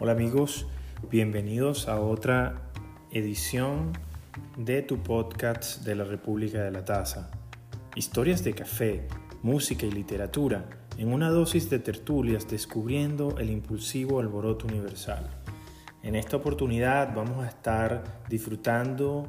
Hola 0.00 0.12
amigos, 0.12 0.68
bienvenidos 1.10 1.88
a 1.88 2.00
otra 2.00 2.70
edición 3.10 3.94
de 4.56 4.80
tu 4.82 5.02
podcast 5.02 5.82
de 5.84 5.96
la 5.96 6.04
República 6.04 6.62
de 6.62 6.70
la 6.70 6.84
Taza. 6.84 7.32
Historias 7.96 8.44
de 8.44 8.54
café, 8.54 9.08
música 9.42 9.86
y 9.86 9.90
literatura 9.90 10.66
en 10.98 11.12
una 11.12 11.30
dosis 11.30 11.68
de 11.68 11.80
tertulias 11.80 12.46
descubriendo 12.48 13.38
el 13.38 13.50
impulsivo 13.50 14.20
alboroto 14.20 14.68
universal. 14.68 15.28
En 16.04 16.14
esta 16.14 16.36
oportunidad 16.36 17.12
vamos 17.12 17.44
a 17.44 17.48
estar 17.48 18.04
disfrutando 18.28 19.26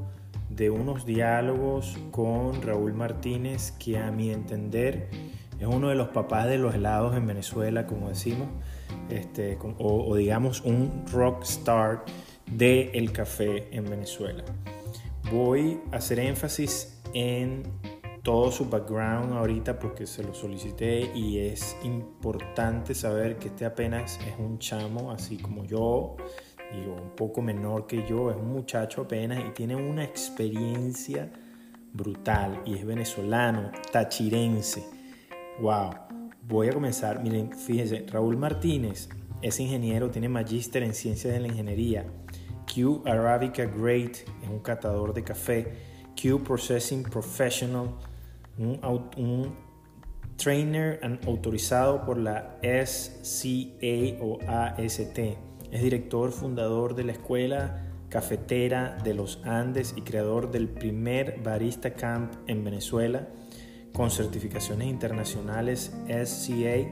de 0.52 0.70
unos 0.70 1.04
diálogos 1.04 1.98
con 2.12 2.62
Raúl 2.62 2.94
Martínez 2.94 3.72
que 3.72 3.98
a 3.98 4.12
mi 4.12 4.30
entender 4.30 5.10
es 5.60 5.66
uno 5.66 5.90
de 5.90 5.96
los 5.96 6.10
papás 6.10 6.46
de 6.46 6.60
los 6.60 6.76
helados 6.76 7.18
en 7.18 7.26
Venezuela, 7.26 7.88
como 7.88 8.10
decimos 8.10 8.50
este, 9.10 9.58
o, 9.62 10.16
digamos 10.16 10.62
un 10.62 11.06
rock 11.12 11.44
star 11.44 12.04
del 12.46 12.90
el 12.94 13.12
café 13.12 13.68
en 13.76 13.86
Venezuela. 13.86 14.44
Voy 15.32 15.80
a 15.92 15.98
hacer 15.98 16.20
énfasis 16.20 17.02
en 17.14 17.64
todo 18.24 18.52
su 18.52 18.70
background 18.70 19.34
ahorita 19.34 19.80
porque 19.80 20.06
se 20.06 20.24
lo 20.24 20.34
solicité 20.34 21.12
y 21.16 21.40
es 21.40 21.78
importante 21.84 22.94
saber 22.94 23.38
que 23.38 23.48
este 23.48 23.66
apenas 23.66 24.20
es 24.28 24.38
un 24.38 24.60
chamo, 24.60 25.12
así 25.12 25.38
como 25.38 25.66
yo, 25.66 26.16
digo, 26.74 26.96
un 26.96 27.16
poco 27.16 27.42
menor 27.42 27.88
que 27.88 28.06
yo, 28.08 28.30
es 28.30 28.38
un 28.38 28.52
muchacho 28.52 29.02
apenas 29.02 29.44
y 29.48 29.52
tiene 29.52 29.76
una 29.76 30.04
experiencia 30.04 31.32
brutal 31.94 32.62
y 32.66 32.76
es 32.76 32.86
venezolano, 32.86 33.72
tachirense. 33.92 34.84
¡Wow! 35.60 36.19
Voy 36.50 36.68
a 36.68 36.74
comenzar, 36.74 37.22
miren, 37.22 37.52
fíjense, 37.54 38.08
Raúl 38.08 38.36
Martínez 38.36 39.08
es 39.44 39.60
ingeniero, 39.60 40.10
tiene 40.10 40.30
magíster 40.30 40.82
en 40.82 40.96
ciencias 40.96 41.32
de 41.32 41.40
la 41.42 41.48
ingeniería. 41.48 42.08
Q 42.66 43.04
Arabica 43.06 43.66
Great 43.66 44.16
es 44.42 44.50
un 44.50 44.58
catador 44.58 45.14
de 45.14 45.24
café. 45.24 45.74
Q 46.20 46.44
Processing 46.44 47.04
Professional, 47.04 47.92
un, 48.58 49.56
trainer 50.38 51.00
autorizado 51.28 52.04
por 52.04 52.18
la 52.18 52.58
SCA 52.64 54.18
o 54.20 54.40
AST. 54.48 55.20
Es 55.70 55.84
director 55.84 56.32
fundador 56.32 56.96
de 56.96 57.04
la 57.04 57.12
escuela 57.12 57.86
cafetera 58.10 58.98
de 59.04 59.14
los 59.14 59.40
Andes 59.46 59.94
y 59.96 60.02
creador 60.02 60.50
del 60.50 60.68
primer 60.68 61.42
Barista 61.44 61.94
Camp 61.94 62.34
en 62.48 62.64
Venezuela 62.64 63.28
con 63.94 64.12
certificaciones 64.12 64.88
internacionales 64.88 65.94
SCA, 66.08 66.88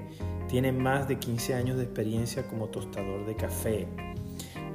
tiene 0.47 0.71
más 0.71 1.07
de 1.07 1.17
15 1.17 1.53
años 1.55 1.77
de 1.77 1.83
experiencia 1.83 2.47
como 2.47 2.69
tostador 2.69 3.25
de 3.25 3.35
café. 3.35 3.87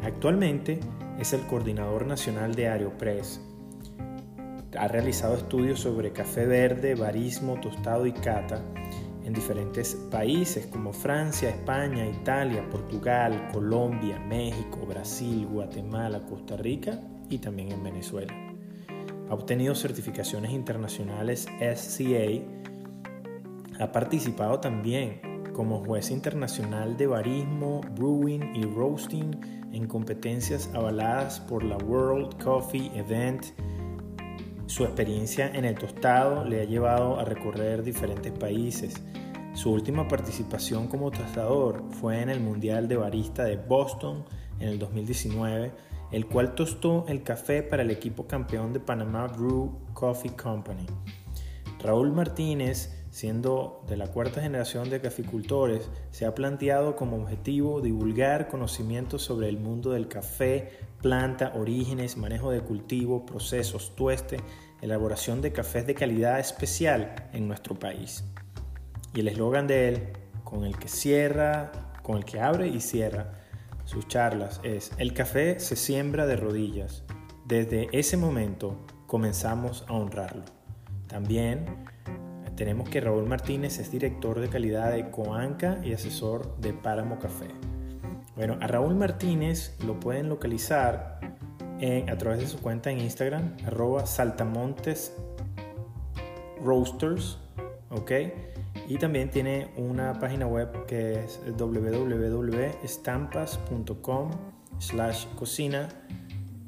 Actualmente 0.03 0.81
es 1.19 1.33
el 1.33 1.43
coordinador 1.47 2.06
nacional 2.06 2.55
de 2.55 2.69
Aeropress. 2.69 3.41
Ha 4.78 4.89
realizado 4.89 5.37
estudios 5.37 5.81
sobre 5.81 6.12
café 6.12 6.47
verde, 6.47 6.95
barismo, 6.95 7.61
tostado 7.61 8.06
y 8.06 8.12
cata 8.12 8.62
en 9.25 9.33
diferentes 9.33 9.95
países 10.11 10.67
como 10.67 10.93
Francia, 10.93 11.50
España, 11.50 12.06
Italia, 12.06 12.69
Portugal, 12.70 13.48
Colombia, 13.53 14.19
México, 14.19 14.84
Brasil, 14.87 15.47
Guatemala, 15.47 16.20
Costa 16.27 16.56
Rica 16.56 17.00
y 17.28 17.39
también 17.39 17.73
en 17.73 17.83
Venezuela. 17.83 18.52
Ha 19.33 19.34
obtenido 19.34 19.75
certificaciones 19.75 20.52
internacionales 20.52 21.48
SCA. 21.58 22.42
Ha 23.80 23.91
participado 23.91 24.61
también 24.61 25.22
como 25.55 25.83
juez 25.83 26.11
internacional 26.11 26.98
de 26.98 27.06
barismo, 27.06 27.80
brewing 27.97 28.55
y 28.55 28.64
roasting 28.64 29.30
en 29.72 29.86
competencias 29.86 30.69
avaladas 30.75 31.41
por 31.41 31.65
la 31.65 31.78
World 31.78 32.44
Coffee 32.44 32.91
Event. 32.94 33.47
Su 34.66 34.84
experiencia 34.84 35.50
en 35.54 35.65
el 35.65 35.78
tostado 35.78 36.44
le 36.44 36.60
ha 36.60 36.65
llevado 36.65 37.19
a 37.19 37.25
recorrer 37.25 37.82
diferentes 37.82 38.32
países. 38.32 39.03
Su 39.54 39.72
última 39.72 40.09
participación 40.09 40.88
como 40.88 41.10
tostador 41.10 41.82
fue 41.88 42.21
en 42.21 42.28
el 42.28 42.41
Mundial 42.41 42.87
de 42.87 42.98
Barista 42.98 43.44
de 43.44 43.56
Boston 43.56 44.26
en 44.61 44.69
el 44.69 44.79
2019 44.79 45.73
el 46.13 46.27
cual 46.27 46.55
tostó 46.55 47.07
el 47.09 47.23
café 47.23 47.63
para 47.63 47.83
el 47.83 47.91
equipo 47.91 48.27
campeón 48.27 48.73
de 48.73 48.81
Panamá 48.81 49.27
Brew 49.27 49.79
Coffee 49.95 50.37
Company. 50.37 50.87
Raúl 51.81 52.13
Martínez, 52.13 52.93
siendo 53.11 53.83
de 53.89 53.97
la 53.97 54.07
cuarta 54.09 54.43
generación 54.43 54.91
de 54.91 55.01
caficultores, 55.01 55.91
se 56.11 56.27
ha 56.27 56.35
planteado 56.35 56.97
como 56.97 57.17
objetivo 57.17 57.81
divulgar 57.81 58.49
conocimientos 58.49 59.23
sobre 59.23 59.49
el 59.49 59.59
mundo 59.59 59.93
del 59.93 60.07
café, 60.07 60.71
planta, 61.01 61.55
orígenes, 61.57 62.19
manejo 62.19 62.51
de 62.51 62.61
cultivo, 62.61 63.25
procesos, 63.25 63.97
tueste, 63.97 64.37
elaboración 64.83 65.41
de 65.41 65.53
cafés 65.53 65.87
de 65.87 65.95
calidad 65.95 66.39
especial 66.39 67.31
en 67.33 67.49
nuestro 67.49 67.75
país. 67.75 68.23
Y 69.15 69.21
el 69.21 69.29
eslogan 69.29 69.67
de 69.67 69.89
él, 69.89 70.09
con 70.45 70.65
el 70.65 70.79
que 70.79 70.89
cierra, 70.89 71.73
con 72.03 72.19
el 72.19 72.25
que 72.25 72.39
abre 72.39 72.69
y 72.69 72.81
cierra, 72.81 73.41
sus 73.92 74.08
charlas 74.08 74.58
es 74.62 74.91
El 74.97 75.12
café 75.12 75.60
se 75.60 75.76
siembra 75.76 76.26
de 76.26 76.36
rodillas. 76.36 77.04
Desde 77.44 77.88
ese 77.92 78.16
momento 78.16 78.86
comenzamos 79.06 79.84
a 79.86 79.92
honrarlo. 79.92 80.44
También 81.08 81.66
tenemos 82.56 82.88
que 82.88 83.03
Raúl 83.03 83.26
Martínez 83.26 83.78
es 83.78 83.91
director 83.91 84.41
de 84.41 84.48
calidad 84.48 84.92
de 84.92 85.10
Coanca 85.10 85.78
y 85.84 85.92
asesor 85.92 86.56
de 86.58 86.72
Páramo 86.72 87.19
Café. 87.19 87.48
Bueno, 88.34 88.56
a 88.62 88.66
Raúl 88.66 88.94
Martínez 88.94 89.76
lo 89.84 90.00
pueden 90.00 90.30
localizar 90.30 91.20
a 92.09 92.16
través 92.16 92.41
de 92.41 92.47
su 92.47 92.60
cuenta 92.60 92.91
en 92.91 93.00
Instagram, 93.00 93.56
arroba 93.66 94.06
saltamontes 94.06 95.14
roasters, 96.64 97.38
¿ok? 97.91 98.10
Y 98.92 98.98
también 98.98 99.30
tiene 99.30 99.72
una 99.78 100.20
página 100.20 100.47
web 100.47 100.84
que 100.84 101.25
es 101.25 101.41
www.estampas.com 101.56 104.30
slash 104.78 105.26
cocina 105.34 105.88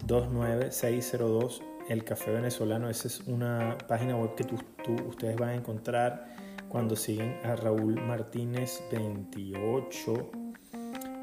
29602 0.06 1.62
El 1.90 2.02
Café 2.02 2.32
Venezolano. 2.32 2.88
Esa 2.88 3.08
es 3.08 3.20
una 3.26 3.76
página 3.86 4.16
web 4.16 4.34
que 4.36 4.46
ustedes 5.06 5.36
van 5.36 5.50
a 5.50 5.54
encontrar 5.54 6.34
cuando 6.70 6.96
siguen 6.96 7.36
a 7.44 7.56
Raúl 7.56 8.00
Martínez 8.00 8.82
28. 8.90 10.30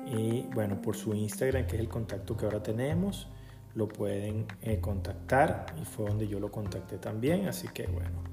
Y 0.06 0.44
bueno, 0.54 0.80
por 0.84 0.96
su 0.96 1.16
Instagram, 1.16 1.66
que 1.66 1.78
es 1.78 1.82
el 1.82 1.90
contacto 1.90 2.38
que 2.38 2.46
ahora 2.46 2.62
tenemos, 2.62 3.28
lo 3.74 3.88
pueden 3.88 4.46
eh, 4.62 4.80
contactar. 4.80 5.66
Y 5.82 5.86
fue 5.86 6.06
donde 6.06 6.28
yo 6.28 6.40
lo 6.40 6.52
contacté 6.52 7.00
también. 7.00 7.48
Así 7.48 7.68
que 7.70 7.88
bueno, 7.88 8.31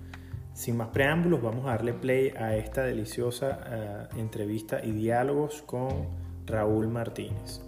sin 0.58 0.76
más 0.76 0.88
preámbulos, 0.88 1.40
vamos 1.40 1.66
a 1.66 1.70
darle 1.70 1.92
play 1.92 2.30
a 2.36 2.56
esta 2.56 2.82
deliciosa 2.82 3.60
eh, 3.70 4.08
entrevista 4.16 4.84
y 4.84 4.90
diálogos 4.90 5.62
con 5.62 6.08
Raúl 6.46 6.88
Martínez. 6.88 7.62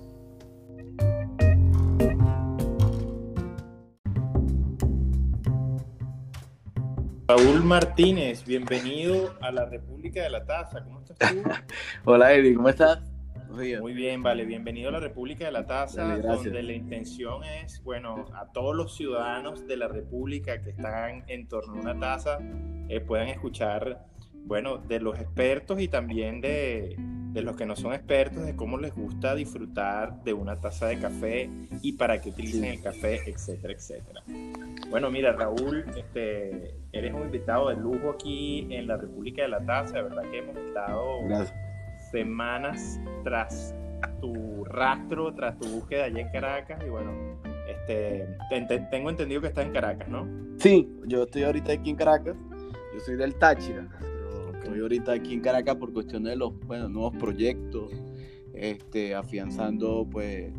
Raúl 7.29 7.63
Martínez, 7.63 8.45
bienvenido 8.45 9.37
a 9.41 9.53
la 9.53 9.67
República 9.67 10.25
de 10.25 10.31
la 10.31 10.45
Taza. 10.45 10.83
¿Cómo 10.83 10.99
estás 10.99 11.17
tú? 11.17 11.43
Hola 12.11 12.33
Eddie, 12.33 12.57
¿cómo 12.57 12.71
estás? 12.71 13.10
Muy 13.51 13.93
bien, 13.93 14.23
vale. 14.23 14.45
Bienvenido 14.45 14.91
a 14.91 14.93
la 14.93 15.01
República 15.01 15.45
de 15.45 15.53
la 15.53 15.67
Taza, 15.67 16.17
donde 16.19 16.63
la 16.63 16.73
intención 16.73 17.43
es, 17.45 17.83
bueno, 17.83 18.27
a 18.35 18.47
todos 18.53 18.77
los 18.77 18.97
ciudadanos 18.97 19.67
de 19.67 19.77
la 19.77 19.89
República 19.89 20.61
que 20.61 20.71
están 20.71 21.25
en 21.27 21.49
torno 21.49 21.75
a 21.75 21.81
una 21.81 21.99
taza 21.99 22.39
eh, 22.89 23.01
puedan 23.01 23.29
escuchar, 23.29 24.07
bueno, 24.47 24.79
de 24.79 25.01
los 25.01 25.19
expertos 25.19 25.81
y 25.81 25.89
también 25.89 26.41
de, 26.41 26.97
de, 27.33 27.43
los 27.43 27.57
que 27.57 27.67
no 27.67 27.75
son 27.75 27.93
expertos, 27.93 28.45
de 28.47 28.55
cómo 28.55 28.79
les 28.79 28.95
gusta 28.95 29.35
disfrutar 29.35 30.23
de 30.23 30.33
una 30.33 30.61
taza 30.61 30.87
de 30.87 30.99
café 30.99 31.51
y 31.83 31.93
para 31.93 32.21
qué 32.21 32.31
utilicen 32.31 32.65
el 32.65 32.81
café, 32.81 33.21
etcétera, 33.27 33.75
etcétera. 33.75 34.23
Bueno, 34.91 35.11
mira, 35.11 35.33
Raúl, 35.33 35.85
este, 35.97 36.75
eres 36.93 37.13
un 37.13 37.23
invitado 37.23 37.69
de 37.69 37.77
lujo 37.77 38.11
aquí 38.11 38.69
en 38.71 38.87
la 38.87 38.97
República 38.97 39.43
de 39.43 39.49
la 39.49 39.65
Taza, 39.65 39.97
de 39.97 40.03
verdad 40.05 40.23
que 40.31 40.39
hemos 40.39 40.57
estado... 40.57 41.25
Gracias 41.25 41.70
semanas 42.11 43.01
tras 43.25 43.75
tu 44.21 44.65
rastro, 44.65 45.35
tras 45.35 45.59
tu 45.59 45.69
búsqueda 45.69 46.05
allá 46.05 46.21
en 46.21 46.29
Caracas. 46.31 46.81
Y 46.87 46.91
bueno, 46.91 47.13
este, 47.69 48.27
tengo 48.91 49.11
entendido 49.11 49.41
que 49.41 49.49
estás 49.49 49.67
en 49.67 49.73
Caracas, 49.73 50.09
¿no? 50.09 50.27
Sí, 50.59 50.89
yo 51.07 51.25
estoy 51.25 51.45
ahorita 51.45 51.73
aquí 51.73 51.91
en 51.91 51.97
Caracas. 51.97 52.37
Yo 52.95 53.01
soy 53.01 53.17
del 53.17 53.35
Táchira. 53.35 53.89
Estoy 54.55 54.81
ahorita 54.81 55.13
aquí 55.13 55.35
en 55.35 55.41
Caracas 55.41 55.77
por 55.77 55.93
cuestiones 55.93 56.31
de 56.31 56.37
los 56.37 56.59
bueno, 56.67 56.89
nuevos 56.89 57.17
proyectos, 57.17 57.91
este, 58.55 59.15
afianzando 59.15 60.07
pues 60.11 60.53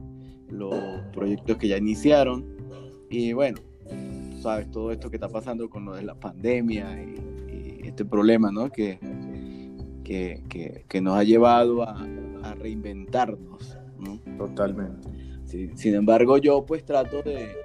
los 0.50 0.76
proyectos 1.14 1.58
que 1.58 1.68
ya 1.68 1.78
iniciaron. 1.78 2.46
Y 3.10 3.34
bueno, 3.34 3.60
sabes, 4.42 4.70
todo 4.72 4.92
esto 4.92 5.10
que 5.10 5.18
está 5.18 5.30
pasando 5.30 5.70
con 5.70 5.86
lo 5.86 5.94
de 5.94 6.04
la 6.04 6.16
pandemia 6.16 7.02
y, 7.04 7.82
y 7.84 7.88
este 7.88 8.06
problema, 8.06 8.52
¿no? 8.52 8.70
Que 8.70 9.00
que, 10.04 11.02
nos 11.02 11.18
ha 11.18 11.24
llevado 11.24 11.84
a, 11.84 12.06
reinventarnos, 12.60 13.78
Totalmente. 14.38 15.08
sin 15.76 15.96
embargo, 15.96 16.38
yo 16.38 16.66
pues 16.66 16.84
trato 16.84 17.22
de, 17.22 17.56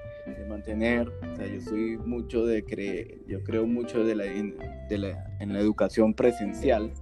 mantener, 0.48 1.08
o 1.08 1.36
sea, 1.36 1.46
yo 1.46 1.60
soy 1.60 1.98
mucho 1.98 2.46
de 2.46 2.64
creer, 2.64 3.18
yo 3.26 3.42
creo 3.42 3.66
mucho 3.66 4.04
de 4.04 4.14
la, 4.14 4.24
de 4.24 4.98
la, 4.98 5.36
en 5.40 5.52
la 5.52 5.60
educación 5.60 6.14
presencial 6.14 6.92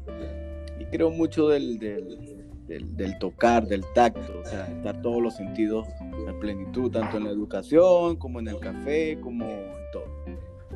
y 0.78 0.84
creo 0.86 1.10
mucho 1.10 1.48
del, 1.48 1.78
del, 1.78 3.18
tocar, 3.18 3.66
del 3.66 3.84
tacto, 3.94 4.40
o 4.40 4.44
sea, 4.44 4.66
estar 4.66 5.00
todos 5.02 5.22
los 5.22 5.36
sentidos 5.36 5.86
en 6.26 6.38
plenitud, 6.40 6.90
tanto 6.90 7.16
en 7.16 7.24
la 7.24 7.30
educación 7.30 8.16
como 8.16 8.40
en 8.40 8.48
el 8.48 8.58
café, 8.58 9.18
como 9.20 9.44
en 9.46 9.72
todo. 9.92 10.04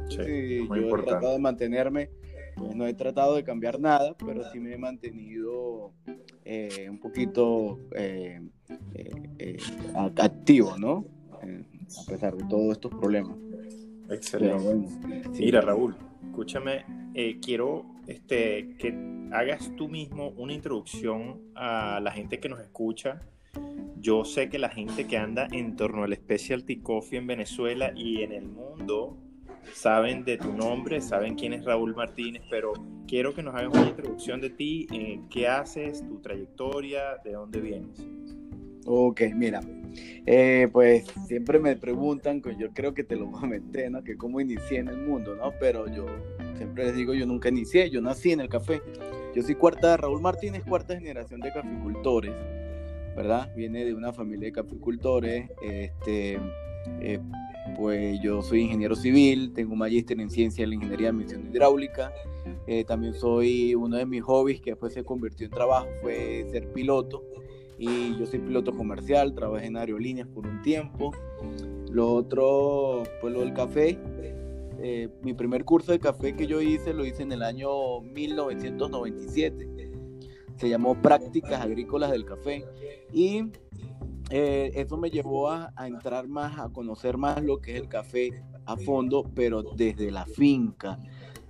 Sí, 0.09 0.67
yo 0.69 0.99
he 0.99 1.03
tratado 1.03 1.33
de 1.33 1.39
mantenerme, 1.39 2.11
pues, 2.59 2.75
no 2.75 2.87
he 2.87 2.95
tratado 2.95 3.37
de 3.37 3.45
cambiar 3.45 3.81
nada, 3.81 4.15
pero 4.19 4.43
sí 4.51 4.59
me 4.59 4.75
he 4.75 4.79
mantenido 4.79 5.93
eh, 6.45 6.89
un 6.89 6.99
poquito 6.99 7.79
eh, 7.95 8.41
eh, 9.39 9.57
activo, 10.17 10.77
¿no? 10.79 11.05
a 11.41 12.11
pesar 12.11 12.37
de 12.37 12.45
todos 12.49 12.73
estos 12.73 12.93
problemas. 12.95 13.37
Excelente. 14.11 14.91
Mira, 15.39 15.61
Raúl, 15.61 15.95
escúchame, 16.27 16.85
quiero 17.41 17.87
este, 18.07 18.77
que 18.79 18.95
hagas 19.33 19.73
tú 19.77 19.89
mismo 19.89 20.31
una 20.37 20.53
introducción 20.53 21.41
a 21.55 22.01
la 22.01 22.11
gente 22.11 22.41
que 22.41 22.49
nos 22.49 22.61
escucha. 22.61 23.23
Yo 24.01 24.25
sé 24.25 24.49
que 24.49 24.59
la 24.59 24.69
gente 24.69 25.07
que 25.07 25.17
anda 25.17 25.49
en 25.51 25.77
torno 25.77 26.05
al 26.05 26.15
Specialty 26.15 26.81
Coffee 26.81 27.19
en 27.19 27.27
Venezuela 27.27 27.93
y 27.95 28.23
en 28.23 28.33
el 28.33 28.49
mundo 28.49 29.17
saben 29.73 30.25
de 30.25 30.37
tu 30.37 30.53
nombre, 30.53 31.01
saben 31.01 31.35
quién 31.35 31.53
es 31.53 31.65
Raúl 31.65 31.95
Martínez, 31.95 32.43
pero 32.51 32.73
quiero 33.07 33.35
que 33.35 33.43
nos 33.43 33.55
hagas 33.55 33.73
una 33.75 33.89
introducción 33.89 34.41
de 34.41 34.51
ti, 34.51 34.87
eh, 34.93 35.21
qué 35.31 35.49
haces, 35.49 36.07
tu 36.07 36.21
trayectoria, 36.21 37.17
de 37.25 37.33
dónde 37.33 37.61
vienes. 37.61 38.07
Ok, 38.87 39.21
mira, 39.35 39.61
eh, 40.27 40.69
pues 40.73 41.07
siempre 41.27 41.59
me 41.59 41.77
preguntan, 41.77 42.43
yo 42.59 42.71
creo 42.73 42.95
que 42.95 43.05
te 43.05 43.17
lo 43.17 43.31
comenté, 43.33 43.91
¿no? 43.91 44.03
Que 44.03 44.17
cómo 44.17 44.41
inicié 44.41 44.79
en 44.79 44.89
el 44.89 44.99
mundo, 44.99 45.35
¿no? 45.35 45.53
Pero 45.61 45.87
yo 45.89 46.07
siempre 46.57 46.87
les 46.87 46.97
digo, 46.97 47.15
yo 47.15 47.27
nunca 47.27 47.49
inicié, 47.49 47.91
yo 47.91 48.01
nací 48.01 48.33
en 48.33 48.41
el 48.41 48.49
café. 48.49 48.81
Yo 49.35 49.43
soy 49.43 49.55
cuarta, 49.55 49.97
Raúl 49.97 50.21
Martínez, 50.21 50.63
cuarta 50.65 50.95
generación 50.95 51.41
de 51.41 51.53
caficultores, 51.53 52.33
¿verdad? 53.15 53.53
Viene 53.55 53.85
de 53.85 53.95
una 53.95 54.13
familia 54.13 54.47
de 54.47 54.53
caficultores, 54.53 55.51
este, 55.63 56.39
eh, 57.01 57.21
pues 57.79 58.21
yo 58.21 58.43
soy 58.43 58.63
ingeniero 58.63 58.97
civil, 58.97 59.53
tengo 59.55 59.75
un 59.75 59.79
magíster 59.79 60.21
en 60.21 60.29
ciencia 60.29 60.65
de 60.65 60.69
la 60.69 60.75
ingeniería 60.75 61.07
de 61.07 61.13
misión 61.13 61.47
hidráulica. 61.47 62.13
Eh, 62.67 62.83
también 62.83 63.15
soy 63.15 63.77
uno 63.77 63.97
de 63.97 64.05
mis 64.05 64.21
hobbies 64.23 64.61
que 64.61 64.71
después 64.73 64.93
se 64.93 65.05
convirtió 65.05 65.47
en 65.47 65.53
trabajo 65.53 65.87
fue 66.03 66.45
ser 66.51 66.73
piloto. 66.73 67.23
Y 67.79 68.19
yo 68.19 68.27
soy 68.27 68.41
piloto 68.41 68.73
comercial, 68.73 69.33
trabajé 69.33 69.67
en 69.67 69.77
aerolíneas 69.77 70.27
por 70.27 70.45
un 70.45 70.61
tiempo. 70.61 71.13
Lo 71.89 72.13
otro, 72.15 73.05
pues 73.21 73.33
lo 73.33 73.41
del 73.41 73.55
café. 73.55 73.97
Eh, 74.81 75.09
mi 75.23 75.33
primer 75.33 75.65
curso 75.65 75.93
de 75.93 76.01
café 76.01 76.35
que 76.35 76.49
yo 76.49 76.61
hice 76.61 76.93
lo 76.93 77.07
hice 77.07 77.23
en 77.23 77.31
el 77.31 77.45
año 77.45 78.01
1997. 78.01 79.93
Se 80.57 80.69
llamó 80.69 81.01
Prácticas 81.01 81.61
Agrícolas 81.61 82.11
del 82.11 82.25
Café. 82.25 82.65
Y 83.13 83.45
eh, 84.31 84.73
eso 84.75 84.97
me 84.97 85.11
llevó 85.11 85.51
a, 85.51 85.73
entrar 85.87 86.29
más, 86.29 86.59
a 86.59 86.69
conocer 86.69 87.17
más 87.17 87.43
lo 87.43 87.61
que 87.61 87.77
es 87.77 87.81
el 87.81 87.89
café 87.89 88.43
a 88.67 88.77
fondo, 88.77 89.25
pero 89.35 89.63
desde 89.63 90.11
la 90.11 90.27
finca, 90.27 90.99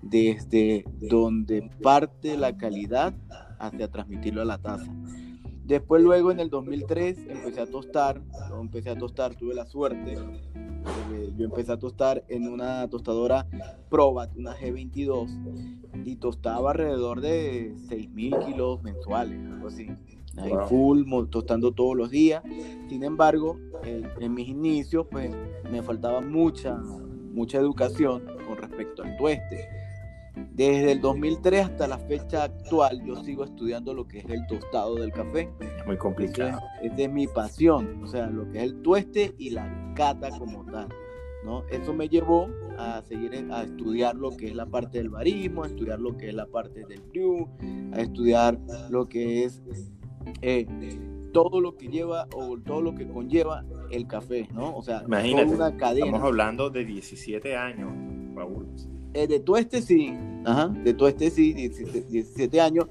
desde 0.03 0.85
donde 1.01 1.71
parte 1.83 2.37
la 2.37 2.57
calidad 2.57 3.15
hacia 3.59 3.89
transmitirlo 3.89 4.43
a 4.43 4.45
la 4.45 4.59
taza. 4.59 4.93
Después 5.65 6.03
luego 6.03 6.31
en 6.31 6.41
el 6.41 6.51
2003 6.51 7.19
empecé 7.29 7.61
a 7.61 7.67
tostar, 7.67 8.23
empecé 8.59 8.91
a 8.91 8.97
tostar, 8.97 9.35
tuve 9.35 9.55
la 9.55 9.67
suerte, 9.67 10.17
yo 11.37 11.45
empecé 11.45 11.73
a 11.73 11.79
tostar 11.79 12.25
en 12.29 12.49
una 12.49 12.89
tostadora 12.89 13.47
Probat, 13.91 14.35
una 14.37 14.57
G22, 14.57 16.05
y 16.05 16.17
tostaba 16.17 16.71
alrededor 16.71 17.21
de 17.21 17.75
6.000 17.89 18.47
kilos 18.47 18.83
mensuales, 18.83 19.39
algo 19.51 19.69
así 19.69 19.89
ahí 20.41 20.53
full, 20.69 21.05
tostando 21.31 21.73
todos 21.73 21.97
los 21.97 22.11
días. 22.11 22.43
Sin 22.89 23.03
embargo, 23.05 23.59
en 23.85 24.35
mis 24.35 24.49
inicios, 24.49 25.07
pues 25.11 25.31
me 25.71 25.83
faltaba 25.83 26.21
mucha, 26.21 26.77
mucha 26.77 27.59
educación 27.59 28.25
con 28.47 28.57
respecto 28.57 29.03
al 29.03 29.17
tueste. 29.17 29.69
Desde 30.53 30.93
el 30.93 31.01
2003 31.01 31.67
hasta 31.67 31.87
la 31.87 31.99
fecha 31.99 32.45
actual, 32.45 33.03
yo 33.05 33.17
sigo 33.25 33.45
estudiando 33.45 33.95
lo 33.95 34.07
que 34.07 34.19
es 34.19 34.25
el 34.29 34.47
tostado 34.47 34.97
del 34.97 35.13
café. 35.13 35.49
Muy 35.87 35.97
complicado. 35.97 36.61
Esa 36.83 36.95
es 36.97 37.11
mi 37.11 37.27
pasión, 37.27 38.03
o 38.03 38.07
sea, 38.07 38.27
lo 38.27 38.51
que 38.51 38.59
es 38.59 38.65
el 38.65 38.83
tueste 38.83 39.35
y 39.39 39.51
la 39.51 39.93
cata 39.95 40.31
como 40.31 40.65
tal. 40.65 40.89
¿no? 41.45 41.65
Eso 41.71 41.95
me 41.95 42.09
llevó 42.09 42.49
a 42.77 43.03
seguir 43.03 43.47
a 43.51 43.63
estudiar 43.63 44.17
lo 44.17 44.37
que 44.37 44.49
es 44.49 44.55
la 44.55 44.67
parte 44.67 44.99
del 44.99 45.11
barismo, 45.11 45.65
a 45.65 45.69
estudiar 45.69 46.01
lo 46.01 46.17
que 46.17 46.29
es 46.29 46.35
la 46.35 46.47
parte 46.47 46.85
del 46.87 47.01
brew, 47.03 47.49
a 47.93 48.01
estudiar 48.01 48.59
lo 48.91 49.09
que 49.09 49.45
es 49.45 49.63
eh, 50.43 50.67
todo 51.33 51.61
lo 51.61 51.77
que 51.77 51.89
lleva 51.89 52.27
o 52.35 52.59
todo 52.59 52.81
lo 52.81 52.95
que 52.95 53.07
conlleva 53.07 53.65
el 53.91 54.07
café, 54.07 54.49
¿no? 54.53 54.77
O 54.77 54.83
sea, 54.83 55.03
Imagínate, 55.05 55.55
una 55.55 55.77
cadena. 55.77 56.07
Estamos 56.07 56.27
hablando 56.27 56.71
de 56.71 56.85
17 56.85 57.57
años, 57.57 57.91
Raúl. 58.35 58.67
Eh, 59.15 59.27
de 59.27 59.41
todo 59.41 59.57
este 59.57 59.81
sí, 59.81 60.15
ajá, 60.45 60.69
de 60.69 60.95
todo 60.95 61.09
este 61.09 61.31
sí, 61.31 61.53
17, 61.53 62.61
años, 62.61 62.87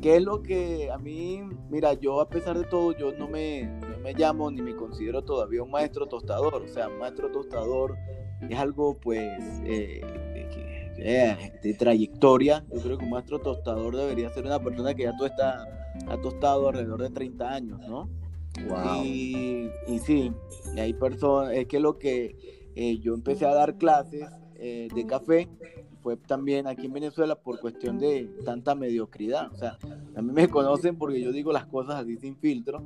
que 0.00 0.16
es 0.16 0.22
lo 0.22 0.42
que 0.42 0.90
a 0.90 0.98
mí, 0.98 1.42
mira, 1.68 1.92
yo 1.94 2.20
a 2.20 2.28
pesar 2.28 2.58
de 2.58 2.64
todo, 2.64 2.96
yo 2.96 3.12
no 3.12 3.28
me, 3.28 3.64
no 3.64 3.98
me 4.02 4.14
llamo 4.14 4.50
ni 4.50 4.62
me 4.62 4.74
considero 4.74 5.22
todavía 5.22 5.62
un 5.62 5.70
maestro 5.70 6.06
tostador, 6.06 6.54
o 6.54 6.68
sea, 6.68 6.88
maestro 6.88 7.30
tostador 7.30 7.96
es 8.48 8.58
algo 8.58 8.96
pues 8.98 9.28
eh, 9.64 10.00
de 11.62 11.74
trayectoria, 11.74 12.64
yo 12.72 12.80
creo 12.80 12.98
que 12.98 13.04
un 13.04 13.10
maestro 13.10 13.38
tostador 13.38 13.96
debería 13.96 14.30
ser 14.30 14.46
una 14.46 14.58
persona 14.62 14.94
que 14.94 15.04
ya 15.04 15.16
tú 15.16 15.26
está 15.26 15.79
ha 16.08 16.20
tostado 16.20 16.68
alrededor 16.68 17.02
de 17.02 17.10
30 17.10 17.48
años, 17.48 17.80
¿no? 17.88 18.08
Wow. 18.68 19.04
Y, 19.04 19.70
y 19.86 19.98
sí, 20.00 20.32
hay 20.76 20.92
personas, 20.94 21.52
es 21.52 21.66
que 21.66 21.80
lo 21.80 21.98
que 21.98 22.36
eh, 22.74 22.98
yo 22.98 23.14
empecé 23.14 23.46
a 23.46 23.54
dar 23.54 23.76
clases 23.76 24.26
eh, 24.56 24.88
de 24.94 25.06
café 25.06 25.48
fue 26.02 26.16
también 26.16 26.66
aquí 26.66 26.86
en 26.86 26.92
Venezuela 26.92 27.34
por 27.34 27.60
cuestión 27.60 27.98
de 27.98 28.28
tanta 28.44 28.74
mediocridad. 28.74 29.52
O 29.52 29.56
sea, 29.56 29.78
a 30.14 30.22
mí 30.22 30.32
me 30.32 30.48
conocen 30.48 30.96
porque 30.96 31.20
yo 31.20 31.32
digo 31.32 31.52
las 31.52 31.66
cosas 31.66 31.96
así 31.96 32.16
sin 32.16 32.36
filtro. 32.36 32.82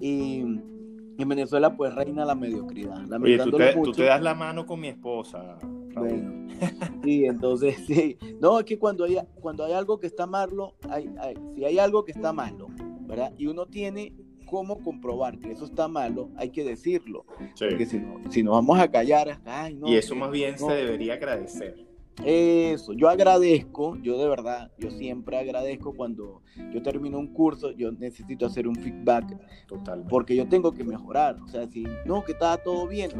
Y 0.00 0.44
en 1.18 1.28
Venezuela 1.28 1.76
pues 1.76 1.94
reina 1.94 2.24
la 2.24 2.34
mediocridad. 2.34 3.12
Oye, 3.20 3.38
tú 3.38 3.50
te, 3.50 3.72
tú 3.74 3.92
te, 3.92 4.04
das 4.04 4.22
la 4.22 4.34
mano 4.34 4.64
con 4.64 4.80
mi 4.80 4.88
esposa. 4.88 5.58
Bueno, 5.94 6.46
sí, 7.02 7.24
entonces 7.24 7.76
sí. 7.86 8.16
No, 8.40 8.60
es 8.60 8.64
que 8.64 8.78
cuando 8.78 9.04
hay, 9.04 9.18
cuando 9.40 9.64
hay 9.64 9.72
algo 9.72 9.98
que 9.98 10.06
está 10.06 10.26
malo, 10.26 10.76
hay, 10.88 11.10
si 11.54 11.64
hay 11.64 11.78
algo 11.78 12.04
que 12.04 12.12
está 12.12 12.32
malo, 12.32 12.68
¿verdad? 13.00 13.32
Y 13.36 13.46
uno 13.46 13.66
tiene 13.66 14.14
cómo 14.46 14.80
comprobar 14.80 15.38
que 15.40 15.50
eso 15.50 15.64
está 15.64 15.88
malo, 15.88 16.30
hay 16.36 16.50
que 16.50 16.62
decirlo. 16.62 17.26
Porque 17.58 17.84
si, 17.84 17.98
no, 17.98 18.20
si 18.30 18.42
nos 18.44 18.54
vamos 18.54 18.78
a 18.78 18.88
callar, 18.88 19.40
ay, 19.44 19.74
no. 19.74 19.88
Y 19.88 19.96
eso 19.96 20.14
más 20.14 20.30
bien 20.30 20.56
se 20.56 20.72
debería 20.72 21.14
agradecer. 21.14 21.87
Eso, 22.24 22.92
yo 22.94 23.08
agradezco, 23.08 23.96
yo 24.02 24.18
de 24.18 24.28
verdad, 24.28 24.70
yo 24.78 24.90
siempre 24.90 25.38
agradezco 25.38 25.94
cuando 25.94 26.42
yo 26.72 26.82
termino 26.82 27.18
un 27.18 27.28
curso, 27.28 27.70
yo 27.70 27.92
necesito 27.92 28.46
hacer 28.46 28.66
un 28.66 28.74
feedback. 28.74 29.36
Total. 29.66 30.04
Porque 30.08 30.34
yo 30.34 30.48
tengo 30.48 30.72
que 30.72 30.84
mejorar. 30.84 31.36
O 31.42 31.48
sea, 31.48 31.68
si 31.68 31.86
no, 32.04 32.24
que 32.24 32.32
está 32.32 32.56
todo 32.56 32.86
bien, 32.88 33.10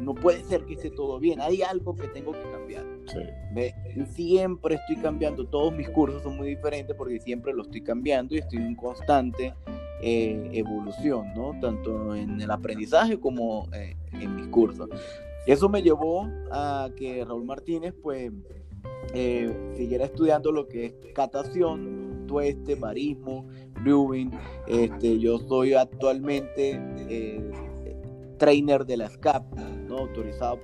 no 0.00 0.14
puede 0.14 0.44
ser 0.44 0.64
que 0.64 0.74
esté 0.74 0.90
todo 0.90 1.18
bien. 1.18 1.40
Hay 1.40 1.62
algo 1.62 1.96
que 1.96 2.08
tengo 2.08 2.32
que 2.32 2.42
cambiar. 2.50 2.84
Sí. 3.06 4.04
siempre 4.14 4.76
estoy 4.76 4.96
cambiando. 4.96 5.46
Todos 5.46 5.72
mis 5.74 5.88
cursos 5.88 6.22
son 6.22 6.36
muy 6.36 6.48
diferentes 6.48 6.94
porque 6.96 7.18
siempre 7.20 7.52
lo 7.52 7.62
estoy 7.62 7.82
cambiando 7.82 8.34
y 8.34 8.38
estoy 8.38 8.58
en 8.58 8.76
constante 8.76 9.54
eh, 10.00 10.50
evolución, 10.52 11.32
¿no? 11.34 11.58
Tanto 11.60 12.14
en 12.14 12.40
el 12.40 12.50
aprendizaje 12.50 13.18
como 13.18 13.68
eh, 13.72 13.96
en 14.12 14.36
mis 14.36 14.46
cursos. 14.48 14.88
Eso 15.46 15.68
me 15.68 15.82
llevó 15.82 16.28
a 16.52 16.88
que 16.96 17.24
Raúl 17.24 17.44
Martínez 17.44 17.94
pues 18.00 18.30
eh, 19.12 19.52
siguiera 19.76 20.04
estudiando 20.04 20.52
lo 20.52 20.68
que 20.68 20.86
es 20.86 20.94
catación, 21.14 22.24
tueste, 22.28 22.76
barismo, 22.76 23.48
brewing. 23.82 24.30
Este, 24.68 25.18
yo 25.18 25.38
soy 25.38 25.74
actualmente 25.74 26.80
eh, 27.08 27.50
trainer 28.38 28.86
de 28.86 28.96
la 28.96 29.10
SCAP, 29.10 29.44
¿no? 29.88 29.98
autorizado 29.98 30.60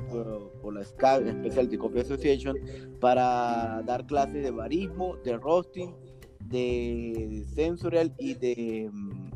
por, 0.62 0.72
la 0.72 0.84
SCAP, 0.84 1.22
Specialty 1.40 1.76
Coffee 1.76 2.02
Association, 2.02 2.56
para 3.00 3.82
dar 3.84 4.06
clases 4.06 4.44
de 4.44 4.50
barismo, 4.50 5.16
de 5.24 5.36
roasting, 5.38 5.92
de 6.40 7.44
sensorial 7.54 8.14
y 8.18 8.34
de, 8.34 8.90
mm, 8.92 9.30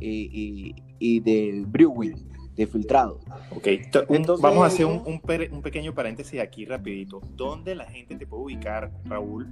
y 0.00 1.20
de 1.20 1.64
brewing 1.68 2.37
de 2.58 2.66
filtrado. 2.66 3.20
Ok, 3.50 3.66
Entonces, 3.66 4.42
vamos 4.42 4.64
a 4.64 4.66
hacer 4.66 4.84
un, 4.84 5.02
un, 5.06 5.62
pequeño 5.62 5.94
paréntesis 5.94 6.40
aquí 6.40 6.64
rapidito. 6.64 7.20
¿Dónde 7.36 7.74
la 7.74 7.86
gente 7.86 8.16
te 8.16 8.26
puede 8.26 8.42
ubicar, 8.42 8.90
Raúl, 9.04 9.48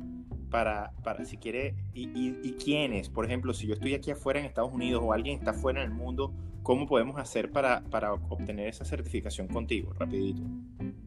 para, 0.50 0.92
para 1.04 1.24
si 1.24 1.36
quiere, 1.36 1.74
y, 1.94 2.08
y, 2.14 2.52
quiénes, 2.62 3.08
por 3.08 3.24
ejemplo, 3.24 3.54
si 3.54 3.68
yo 3.68 3.74
estoy 3.74 3.94
aquí 3.94 4.10
afuera 4.10 4.40
en 4.40 4.46
Estados 4.46 4.72
Unidos 4.72 5.02
o 5.04 5.12
alguien 5.12 5.38
está 5.38 5.52
afuera 5.52 5.82
en 5.82 5.90
el 5.90 5.96
mundo, 5.96 6.32
¿cómo 6.62 6.86
podemos 6.86 7.18
hacer 7.18 7.52
para, 7.52 7.82
para 7.90 8.12
obtener 8.12 8.68
esa 8.68 8.84
certificación 8.84 9.46
contigo? 9.46 9.92
Rapidito. 9.94 10.42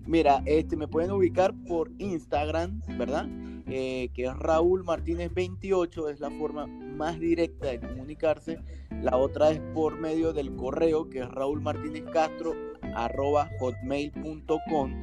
Mira, 0.05 0.41
este, 0.45 0.77
me 0.77 0.87
pueden 0.87 1.11
ubicar 1.11 1.53
por 1.67 1.91
Instagram, 1.97 2.81
¿verdad? 2.97 3.27
Eh, 3.67 4.09
que 4.13 4.25
es 4.25 4.35
Raúl 4.37 4.83
Martínez 4.83 5.33
28, 5.33 6.09
es 6.09 6.19
la 6.19 6.31
forma 6.31 6.65
más 6.99 7.17
directa 7.17 7.67
de 7.69 7.79
comunicarse. 7.79 8.59
La 9.01 9.15
otra 9.17 9.51
es 9.51 9.61
por 9.73 9.97
medio 9.97 10.33
del 10.33 10.53
correo, 10.55 11.09
que 11.09 11.19
es 11.19 11.29
Raúl 11.29 11.61
Martínez 11.61 12.03
Castro, 12.11 12.53
arroba 12.93 13.49
hotmail.com, 13.59 14.99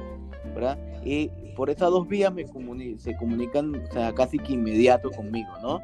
¿verdad? 0.53 0.77
Y 1.03 1.29
por 1.55 1.71
esas 1.71 1.89
dos 1.89 2.07
vías 2.07 2.31
me 2.31 2.45
se 2.97 3.17
comunican 3.17 3.75
o 3.75 3.91
sea, 3.91 4.13
casi 4.13 4.37
que 4.37 4.53
inmediato 4.53 5.09
conmigo, 5.09 5.49
¿no? 5.61 5.81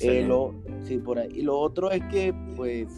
Eh, 0.00 0.24
lo, 0.26 0.54
sí, 0.82 0.98
por 0.98 1.18
ahí. 1.18 1.30
Y 1.32 1.42
lo 1.42 1.58
otro 1.58 1.90
es 1.90 2.02
que, 2.10 2.34
pues, 2.56 2.88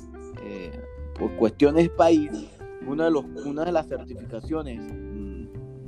eh, 0.44 0.73
por 1.16 1.37
cuestiones 1.37 1.88
país, 1.90 2.30
una 2.87 3.04
de, 3.04 3.11
los, 3.12 3.25
una 3.44 3.64
de 3.64 3.73
las 3.73 3.87
certificaciones 3.88 4.80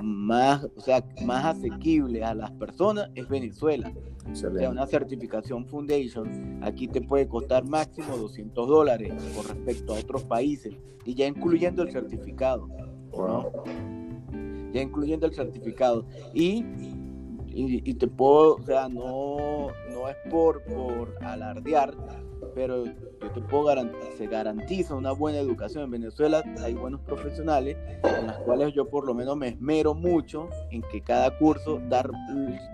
más, 0.08 0.66
o 0.76 0.80
sea, 0.80 1.04
más 1.24 1.44
asequible 1.44 2.24
a 2.24 2.34
las 2.34 2.50
personas 2.52 3.10
es 3.14 3.28
Venezuela. 3.28 3.92
O 4.30 4.34
sea, 4.34 4.50
una 4.70 4.86
certificación 4.86 5.66
Foundation 5.66 6.60
aquí 6.62 6.86
te 6.88 7.00
puede 7.00 7.26
costar 7.28 7.64
máximo 7.64 8.16
200 8.16 8.68
dólares 8.68 9.12
con 9.34 9.46
respecto 9.46 9.94
a 9.94 9.98
otros 9.98 10.24
países 10.24 10.74
y 11.04 11.14
ya 11.14 11.26
incluyendo 11.26 11.82
el 11.82 11.90
certificado. 11.90 12.68
Ya 14.72 14.82
incluyendo 14.82 15.26
el 15.26 15.34
certificado. 15.34 16.04
Y, 16.34 16.64
y, 17.46 17.94
te 17.94 18.06
puedo, 18.06 18.56
o 18.56 18.62
sea, 18.62 18.88
no, 18.88 19.68
no 19.90 20.08
es 20.08 20.16
por, 20.30 20.62
por 20.64 21.14
alardear, 21.24 21.94
pero 22.58 22.84
yo 22.86 23.30
te 23.32 23.40
puedo 23.40 23.66
garantizar, 23.66 24.12
se 24.16 24.26
garantiza 24.26 24.96
una 24.96 25.12
buena 25.12 25.38
educación 25.38 25.84
en 25.84 25.92
Venezuela, 25.92 26.42
hay 26.60 26.74
buenos 26.74 27.00
profesionales 27.02 27.76
en 28.02 28.26
las 28.26 28.36
cuales 28.38 28.74
yo 28.74 28.88
por 28.88 29.06
lo 29.06 29.14
menos 29.14 29.36
me 29.36 29.46
esmero 29.46 29.94
mucho 29.94 30.48
en 30.72 30.82
que 30.82 31.00
cada 31.00 31.38
curso 31.38 31.80
dar 31.88 32.10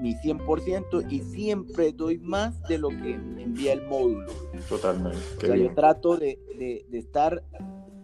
mi 0.00 0.14
100% 0.14 1.12
y 1.12 1.20
siempre 1.20 1.92
doy 1.92 2.16
más 2.16 2.62
de 2.62 2.78
lo 2.78 2.88
que 2.88 3.12
envía 3.12 3.74
el 3.74 3.86
módulo. 3.86 4.32
Totalmente. 4.70 5.18
o 5.36 5.40
sea, 5.42 5.54
yo 5.54 5.74
trato 5.74 6.16
de, 6.16 6.38
de, 6.56 6.98
estar 6.98 7.42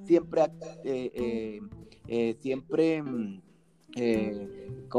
siempre, 0.05 0.43
eh, 0.85 1.11
eh, 1.15 1.61
eh, 2.09 2.37
siempre 2.41 3.03
mm, 3.03 3.41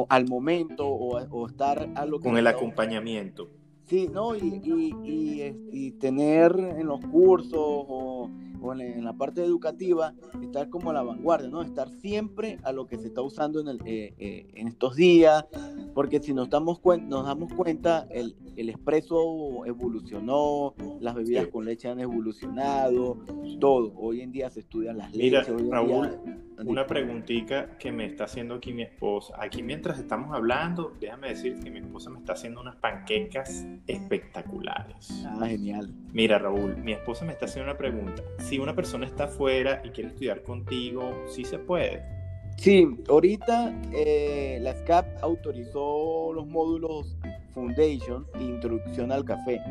al 0.09 0.27
momento 0.27 0.87
o, 0.87 1.47
estar 1.47 1.91
a 1.93 2.05
lo 2.07 2.17
que... 2.17 2.23
Con 2.27 2.39
el 2.39 2.47
acompañamiento 2.47 3.60
Sí, 3.91 4.07
¿no? 4.07 4.37
Y, 4.37 4.61
y, 4.63 5.53
y, 5.69 5.91
tener 5.91 6.57
en 6.57 6.87
los 6.87 7.01
cursos 7.07 7.59
o, 7.59 8.29
en, 8.73 9.03
la 9.03 9.11
parte 9.11 9.43
educativa, 9.43 10.13
estar 10.41 10.69
como 10.69 10.91
a 10.91 10.93
la 10.93 11.03
vanguardia, 11.03 11.49
¿no? 11.49 11.61
Estar 11.61 11.89
siempre 11.89 12.57
a 12.63 12.71
lo 12.71 12.87
que 12.87 12.97
se 12.97 13.07
está 13.07 13.21
usando 13.21 13.59
en, 13.59 13.67
el, 13.67 13.81
eh, 13.83 14.13
eh, 14.17 14.47
en 14.53 14.69
estos 14.69 14.95
días, 14.95 15.45
porque 15.93 16.21
si 16.21 16.33
nos 16.33 16.49
damos, 16.49 16.79
nos 17.01 17.25
damos 17.25 17.51
cuenta, 17.51 18.07
el, 18.09 18.37
el 18.55 18.69
expreso 18.69 19.65
evolucionó, 19.65 20.73
las 21.01 21.13
bebidas 21.13 21.47
con 21.47 21.65
leche 21.65 21.89
han 21.89 21.99
evolucionado, 21.99 23.17
todo. 23.59 23.91
Hoy 23.97 24.21
en 24.21 24.31
día 24.31 24.49
se 24.49 24.61
estudian 24.61 24.99
las 24.99 25.13
leches. 25.13 25.49
Mira, 25.49 25.69
Raúl, 25.69 26.17
una 26.65 26.85
preguntita 26.87 27.77
que 27.77 27.91
me 27.91 28.05
está 28.05 28.25
haciendo 28.25 28.55
aquí 28.55 28.73
mi 28.73 28.83
esposa. 28.83 29.35
Aquí 29.39 29.63
mientras 29.63 29.99
estamos 29.99 30.33
hablando, 30.35 30.93
déjame 30.99 31.29
decir 31.29 31.59
que 31.59 31.69
mi 31.69 31.79
esposa 31.79 32.09
me 32.09 32.19
está 32.19 32.33
haciendo 32.33 32.61
unas 32.61 32.75
panquecas 32.75 33.65
espectaculares. 33.87 35.25
Ah, 35.25 35.45
genial. 35.47 35.93
Mira, 36.13 36.39
Raúl, 36.39 36.77
mi 36.77 36.93
esposa 36.93 37.25
me 37.25 37.33
está 37.33 37.45
haciendo 37.45 37.71
una 37.71 37.77
pregunta. 37.77 38.23
Si 38.39 38.59
una 38.59 38.75
persona 38.75 39.05
está 39.05 39.25
afuera 39.25 39.81
y 39.83 39.89
quiere 39.89 40.09
estudiar 40.09 40.43
contigo, 40.43 41.25
¿sí 41.27 41.43
se 41.43 41.59
puede? 41.59 42.03
Sí, 42.57 42.87
ahorita 43.07 43.73
eh, 43.93 44.59
la 44.61 44.75
SCAP 44.75 45.23
autorizó 45.23 46.31
los 46.33 46.45
módulos 46.45 47.15
Foundation 47.53 48.27
e 48.35 48.43
Introducción 48.43 49.11
al 49.11 49.25
Café. 49.25 49.61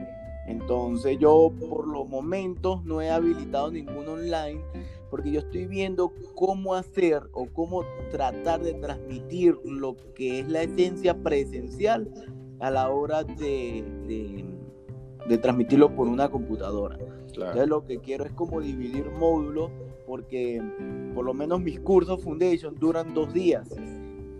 Entonces 0.50 1.16
yo 1.18 1.52
por 1.68 1.86
los 1.86 2.08
momentos 2.08 2.84
no 2.84 3.00
he 3.00 3.08
habilitado 3.08 3.70
ningún 3.70 4.08
online 4.08 4.60
porque 5.08 5.30
yo 5.30 5.40
estoy 5.40 5.66
viendo 5.66 6.12
cómo 6.34 6.74
hacer 6.74 7.22
o 7.32 7.46
cómo 7.46 7.84
tratar 8.10 8.60
de 8.60 8.74
transmitir 8.74 9.56
lo 9.64 9.96
que 10.14 10.40
es 10.40 10.48
la 10.48 10.62
esencia 10.62 11.14
presencial 11.14 12.08
a 12.58 12.70
la 12.70 12.90
hora 12.90 13.22
de, 13.22 13.84
de, 15.28 15.38
transmitirlo 15.38 15.94
por 15.94 16.08
una 16.08 16.28
computadora. 16.28 16.98
Entonces 17.28 17.68
lo 17.68 17.86
que 17.86 17.98
quiero 17.98 18.24
es 18.24 18.32
como 18.32 18.60
dividir 18.60 19.08
módulos 19.10 19.70
porque 20.06 20.60
por 21.14 21.24
lo 21.24 21.32
menos 21.32 21.60
mis 21.60 21.78
cursos 21.78 22.22
Foundation 22.22 22.74
duran 22.74 23.14
dos 23.14 23.32
días 23.32 23.68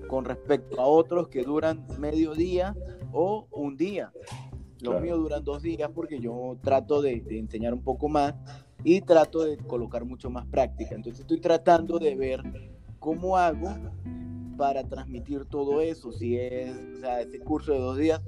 con 0.09 0.25
respecto 0.25 0.81
a 0.81 0.87
otros 0.87 1.29
que 1.29 1.45
duran 1.45 1.87
medio 2.01 2.35
día 2.35 2.75
o 3.13 3.47
un 3.53 3.77
día. 3.77 4.13
Los 4.83 5.01
míos 5.01 5.19
duran 5.19 5.45
dos 5.45 5.63
días 5.63 5.91
porque 5.95 6.21
yo 6.21 6.57
trato 6.63 7.03
de, 7.03 7.23
enseñar 7.31 7.75
un 7.75 7.83
poco 7.83 8.09
más 8.09 8.35
y 8.85 9.01
trato 9.01 9.45
de 9.45 9.57
colocar 9.59 10.05
mucho 10.05 10.31
más 10.31 10.47
práctica. 10.47 10.95
Entonces 10.95 11.21
estoy 11.21 11.41
tratando 11.41 11.99
de 11.99 12.15
ver 12.15 12.43
cómo 12.99 13.37
hago 13.37 13.69
para 14.57 14.85
transmitir 14.85 15.45
todo 15.47 15.81
eso. 15.81 16.13
Si 16.13 16.37
es, 16.37 16.71
o 16.97 17.01
sea, 17.01 17.21
ese 17.21 17.41
curso 17.41 17.73
de 17.73 17.79
dos 17.79 17.99
días 17.99 18.21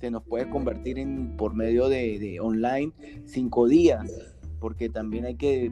se 0.00 0.10
nos 0.10 0.22
puede 0.22 0.48
convertir 0.48 0.98
en 0.98 1.36
por 1.36 1.54
medio 1.54 1.88
de, 1.88 2.38
online 2.40 2.92
cinco 3.26 3.68
días, 3.68 4.10
porque 4.58 4.88
también 4.88 5.26
hay 5.26 5.36
que 5.36 5.70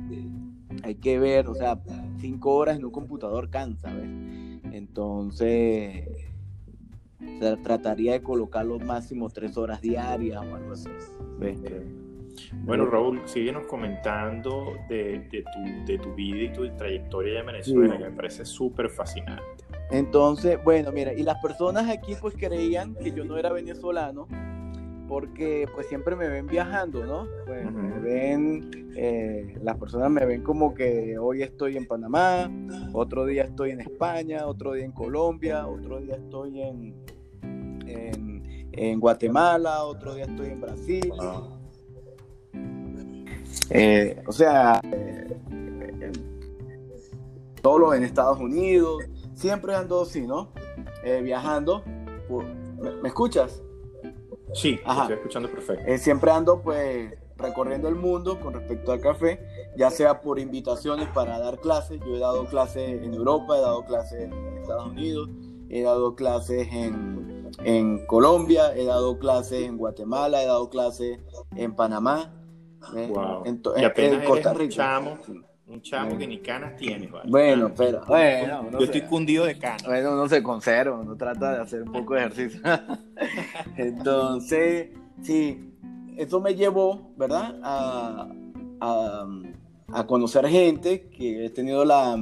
hay 0.83 0.95
que 0.97 1.19
ver, 1.19 1.49
o 1.49 1.55
sea, 1.55 1.81
cinco 2.19 2.55
horas 2.55 2.79
en 2.79 2.85
un 2.85 2.91
computador 2.91 3.51
cansa, 3.51 3.93
¿ves? 3.93 4.09
Entonces 4.73 6.07
trataría 7.63 8.13
de 8.13 8.23
colocarlo 8.23 8.79
máximo 8.79 9.29
tres 9.29 9.57
horas 9.57 9.81
diarias 9.81 10.43
o 10.45 10.55
algo 10.55 10.73
así. 10.73 10.89
Bueno, 12.65 12.87
Raúl, 12.87 13.21
síguenos 13.25 13.65
comentando 13.65 14.75
de, 14.89 15.29
tu, 15.31 15.87
de 15.87 15.99
tu 15.99 16.15
vida 16.15 16.45
y 16.45 16.53
tu 16.53 16.69
trayectoria 16.77 17.41
en 17.41 17.47
Venezuela, 17.47 17.99
que 17.99 18.05
me 18.05 18.13
parece 18.13 18.45
súper 18.45 18.89
fascinante. 18.89 19.65
Entonces, 19.91 20.63
bueno, 20.63 20.93
mira, 20.93 21.13
y 21.13 21.23
las 21.23 21.41
personas 21.43 21.89
aquí 21.89 22.15
pues 22.21 22.35
creían 22.35 22.95
que 22.95 23.11
yo 23.11 23.25
no 23.25 23.39
era 23.39 23.53
venezolano 23.53 24.29
porque 25.09 25.67
pues 25.75 25.89
siempre 25.89 26.15
me 26.15 26.29
ven 26.29 26.47
viajando, 26.47 27.05
¿no? 27.05 27.27
Pues 27.47 27.73
me 27.73 27.99
ven, 27.99 28.93
eh, 28.95 29.57
las 29.63 29.79
personas 29.79 30.11
me 30.11 30.25
ven 30.27 30.43
como 30.43 30.75
que 30.75 31.17
hoy 31.19 31.43
estoy 31.43 31.79
en 31.79 31.87
Panamá, 31.87 32.51
otro 32.93 33.25
día 33.25 33.45
estoy 33.45 33.71
en 33.71 33.81
España, 33.81 34.47
otro 34.47 34.75
día 34.75 34.85
en 34.85 34.93
Colombia, 34.93 35.67
otro 35.67 35.99
día 35.99 36.17
estoy 36.17 36.61
en, 36.61 36.95
en, 38.73 39.01
Guatemala, 39.01 39.85
otro 39.85 40.15
día 40.15 40.25
estoy 40.25 40.49
en 40.49 40.61
Brasil. 40.61 41.13
Eh, 43.71 44.23
o 44.27 44.33
sea, 44.33 44.81
eh, 44.85 46.13
solo 47.63 47.93
en 47.95 48.05
Estados 48.05 48.39
Unidos, 48.39 49.03
siempre 49.35 49.75
ando 49.75 50.03
así, 50.03 50.27
¿no? 50.27 50.53
Eh, 51.05 51.21
viajando. 51.23 51.83
¿Me, 53.03 53.09
escuchas? 53.09 53.63
Sí, 54.55 54.79
estoy 54.87 55.15
escuchando 55.15 55.51
perfecto. 55.51 55.85
siempre 55.99 56.31
ando 56.31 56.63
pues 56.63 57.13
recorriendo 57.39 57.89
el 57.89 57.95
mundo 57.95 58.39
con 58.41 58.55
respecto 58.55 58.93
al 58.93 59.01
café, 59.01 59.41
ya 59.77 59.91
sea 59.91 60.21
por 60.21 60.39
invitaciones 60.39 61.09
para 61.09 61.39
dar 61.39 61.59
clases. 61.61 62.01
Yo 62.01 62.17
he 62.17 62.19
dado 62.19 62.47
clases 62.47 63.03
en 63.03 63.15
Europa, 63.15 63.57
he 63.57 63.61
dado 63.61 63.85
clases 63.85 64.23
en 64.23 64.33
Estados 64.59 64.91
Unidos, 64.91 65.31
he 65.69 65.83
dado 65.83 66.15
clases 66.15 66.69
en 66.73 67.38
en 67.65 68.07
Colombia, 68.07 68.75
he 68.75 68.85
dado 68.85 69.19
clases 69.19 69.65
en 69.65 69.77
Guatemala, 69.77 70.43
he 70.43 70.47
dado 70.47 70.69
clases 70.71 71.19
en 71.57 71.75
Panamá, 71.75 72.33
¿eh? 72.97 73.13
en, 73.45 74.23
Costa 74.25 74.55
Rica. 74.55 74.65
Un 74.65 74.69
chamo, 74.71 75.19
un 75.67 75.83
chamo 75.83 76.19
que 76.19 76.27
ni 76.27 76.39
canas 76.39 76.77
tiene. 76.77 77.11
Bueno, 77.27 77.73
pero 77.77 78.03
bueno, 78.07 78.71
yo 78.73 78.85
estoy 78.85 79.03
cundido 79.03 79.45
de 79.45 79.59
canas. 79.59 79.85
Bueno, 79.85 80.13
uno 80.13 80.29
se 80.29 80.43
conserva, 80.43 80.99
uno 80.99 81.17
trata 81.17 81.55
de 81.57 81.63
hacer 81.63 81.83
un 81.83 81.93
poco 81.93 82.15
de 82.15 82.21
ejercicio. 82.21 82.61
Entonces, 83.77 84.91
sí, 85.23 85.75
eso 86.17 86.41
me 86.41 86.55
llevó, 86.55 87.13
¿verdad? 87.17 87.59
A, 87.63 88.29
a, 88.81 90.07
conocer 90.07 90.47
gente 90.49 91.09
que 91.09 91.47
he 91.47 91.51
tenido 91.51 91.85
la, 91.85 92.17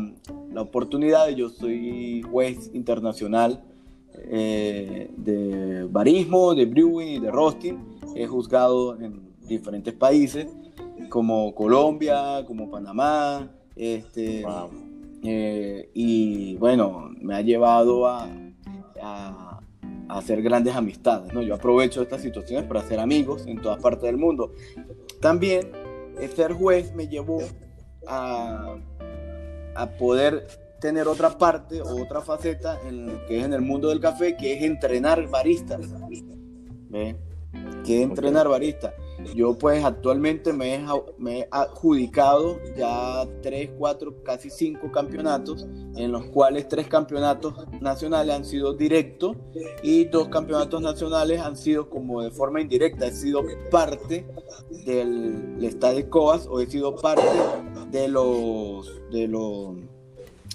la 0.50 0.62
oportunidad, 0.62 1.28
yo 1.28 1.48
soy 1.50 2.22
juez 2.22 2.70
internacional 2.72 3.62
eh, 4.24 5.10
de 5.16 5.84
barismo, 5.84 6.54
de 6.54 6.66
brewing 6.66 7.08
y 7.08 7.18
de 7.20 7.30
roasting. 7.30 7.76
He 8.14 8.26
juzgado 8.26 8.98
en 9.00 9.36
diferentes 9.46 9.94
países 9.94 10.46
como 11.08 11.54
Colombia, 11.54 12.44
como 12.46 12.70
Panamá, 12.70 13.50
este, 13.76 14.44
eh, 15.22 15.90
y 15.94 16.56
bueno, 16.56 17.10
me 17.20 17.34
ha 17.34 17.40
llevado 17.42 18.06
a, 18.06 18.28
hacer 20.08 20.40
grandes 20.40 20.74
amistades, 20.74 21.32
¿no? 21.34 21.42
Yo 21.42 21.54
aprovecho 21.54 22.00
estas 22.00 22.22
situaciones 22.22 22.66
para 22.66 22.80
hacer 22.80 22.98
amigos 23.00 23.46
en 23.46 23.60
todas 23.60 23.80
partes 23.80 24.04
del 24.04 24.16
mundo. 24.16 24.52
También 25.20 25.70
ser 26.34 26.52
juez 26.52 26.94
me 26.94 27.08
llevó 27.08 27.40
a, 28.06 28.76
a 29.74 29.86
poder 29.98 30.46
tener 30.80 31.08
otra 31.08 31.36
parte 31.36 31.80
o 31.80 32.02
otra 32.02 32.20
faceta 32.20 32.80
en, 32.86 33.20
que 33.26 33.38
es 33.38 33.44
en 33.44 33.52
el 33.52 33.62
mundo 33.62 33.88
del 33.88 34.00
café, 34.00 34.36
que 34.36 34.54
es 34.54 34.62
entrenar 34.62 35.28
baristas. 35.28 35.80
¿Ve? 36.88 37.16
Que 37.84 38.02
es 38.02 38.08
entrenar 38.08 38.48
baristas. 38.48 38.92
Yo 39.34 39.56
pues 39.56 39.82
actualmente 39.84 40.52
me 40.52 40.74
he, 40.74 40.84
me 41.18 41.48
adjudicado 41.50 42.58
ya 42.76 43.26
tres, 43.42 43.70
cuatro, 43.78 44.22
casi 44.22 44.50
cinco 44.50 44.92
campeonatos, 44.92 45.66
en 45.96 46.12
los 46.12 46.26
cuales 46.26 46.68
tres 46.68 46.86
campeonatos 46.86 47.54
nacionales 47.80 48.34
han 48.34 48.44
sido 48.44 48.74
directos 48.74 49.36
y 49.82 50.04
dos 50.04 50.28
campeonatos 50.28 50.82
nacionales 50.82 51.40
han 51.40 51.56
sido 51.56 51.88
como 51.88 52.22
de 52.22 52.30
forma 52.30 52.60
indirecta. 52.60 53.06
He 53.06 53.12
sido 53.12 53.42
parte 53.70 54.26
del 54.84 55.56
Estadio 55.62 56.08
Coas 56.10 56.46
o 56.46 56.60
he 56.60 56.66
sido 56.66 56.94
parte 56.94 57.24
de 57.90 58.08
los, 58.08 59.00
de 59.10 59.28
los 59.28 59.76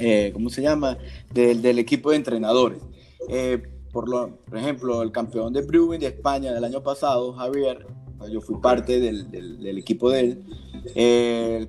eh, 0.01 0.31
¿cómo 0.33 0.49
se 0.49 0.61
llama? 0.61 0.97
Del, 1.33 1.79
equipo 1.79 2.09
de 2.09 2.17
entrenadores. 2.17 2.79
Eh, 3.29 3.61
por, 3.91 4.09
lo, 4.09 4.37
por 4.37 4.57
ejemplo, 4.57 5.01
el 5.01 5.11
campeón 5.11 5.53
de 5.53 5.61
Brewing 5.61 5.99
de 5.99 6.07
España 6.07 6.53
del 6.53 6.63
año 6.63 6.81
pasado, 6.81 7.33
Javier, 7.33 7.85
yo 8.29 8.41
fui 8.41 8.59
parte 8.59 8.99
del, 8.99 9.77
equipo 9.77 10.09
de 10.09 10.19
él. 10.19 10.43
Eh, 10.95 11.67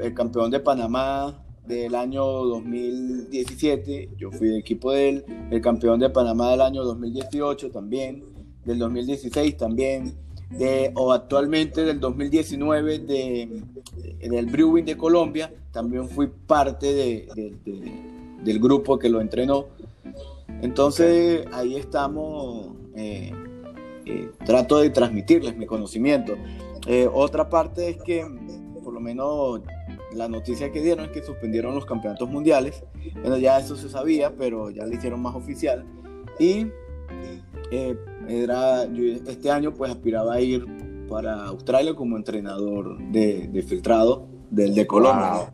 el 0.00 0.14
campeón 0.14 0.50
de 0.50 0.60
Panamá 0.60 1.44
del 1.66 1.94
año 1.94 2.24
2017, 2.24 4.10
yo 4.16 4.32
fui 4.32 4.48
del 4.48 4.58
equipo 4.58 4.92
de 4.92 5.08
él. 5.08 5.24
El 5.50 5.60
campeón 5.60 6.00
de 6.00 6.10
Panamá 6.10 6.50
del 6.50 6.62
año 6.62 6.84
2018 6.84 7.70
también. 7.70 8.24
Del 8.64 8.78
2016 8.78 9.56
también. 9.56 10.14
De, 10.50 10.90
o 10.96 11.12
actualmente 11.12 11.84
del 11.84 12.00
2019 12.00 12.98
de, 12.98 13.62
del 14.20 14.46
Brewing 14.46 14.84
de 14.84 14.96
Colombia, 14.96 15.52
también 15.72 16.08
fui 16.08 16.28
parte 16.28 16.92
de, 16.92 17.54
del 18.42 18.58
grupo 18.58 18.98
que 18.98 19.08
lo 19.08 19.20
entrenó. 19.20 19.66
Entonces 20.62 21.46
ahí 21.52 21.76
estamos 21.76 22.74
eh, 22.94 23.32
eh, 24.04 24.30
trato 24.44 24.78
de 24.78 24.90
transmitirles 24.90 25.56
mi 25.56 25.66
conocimiento. 25.66 26.34
Eh, 26.86 27.08
otra 27.12 27.48
parte 27.48 27.90
es 27.90 28.02
que, 28.02 28.26
por 28.82 28.92
lo 28.92 29.00
menos, 29.00 29.60
la 30.14 30.28
noticia 30.28 30.72
que 30.72 30.82
dieron 30.82 31.06
es 31.06 31.10
que 31.12 31.22
suspendieron 31.22 31.74
los 31.74 31.86
campeonatos 31.86 32.28
mundiales. 32.28 32.82
Bueno, 33.20 33.38
ya 33.38 33.58
eso 33.58 33.76
se 33.76 33.88
sabía, 33.88 34.34
pero 34.36 34.70
ya 34.70 34.84
lo 34.86 34.94
hicieron 34.94 35.22
más 35.22 35.34
oficial. 35.34 35.84
Y 36.38 36.66
era, 38.28 38.86
yo 38.86 39.04
este 39.26 39.50
año 39.50 39.72
pues 39.72 39.90
aspiraba 39.90 40.34
a 40.34 40.40
ir 40.40 40.66
para 41.08 41.44
Australia 41.46 41.94
como 41.94 42.16
entrenador 42.16 42.98
de, 43.10 43.64
filtrado 43.66 44.28
del 44.50 44.74
de 44.74 44.86
Colombia, 44.86 45.52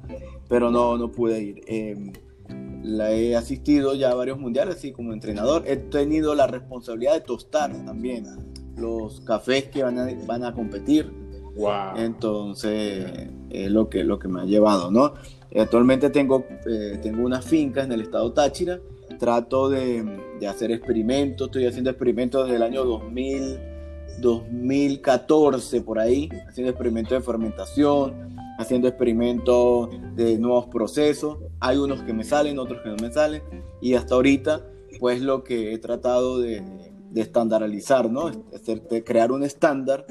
pero 0.49 0.71
no, 0.71 0.97
no 0.97 1.11
pude 1.13 1.41
ir. 1.41 1.63
Em, 1.67 2.13
la 2.83 3.13
he 3.13 3.35
asistido 3.37 3.95
ya 3.95 4.11
a 4.11 4.15
varios 4.15 4.39
mundiales, 4.39 4.77
así 4.77 4.93
como 4.93 5.13
entrenador. 5.13 5.65
He 5.67 5.77
tenido 5.77 6.35
la 6.35 6.47
responsabilidad 6.47 7.15
de 7.15 7.21
tostar 7.21 7.73
también 7.85 8.27
los 8.77 9.21
cafés 9.23 9.65
que 9.65 9.83
van 9.83 9.99
a, 9.99 10.09
van 10.27 10.45
a 10.45 10.55
competir. 10.55 11.13
Wow. 11.57 11.97
Entonces, 11.97 13.29
es 13.51 13.71
lo 13.71 13.89
que, 13.89 14.05
lo 14.05 14.19
que 14.19 14.29
me 14.29 14.43
ha 14.43 14.45
llevado, 14.45 14.91
¿no? 14.91 15.15
Actualmente 15.59 16.11
tengo, 16.11 16.45
eh, 16.67 16.99
tengo 17.03 17.25
una 17.25 17.41
finca 17.41 17.83
en 17.83 17.93
el 17.93 18.03
estado 18.03 18.33
Táchira. 18.33 18.79
Trato 19.19 19.71
de, 19.71 20.05
de, 20.41 20.47
hacer 20.47 20.71
experimentos. 20.71 21.47
Estoy 21.47 21.67
haciendo 21.67 21.91
experimentos 21.91 22.45
desde 22.45 22.57
el 22.57 22.63
año 22.63 22.85
2000, 22.85 23.59
2014, 24.21 25.81
por 25.81 25.99
ahí. 25.99 26.29
Haciendo 26.47 26.71
experimentos 26.71 27.19
de 27.19 27.25
fermentación 27.25 28.37
haciendo 28.59 28.89
experimentos 28.89 29.91
de 30.15 30.39
nuevos 30.39 30.67
procesos. 30.67 31.39
Hay 31.61 31.77
unos 31.77 32.03
que 32.03 32.13
me 32.13 32.25
salen, 32.25 32.59
otros 32.59 32.83
que 32.83 32.89
no 32.91 32.97
me 32.97 33.13
salen. 33.13 33.43
Y 33.81 33.95
hasta 33.95 34.15
ahorita, 34.15 34.67
pues 34.99 35.21
lo 35.21 35.45
que 35.45 35.73
he 35.73 35.79
tratado 35.79 36.39
de, 36.39 36.63
de 37.11 37.21
estandarizar, 37.21 38.11
¿no? 38.11 38.31
de 38.31 39.05
crear 39.05 39.33
un 39.33 39.43
estándar 39.43 40.07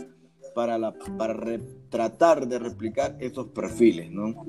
para, 0.56 0.80
para 1.18 1.60
tratar 1.90 2.48
de 2.48 2.58
replicar 2.60 3.16
esos 3.20 3.48
perfiles, 3.48 4.10
¿no? 4.10 4.46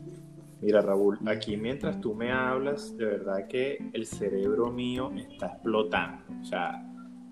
Mira, 0.62 0.80
Raúl, 0.80 1.18
aquí 1.26 1.56
mientras 1.56 2.00
tú 2.00 2.14
me 2.14 2.32
hablas, 2.32 2.96
de 2.96 3.04
verdad 3.04 3.46
que 3.46 3.90
el 3.92 4.06
cerebro 4.06 4.72
mío 4.72 5.12
está 5.14 5.48
explotando. 5.48 6.24
O 6.40 6.44
sea, 6.44 6.85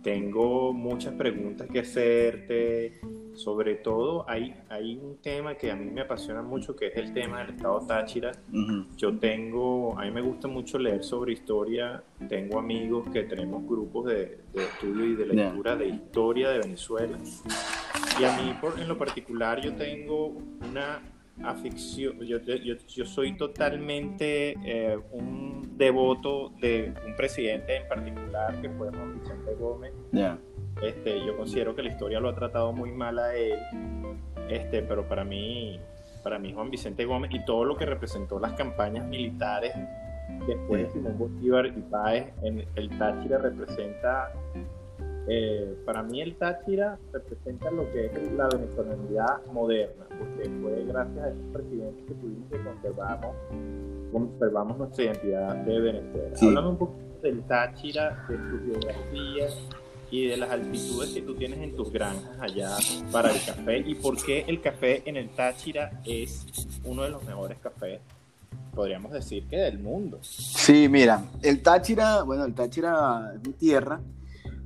tengo 0.04 0.72
muchas 0.72 1.14
preguntas 1.14 1.66
que 1.72 1.80
hacerte. 1.80 3.00
Sobre 3.32 3.74
todo, 3.76 4.24
hay, 4.28 4.54
hay 4.68 4.96
un 4.96 5.16
tema 5.16 5.56
que 5.56 5.72
a 5.72 5.74
mí 5.74 5.90
me 5.90 6.02
apasiona 6.02 6.40
mucho, 6.42 6.76
que 6.76 6.86
es 6.88 6.96
el 6.96 7.12
tema 7.12 7.40
del 7.40 7.56
estado 7.56 7.84
Táchira. 7.84 8.30
Yo 8.96 9.18
tengo, 9.18 9.98
a 9.98 10.04
mí 10.04 10.12
me 10.12 10.20
gusta 10.20 10.46
mucho 10.46 10.78
leer 10.78 11.02
sobre 11.02 11.32
historia. 11.32 12.04
Tengo 12.28 12.60
amigos 12.60 13.08
que 13.12 13.24
tenemos 13.24 13.66
grupos 13.66 14.06
de, 14.06 14.38
estudio 14.54 15.06
y 15.06 15.14
de 15.16 15.26
lectura 15.26 15.74
de 15.74 15.88
historia 15.88 16.50
de 16.50 16.58
Venezuela. 16.60 17.18
Y 18.20 18.24
a 18.24 18.36
mí, 18.36 18.54
por, 18.60 18.78
en 18.78 18.86
lo 18.86 18.96
particular, 18.96 19.60
yo 19.60 19.74
tengo 19.74 20.36
una 20.70 21.02
afición, 21.42 22.20
yo, 22.20 22.38
yo, 22.38 22.74
yo 22.86 23.04
soy 23.04 23.36
totalmente 23.36 24.54
eh, 24.64 24.98
un 25.12 25.76
devoto 25.76 26.50
de 26.60 26.94
un 27.06 27.16
presidente 27.16 27.76
en 27.76 27.88
particular 27.88 28.60
que 28.60 28.68
fue 28.70 28.90
Juan 28.90 29.18
Vicente 29.18 29.54
Gómez. 29.54 29.92
Este, 30.82 31.24
yo 31.24 31.36
considero 31.36 31.74
que 31.74 31.82
la 31.82 31.90
historia 31.90 32.20
lo 32.20 32.28
ha 32.28 32.34
tratado 32.34 32.72
muy 32.72 32.92
mal 32.92 33.18
a 33.18 33.34
él, 33.34 33.58
este, 34.48 34.82
pero 34.82 35.08
para 35.08 35.24
mí, 35.24 35.80
para 36.22 36.38
mí 36.38 36.52
Juan 36.52 36.70
Vicente 36.70 37.04
Gómez 37.04 37.30
y 37.32 37.44
todo 37.44 37.64
lo 37.64 37.76
que 37.76 37.86
representó 37.86 38.38
las 38.38 38.52
campañas 38.54 39.06
militares 39.06 39.72
después 40.46 40.82
de 40.82 40.90
Simón 40.90 41.18
Bolívar 41.18 41.66
y 41.66 41.80
Páez 41.82 42.32
en 42.42 42.64
el 42.74 42.98
Táchira 42.98 43.38
representa 43.38 44.32
eh, 45.26 45.76
para 45.86 46.02
mí 46.02 46.20
el 46.20 46.36
Táchira 46.36 46.98
representa 47.12 47.70
lo 47.70 47.90
que 47.92 48.06
es 48.06 48.32
la 48.32 48.48
venezolanidad 48.48 49.46
moderna, 49.52 50.04
porque 50.18 50.50
fue 50.60 50.84
gracias 50.84 51.24
a 51.24 51.28
esos 51.30 51.46
presidentes 51.52 52.04
que 52.06 52.14
tuvimos 52.14 52.50
que 52.50 52.58
conservamos, 52.62 53.36
conservamos 54.12 54.78
nuestra 54.78 55.04
identidad 55.04 55.54
de 55.56 55.80
Venezuela. 55.80 56.36
Háblame 56.40 56.68
un 56.68 56.76
poco 56.76 56.94
del 57.22 57.42
Táchira, 57.44 58.26
de 58.28 58.36
su 58.36 58.64
biografía 58.64 59.48
y 60.10 60.26
de 60.26 60.36
las 60.36 60.50
altitudes 60.50 61.10
que 61.10 61.22
tú 61.22 61.34
tienes 61.34 61.58
en 61.58 61.74
tus 61.74 61.90
granjas 61.90 62.38
allá 62.38 62.76
para 63.10 63.30
el 63.30 63.44
café 63.44 63.78
y 63.78 63.94
por 63.94 64.22
qué 64.22 64.44
el 64.46 64.60
café 64.60 65.02
en 65.08 65.16
el 65.16 65.30
Táchira 65.30 66.02
es 66.04 66.46
uno 66.84 67.02
de 67.02 67.10
los 67.10 67.24
mejores 67.24 67.58
cafés 67.58 68.00
podríamos 68.74 69.12
decir 69.12 69.46
que 69.46 69.56
del 69.56 69.78
mundo. 69.78 70.18
Sí, 70.22 70.88
mira, 70.88 71.24
el 71.42 71.62
Táchira, 71.62 72.22
bueno, 72.22 72.44
el 72.44 72.54
Táchira 72.54 73.32
es 73.34 73.46
mi 73.46 73.54
tierra, 73.54 74.00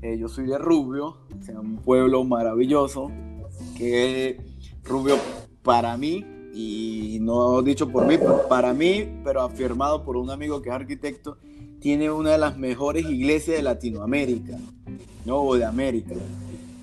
eh, 0.02 0.16
yo 0.18 0.28
soy 0.28 0.46
de 0.46 0.58
Rubio, 0.58 1.16
un 1.60 1.76
pueblo 1.78 2.22
maravilloso, 2.24 3.10
que 3.76 4.40
Rubio 4.84 5.16
para 5.62 5.96
mí, 5.96 6.24
y 6.54 7.18
no 7.20 7.62
dicho 7.62 7.88
por 7.90 8.06
mí, 8.06 8.16
para 8.48 8.72
mí, 8.72 9.20
pero 9.24 9.42
afirmado 9.42 10.04
por 10.04 10.16
un 10.16 10.30
amigo 10.30 10.62
que 10.62 10.68
es 10.68 10.74
arquitecto, 10.74 11.38
tiene 11.80 12.10
una 12.10 12.30
de 12.30 12.38
las 12.38 12.56
mejores 12.56 13.04
iglesias 13.06 13.56
de 13.56 13.62
Latinoamérica, 13.62 14.56
no, 15.24 15.42
o 15.42 15.56
de 15.56 15.64
América. 15.64 16.14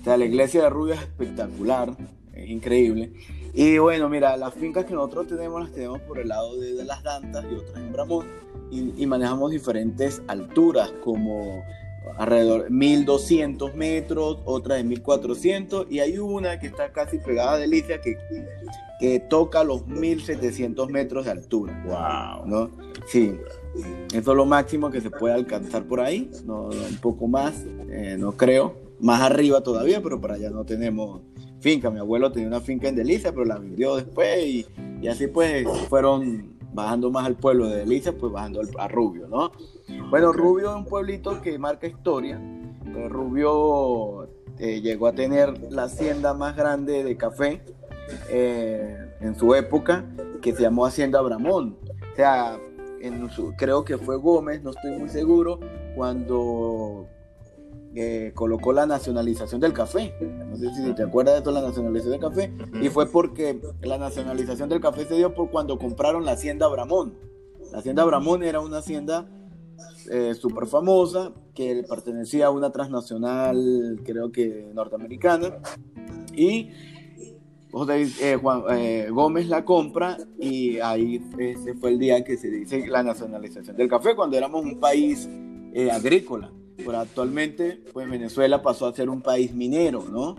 O 0.00 0.04
sea, 0.04 0.16
la 0.16 0.24
iglesia 0.24 0.62
de 0.62 0.70
Rubio 0.70 0.94
es 0.94 1.00
espectacular, 1.00 1.96
es 2.34 2.50
increíble. 2.50 3.12
Y 3.54 3.78
bueno, 3.78 4.10
mira, 4.10 4.36
las 4.36 4.52
fincas 4.54 4.84
que 4.84 4.92
nosotros 4.92 5.26
tenemos 5.26 5.62
las 5.62 5.72
tenemos 5.72 6.00
por 6.02 6.18
el 6.18 6.28
lado 6.28 6.58
de, 6.58 6.84
las 6.84 7.02
Dantas 7.02 7.44
y 7.50 7.54
otras 7.54 7.76
en 7.76 7.92
Bramón, 7.92 8.26
y 8.70 9.06
manejamos 9.06 9.50
diferentes 9.52 10.22
alturas, 10.26 10.92
como 11.02 11.62
alrededor 12.16 12.64
de 12.64 12.70
1200 12.70 13.74
metros, 13.74 14.38
otra 14.44 14.76
de 14.76 14.84
1400 14.84 15.86
y 15.90 16.00
hay 16.00 16.18
una 16.18 16.58
que 16.58 16.68
está 16.68 16.92
casi 16.92 17.18
pegada 17.18 17.52
a 17.52 17.58
Delicia 17.58 18.00
que, 18.00 18.16
que 19.00 19.20
toca 19.20 19.64
los 19.64 19.86
1700 19.86 20.90
metros 20.90 21.24
de 21.24 21.30
altura. 21.32 21.82
Wow. 21.84 22.46
¿no? 22.46 22.70
Sí, 23.06 23.36
eso 24.12 24.30
es 24.30 24.36
lo 24.36 24.46
máximo 24.46 24.90
que 24.90 25.00
se 25.00 25.10
puede 25.10 25.34
alcanzar 25.34 25.84
por 25.84 26.00
ahí, 26.00 26.30
no, 26.44 26.68
un 26.68 26.98
poco 27.00 27.26
más, 27.26 27.64
eh, 27.90 28.16
no 28.18 28.32
creo, 28.32 28.74
más 29.00 29.20
arriba 29.20 29.60
todavía, 29.60 30.02
pero 30.02 30.20
para 30.20 30.34
allá 30.34 30.50
no 30.50 30.64
tenemos 30.64 31.20
finca. 31.60 31.90
Mi 31.90 31.98
abuelo 31.98 32.32
tenía 32.32 32.48
una 32.48 32.60
finca 32.60 32.88
en 32.88 32.96
Delicia, 32.96 33.32
pero 33.32 33.44
la 33.44 33.58
vendió 33.58 33.96
después 33.96 34.44
y, 34.44 34.66
y 35.02 35.08
así 35.08 35.26
pues 35.26 35.66
fueron 35.88 36.56
bajando 36.72 37.10
más 37.10 37.26
al 37.26 37.36
pueblo 37.36 37.68
de 37.68 37.78
Delicia, 37.78 38.16
pues 38.16 38.32
bajando 38.32 38.60
a 38.78 38.88
Rubio, 38.88 39.26
¿no? 39.28 39.50
Bueno, 40.10 40.32
Rubio 40.32 40.70
es 40.70 40.76
un 40.76 40.84
pueblito 40.84 41.40
que 41.40 41.58
marca 41.58 41.86
historia. 41.86 42.40
Rubio 43.08 44.28
eh, 44.58 44.80
llegó 44.80 45.06
a 45.06 45.12
tener 45.12 45.72
la 45.72 45.84
hacienda 45.84 46.34
más 46.34 46.56
grande 46.56 47.04
de 47.04 47.16
café 47.16 47.62
eh, 48.30 48.96
en 49.20 49.36
su 49.36 49.54
época, 49.54 50.04
que 50.40 50.54
se 50.54 50.62
llamó 50.62 50.86
Hacienda 50.86 51.20
Bramón. 51.20 51.76
O 52.12 52.16
sea, 52.16 52.58
creo 53.56 53.84
que 53.84 53.98
fue 53.98 54.16
Gómez, 54.16 54.62
no 54.62 54.70
estoy 54.70 54.92
muy 54.92 55.08
seguro, 55.08 55.60
cuando 55.94 57.06
eh, 57.94 58.32
colocó 58.34 58.72
la 58.72 58.86
nacionalización 58.86 59.60
del 59.60 59.72
café. 59.72 60.14
No 60.20 60.56
sé 60.56 60.72
si 60.74 60.92
te 60.94 61.02
acuerdas 61.02 61.34
de 61.34 61.38
esto, 61.38 61.50
la 61.50 61.62
nacionalización 61.62 62.12
del 62.12 62.20
café. 62.20 62.52
Y 62.80 62.88
fue 62.88 63.06
porque 63.06 63.60
la 63.82 63.98
nacionalización 63.98 64.68
del 64.68 64.80
café 64.80 65.04
se 65.04 65.14
dio 65.14 65.34
por 65.34 65.50
cuando 65.50 65.78
compraron 65.78 66.24
la 66.24 66.32
hacienda 66.32 66.68
Bramón. 66.68 67.14
La 67.72 67.78
hacienda 67.78 68.04
Bramón 68.04 68.42
era 68.42 68.60
una 68.60 68.78
hacienda 68.78 69.26
eh, 70.10 70.34
súper 70.34 70.66
famosa 70.66 71.32
que 71.54 71.84
pertenecía 71.88 72.46
a 72.46 72.50
una 72.50 72.70
transnacional, 72.70 74.00
creo 74.04 74.30
que 74.30 74.70
norteamericana. 74.74 75.58
Y 76.34 76.70
José 77.76 78.06
eh, 78.22 78.36
Juan 78.36 78.62
eh, 78.70 79.08
Gómez 79.10 79.48
la 79.48 79.64
compra 79.64 80.16
y 80.38 80.78
ahí 80.78 81.20
ese 81.38 81.74
fue 81.74 81.90
el 81.90 81.98
día 81.98 82.24
que 82.24 82.38
se 82.38 82.48
dice 82.48 82.86
la 82.86 83.02
nacionalización 83.02 83.76
del 83.76 83.88
café, 83.88 84.16
cuando 84.16 84.36
éramos 84.36 84.64
un 84.64 84.80
país 84.80 85.28
eh, 85.74 85.90
agrícola. 85.90 86.50
Pero 86.76 86.98
actualmente, 86.98 87.82
pues 87.92 88.08
Venezuela 88.08 88.62
pasó 88.62 88.86
a 88.86 88.94
ser 88.94 89.10
un 89.10 89.20
país 89.20 89.54
minero, 89.54 90.04
¿no? 90.10 90.36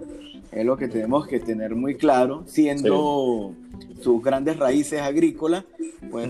Es 0.52 0.66
lo 0.66 0.78
que 0.78 0.88
tenemos 0.88 1.28
que 1.28 1.40
tener 1.40 1.76
muy 1.76 1.96
claro, 1.96 2.44
siendo 2.48 3.54
sus 4.02 4.24
grandes 4.24 4.58
raíces 4.58 5.02
agrícolas, 5.02 5.66
pues 6.10 6.30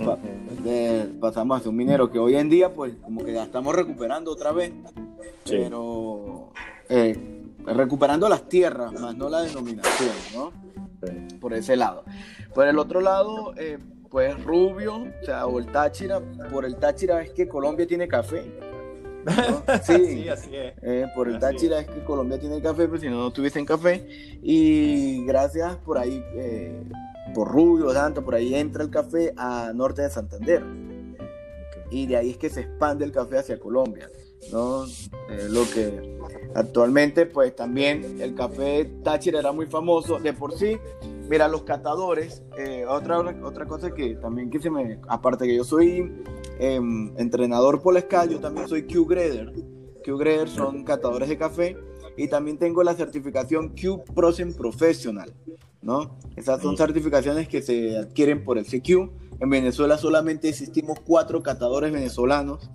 pasamos 1.19 1.57
a 1.57 1.59
ser 1.61 1.69
un 1.69 1.75
minero 1.77 2.11
que 2.11 2.19
hoy 2.19 2.35
en 2.35 2.49
día, 2.49 2.73
pues 2.73 2.95
como 3.03 3.23
que 3.23 3.33
ya 3.33 3.43
estamos 3.43 3.75
recuperando 3.75 4.31
otra 4.31 4.51
vez, 4.51 4.73
pero 5.45 6.51
recuperando 7.65 8.27
las 8.27 8.47
tierras, 8.49 8.93
más 8.93 9.15
no 9.15 9.29
la 9.29 9.41
denominación, 9.41 10.15
¿no? 10.33 10.51
por 11.39 11.53
ese 11.53 11.75
lado. 11.75 12.03
Por 12.53 12.67
el 12.67 12.79
otro 12.79 13.01
lado, 13.01 13.53
eh, 13.57 13.77
pues 14.09 14.41
Rubio, 14.43 14.95
o 14.95 15.25
sea, 15.25 15.45
o 15.45 15.59
el 15.59 15.67
Táchira, 15.67 16.21
por 16.51 16.65
el 16.65 16.77
Táchira 16.77 17.21
es 17.21 17.31
que 17.31 17.47
Colombia 17.47 17.85
tiene 17.85 18.07
café. 18.07 18.51
Sí, 19.83 20.27
así 20.29 20.55
es. 20.55 20.73
Eh, 20.81 21.05
por 21.15 21.27
el 21.27 21.39
Táchira 21.39 21.79
es. 21.79 21.87
que 21.87 22.03
Colombia 22.03 22.39
tiene 22.39 22.61
café, 22.61 22.87
pero 22.87 22.97
si 22.97 23.09
no, 23.09 23.17
no 23.17 23.31
tuviesen 23.31 23.65
café. 23.65 24.07
Y 24.41 25.25
gracias 25.25 25.75
por 25.77 25.97
ahí, 25.97 26.23
eh, 26.35 26.83
por 27.33 27.51
Rubio, 27.51 27.91
tanto, 27.93 28.23
por 28.23 28.35
ahí 28.35 28.55
entra 28.55 28.83
el 28.83 28.89
café 28.89 29.33
a 29.37 29.71
norte 29.73 30.01
de 30.01 30.09
Santander. 30.09 30.63
Y 31.89 32.05
de 32.07 32.17
ahí 32.17 32.31
es 32.31 32.37
que 32.37 32.49
se 32.49 32.61
expande 32.61 33.05
el 33.05 33.11
café 33.11 33.39
hacia 33.39 33.59
Colombia. 33.59 34.09
¿no? 34.51 34.85
lo 35.49 35.63
que 35.73 36.17
actualmente, 36.55 37.25
pues 37.25 37.55
también 37.55 38.21
el 38.21 38.33
café 38.35 38.85
Táchira 39.03 39.39
era 39.39 39.51
muy 39.51 39.65
famoso 39.65 40.19
de 40.19 40.31
por 40.31 40.57
sí. 40.57 40.77
Mira, 41.29 41.47
los 41.47 41.63
catadores, 41.63 42.41
eh, 42.57 42.85
otra, 42.87 43.19
otra 43.19 43.65
cosa 43.65 43.93
que 43.93 44.15
también 44.15 44.49
que 44.49 44.59
se 44.59 44.69
me, 44.69 44.99
aparte 45.09 45.45
que 45.45 45.55
yo 45.55 45.65
soy 45.65 46.23
em, 46.59 47.13
entrenador 47.17 47.81
por 47.81 47.95
yo 47.95 48.39
también 48.39 48.67
soy 48.67 48.83
Q-Grader. 48.83 49.53
Q-Grader 50.05 50.49
son 50.49 50.83
catadores 50.83 51.29
de 51.29 51.37
café 51.37 51.77
y 52.15 52.27
también 52.27 52.57
tengo 52.57 52.83
la 52.83 52.93
certificación 52.93 53.75
Q 53.75 54.03
Prosen 54.15 54.53
Professional, 54.53 55.33
¿no? 55.81 56.17
Esas 56.35 56.61
son 56.61 56.77
certificaciones 56.77 57.47
que 57.47 57.61
se 57.61 57.97
adquieren 57.97 58.43
por 58.43 58.57
el 58.57 58.65
CQ. 58.65 59.11
En 59.39 59.49
Venezuela 59.49 59.97
solamente 59.97 60.49
existimos 60.49 60.99
cuatro 60.99 61.43
catadores 61.43 61.91
venezolanos 61.91 62.69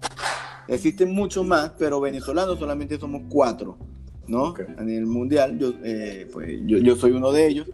Existen 0.68 1.12
muchos 1.12 1.44
más, 1.44 1.72
pero 1.78 2.00
venezolanos 2.00 2.58
solamente 2.58 2.98
somos 2.98 3.22
cuatro, 3.28 3.76
¿no? 4.26 4.54
A 4.78 4.82
nivel 4.82 5.06
mundial, 5.06 5.58
yo, 5.58 5.72
eh, 5.82 6.28
pues, 6.32 6.60
yo, 6.64 6.78
yo, 6.78 6.96
soy 6.96 7.12
uno 7.12 7.32
de 7.32 7.46
ellos. 7.46 7.68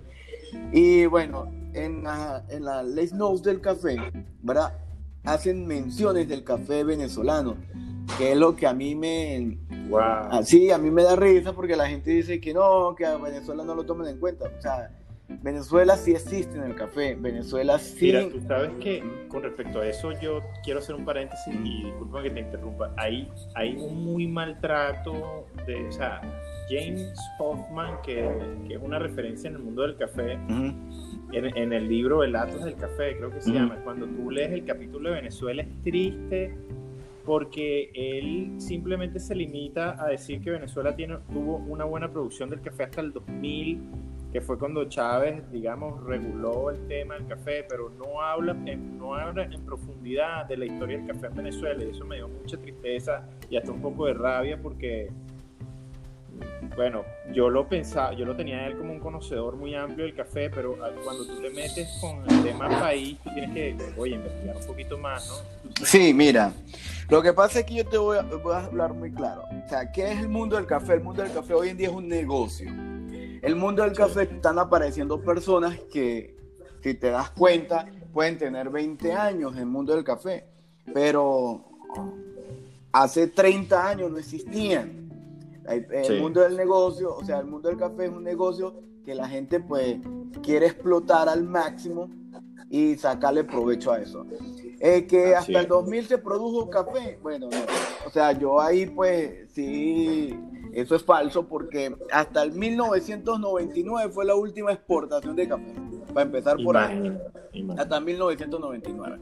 Y 0.73 1.07
bueno, 1.07 1.51
en 1.75 2.03
la, 2.03 2.45
en 2.49 2.65
la 2.65 2.83
Les 2.83 3.13
Notes 3.13 3.43
del 3.43 3.61
café, 3.61 3.97
¿verdad? 4.43 4.73
Hacen 5.29 5.67
menciones 5.67 6.27
del 6.27 6.43
café 6.43 6.85
venezolano, 6.85 7.57
que 8.17 8.33
es 8.33 8.39
lo 8.39 8.57
que 8.57 8.67
a 8.67 8.73
mí 8.73 8.95
me... 8.95 9.59
Wow. 9.91 10.01
Así, 10.31 10.71
a 10.71 10.79
mí 10.79 10.91
me 10.91 11.03
da 11.03 11.17
risa 11.17 11.53
porque 11.53 11.77
la 11.77 11.87
gente 11.87 12.11
dice 12.11 12.41
que 12.41 12.55
no, 12.55 12.95
que 12.97 13.05
a 13.05 13.17
Venezuela 13.19 13.63
no 13.63 13.75
lo 13.75 13.85
toman 13.85 14.09
en 14.09 14.19
cuenta. 14.19 14.51
O 14.59 14.63
sea, 14.63 14.91
Venezuela 15.29 15.99
sí 15.99 16.13
existe 16.13 16.57
en 16.57 16.65
el 16.65 16.75
café, 16.75 17.15
Venezuela 17.15 17.79
sí... 17.79 18.07
Mira, 18.07 18.29
tú 18.31 18.41
sabes 18.47 18.71
que 18.81 19.05
con 19.29 19.43
respecto 19.43 19.81
a 19.81 19.87
eso 19.87 20.13
yo 20.19 20.41
quiero 20.65 20.81
hacer 20.81 20.95
un 20.95 21.05
paréntesis 21.05 21.55
y 21.63 21.85
disculpa 21.85 22.23
que 22.23 22.31
te 22.31 22.41
interrumpa. 22.41 22.95
Hay, 22.97 23.31
hay 23.55 23.77
un 23.77 24.05
muy 24.05 24.27
maltrato 24.27 25.47
de, 25.67 25.87
o 25.89 25.93
sea, 25.93 26.23
James 26.71 27.13
Hoffman, 27.39 28.01
que, 28.03 28.27
es 28.71 28.79
una 28.81 28.99
referencia 28.99 29.49
en 29.49 29.57
el 29.57 29.63
mundo 29.63 29.83
del 29.83 29.97
café, 29.97 30.39
en, 31.33 31.73
el 31.73 31.89
libro 31.89 32.23
El 32.23 32.35
Atos 32.37 32.65
del 32.65 32.77
Café, 32.77 33.17
creo 33.17 33.31
que 33.31 33.41
se 33.41 33.53
llama, 33.53 33.77
cuando 33.85 34.07
tú 34.07 34.31
lees 34.31 34.53
el 34.53 34.65
capítulo 34.65 35.11
de 35.11 35.17
Venezuela 35.17 35.63
es 35.63 35.83
triste 35.83 36.57
porque 37.25 37.91
él 37.93 38.55
simplemente 38.57 39.21
se 39.21 39.35
limita 39.35 40.03
a 40.03 40.09
decir 40.09 40.41
que 40.41 40.51
Venezuela 40.51 40.97
tiene, 40.97 41.19
tuvo 41.31 41.57
una 41.57 41.85
buena 41.85 42.11
producción 42.11 42.49
del 42.49 42.63
café 42.63 42.85
hasta 42.85 43.03
el 43.03 43.13
2000 43.13 43.83
que 44.33 44.41
fue 44.43 44.59
cuando 44.59 44.85
Chávez, 44.85 45.43
digamos, 45.51 46.03
reguló 46.05 46.71
el 46.71 46.87
tema 46.87 47.15
del 47.15 47.27
café, 47.27 47.65
pero 47.69 47.91
no 47.91 48.21
habla, 48.21 48.53
en, 48.67 48.99
no 48.99 49.15
habla 49.15 49.45
en 49.45 49.65
profundidad 49.65 50.47
de 50.47 50.59
la 50.59 50.67
historia 50.67 50.99
del 50.99 51.07
café 51.07 51.29
en 51.29 51.35
Venezuela 51.35 51.83
y 51.83 51.89
eso 51.89 52.05
me 52.05 52.17
dio 52.17 52.29
mucha 52.29 52.59
tristeza 52.59 53.27
y 53.49 53.57
hasta 53.57 53.73
un 53.73 53.81
poco 53.81 54.07
de 54.07 54.15
rabia 54.15 54.61
porque, 54.61 55.11
bueno, 56.77 57.05
yo 57.33 57.51
lo 57.51 57.69
pensaba, 57.69 58.13
yo 58.15 58.25
lo 58.25 58.37
tenía 58.37 58.67
él 58.67 58.77
como 58.77 58.93
un 58.93 59.01
conocedor 59.01 59.57
muy 59.57 59.75
amplio 59.75 60.05
del 60.05 60.15
café, 60.15 60.51
pero 60.51 60.77
cuando 61.05 61.27
tú 61.27 61.41
te 61.41 61.51
metes 61.51 61.89
con 62.01 62.23
el 62.31 62.43
tema 62.43 62.69
país, 62.69 63.19
tú 63.25 63.31
tienes 63.35 63.55
que, 63.55 63.77
oye, 63.97 64.15
investigar 64.15 64.57
un 64.57 64.67
poquito 64.67 64.99
más, 64.99 65.29
¿no? 65.29 65.85
Sí, 65.85 66.15
mira, 66.15 66.53
lo 67.09 67.23
que 67.23 67.33
pasa 67.33 67.61
es 67.61 67.67
que 67.67 67.75
yo 67.75 67.87
te 67.87 67.99
voy 67.99 68.19
a, 68.19 68.23
voy 68.23 68.55
a 68.55 68.65
hablar 68.65 68.95
muy 68.95 69.13
claro. 69.13 69.43
O 69.65 69.69
sea, 69.69 69.91
¿qué 69.91 70.13
es 70.13 70.21
el 70.21 70.29
mundo 70.29 70.57
del 70.57 70.67
café? 70.67 70.95
El 70.95 71.03
mundo 71.03 71.23
del 71.23 71.33
café 71.33 71.55
hoy 71.55 71.71
en 71.71 71.77
día 71.77 71.89
es 71.89 71.95
un 71.95 72.09
negocio 72.09 72.71
el 73.43 73.57
mundo 73.57 73.83
del 73.83 73.93
café 73.93 74.23
están 74.23 74.59
apareciendo 74.59 75.21
personas 75.21 75.79
que, 75.93 76.37
si 76.83 76.95
te 76.95 77.11
das 77.11 77.31
cuenta, 77.31 77.87
pueden 78.13 78.39
tener 78.39 78.69
20 78.71 79.13
años 79.13 79.53
en 79.53 79.61
el 79.61 79.67
mundo 79.67 79.95
del 79.95 80.05
café, 80.05 80.45
pero 80.93 81.65
hace 82.93 83.29
30 83.29 83.89
años 83.89 84.11
no 84.11 84.19
existían. 84.19 85.08
El 85.69 86.21
mundo 86.21 86.41
del 86.41 86.57
negocio, 86.57 87.15
o 87.15 87.25
sea, 87.25 87.39
el 87.39 87.47
mundo 87.47 87.69
del 87.69 87.79
café 87.79 88.07
es 88.07 88.11
un 88.11 88.25
negocio 88.25 88.75
que 89.05 89.15
la 89.15 89.29
gente 89.29 89.61
pues 89.61 89.99
quiere 90.43 90.67
explotar 90.67 91.29
al 91.29 91.45
máximo 91.45 92.11
y 92.71 92.97
sacarle 92.97 93.45
provecho 93.45 93.93
a 93.93 94.01
eso. 94.01 94.27
Eh, 94.81 95.07
que 95.07 95.35
hasta 95.35 95.61
el 95.61 95.67
2000 95.67 96.07
se 96.07 96.19
produjo 96.19 96.71
café, 96.71 97.19
bueno, 97.23 97.49
o 98.07 98.11
sea, 98.11 98.33
yo 98.33 98.61
ahí 98.61 98.87
pues 98.87 99.51
sí 99.53 100.39
eso 100.81 100.95
es 100.95 101.05
falso 101.05 101.47
porque 101.47 101.95
hasta 102.13 102.43
el 102.43 102.53
1999 102.53 104.11
fue 104.11 104.25
la 104.25 104.35
última 104.35 104.73
exportación 104.73 105.37
de 105.37 105.49
café. 105.49 105.75
Para 106.13 106.23
empezar 106.23 106.57
por 106.63 106.77
ahí. 106.77 107.17
Hasta 107.77 108.01
1999. 108.01 109.19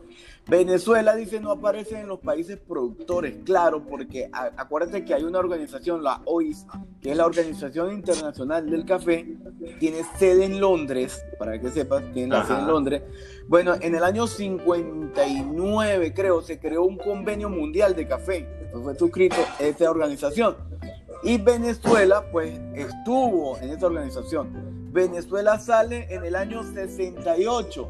Venezuela 0.49 1.17
dice 1.17 1.41
no 1.41 1.51
aparece 1.51 2.01
en 2.01 2.07
los 2.07 2.21
países 2.21 2.59
productores, 2.59 3.39
claro, 3.45 3.85
porque 3.85 4.31
acuérdate 4.33 5.05
que 5.05 5.13
hay 5.13 5.25
una 5.25 5.41
organización, 5.41 6.05
la 6.05 6.23
OIS, 6.25 6.67
que 7.01 7.11
es 7.11 7.17
la 7.17 7.27
Organización 7.27 7.93
Internacional 7.93 8.71
del 8.71 8.85
Café, 8.85 9.37
tiene 9.81 10.05
sede 10.19 10.45
en 10.45 10.61
Londres, 10.61 11.25
para 11.39 11.61
que 11.61 11.71
sepas, 11.71 12.05
tiene 12.13 12.29
la 12.29 12.47
sede 12.47 12.61
en 12.61 12.67
Londres. 12.69 13.03
Bueno, 13.49 13.75
en 13.81 13.95
el 13.97 14.05
año 14.05 14.29
59, 14.29 16.15
creo, 16.15 16.43
se 16.43 16.61
creó 16.61 16.85
un 16.85 16.97
convenio 16.97 17.49
mundial 17.49 17.97
de 17.97 18.07
café. 18.07 18.49
Entonces 18.61 18.83
fue 18.83 18.95
suscrito 18.95 19.37
esta 19.59 19.91
organización. 19.91 20.57
Y 21.27 21.39
Venezuela, 21.39 22.25
pues, 22.31 22.57
estuvo 22.77 23.59
en 23.59 23.71
esa 23.71 23.87
organización. 23.87 24.93
Venezuela 24.93 25.59
sale 25.59 26.07
en 26.09 26.25
el 26.25 26.37
año 26.37 26.63
68. 26.63 27.89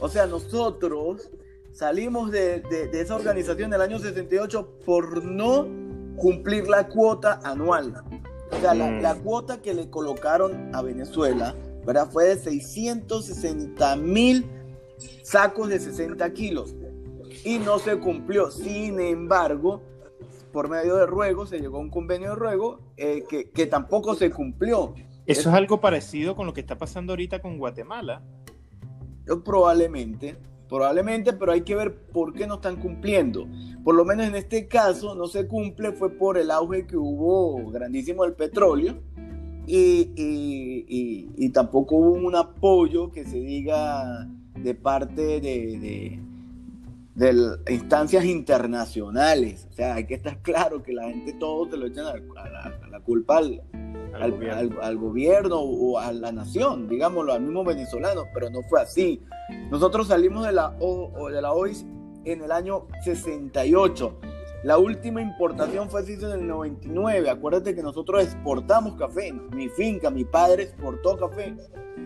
O 0.00 0.08
sea, 0.08 0.26
nosotros 0.26 1.28
salimos 1.72 2.30
de, 2.30 2.62
esa 2.94 3.16
organización 3.16 3.68
en 3.68 3.74
el 3.74 3.82
año 3.82 3.98
68 3.98 4.78
por 4.86 5.22
no 5.22 5.68
cumplir 6.16 6.68
la 6.68 6.88
cuota 6.88 7.38
anual. 7.44 8.02
O 8.50 8.60
sea, 8.62 8.72
la, 8.72 8.90
la, 8.90 9.14
mm. 9.14 9.24
cuota 9.24 9.60
que 9.60 9.74
le 9.74 9.90
colocaron 9.90 10.74
a 10.74 10.80
Venezuela, 10.80 11.54
¿verdad? 11.84 12.08
Fue 12.10 12.28
de 12.28 12.38
660 12.38 13.96
mil 13.96 14.46
sacos 15.22 15.68
de 15.68 15.78
60 15.78 16.32
kilos. 16.32 16.74
Y 17.44 17.58
no 17.58 17.78
se 17.78 17.98
cumplió. 17.98 18.50
Sin 18.50 18.98
embargo, 19.00 19.82
por 20.52 20.68
medio 20.68 20.96
de 20.96 21.06
ruego, 21.06 21.46
se 21.46 21.58
llegó 21.58 21.78
a 21.78 21.80
un 21.80 21.90
convenio 21.90 22.30
de 22.30 22.36
ruego 22.36 22.80
eh, 22.96 23.24
que, 23.28 23.66
tampoco 23.66 24.14
se 24.14 24.30
cumplió. 24.30 24.94
¿Eso 25.26 25.50
es, 25.50 25.54
algo 25.54 25.80
parecido 25.80 26.34
con 26.34 26.46
lo 26.46 26.52
que 26.52 26.60
está 26.60 26.78
pasando 26.78 27.12
ahorita 27.12 27.40
con 27.40 27.58
Guatemala? 27.58 28.22
Probablemente, 29.44 30.36
probablemente, 30.68 31.32
pero 31.32 31.52
hay 31.52 31.60
que 31.62 31.74
ver 31.74 31.94
por 32.06 32.32
qué 32.32 32.46
no 32.46 32.54
están 32.54 32.76
cumpliendo. 32.76 33.46
Por 33.84 33.94
lo 33.94 34.04
menos 34.04 34.26
en 34.26 34.34
este 34.34 34.66
caso 34.66 35.14
no 35.14 35.28
se 35.28 35.46
cumple, 35.46 35.92
fue 35.92 36.10
por 36.10 36.36
el 36.36 36.50
auge 36.50 36.86
que 36.86 36.96
hubo 36.96 37.70
grandísimo 37.70 38.24
del 38.24 38.34
petróleo 38.34 39.00
y, 39.66 40.10
y, 41.36 41.48
tampoco 41.50 41.96
hubo 41.96 42.12
un 42.12 42.34
apoyo 42.34 43.10
que 43.12 43.24
se 43.24 43.38
diga 43.38 44.26
de 44.56 44.74
parte 44.74 45.40
de 45.40 45.78
de 45.78 46.29
instancias 47.68 48.24
internacionales. 48.24 49.66
O 49.70 49.72
sea, 49.72 49.94
hay 49.94 50.06
que 50.06 50.14
estar 50.14 50.40
claro 50.42 50.82
que 50.82 50.92
la 50.92 51.08
gente 51.08 51.32
todo 51.34 51.68
te 51.68 51.76
lo 51.76 51.86
echan 51.86 52.06
a, 52.06 52.88
la, 52.88 53.00
culpa 53.00 53.38
al, 53.38 53.62
al, 54.14 54.96
gobierno. 54.96 55.60
o 55.60 55.98
a 55.98 56.12
la 56.12 56.32
nación, 56.32 56.88
digámoslo, 56.88 57.32
al 57.32 57.42
mismo 57.42 57.64
venezolano, 57.64 58.24
pero 58.32 58.50
no 58.50 58.62
fue 58.68 58.80
así. 58.80 59.22
Nosotros 59.70 60.08
salimos 60.08 60.46
de 60.46 60.52
la, 60.52 60.76
o, 60.80 61.28
de 61.30 61.42
la 61.42 61.52
OIS 61.52 61.84
en 62.24 62.42
el 62.42 62.52
año 62.52 62.86
68. 63.04 64.18
La 64.62 64.76
última 64.76 65.22
importación 65.22 65.88
fue 65.88 66.02
así 66.02 66.14
en 66.14 66.30
el 66.30 66.46
99. 66.46 67.30
Acuérdate 67.30 67.74
que 67.74 67.82
nosotros 67.82 68.22
exportamos 68.22 68.94
café. 68.94 69.32
Mi 69.32 69.68
finca, 69.68 70.10
mi 70.10 70.24
padre 70.24 70.64
exportó 70.64 71.16
café. 71.16 71.56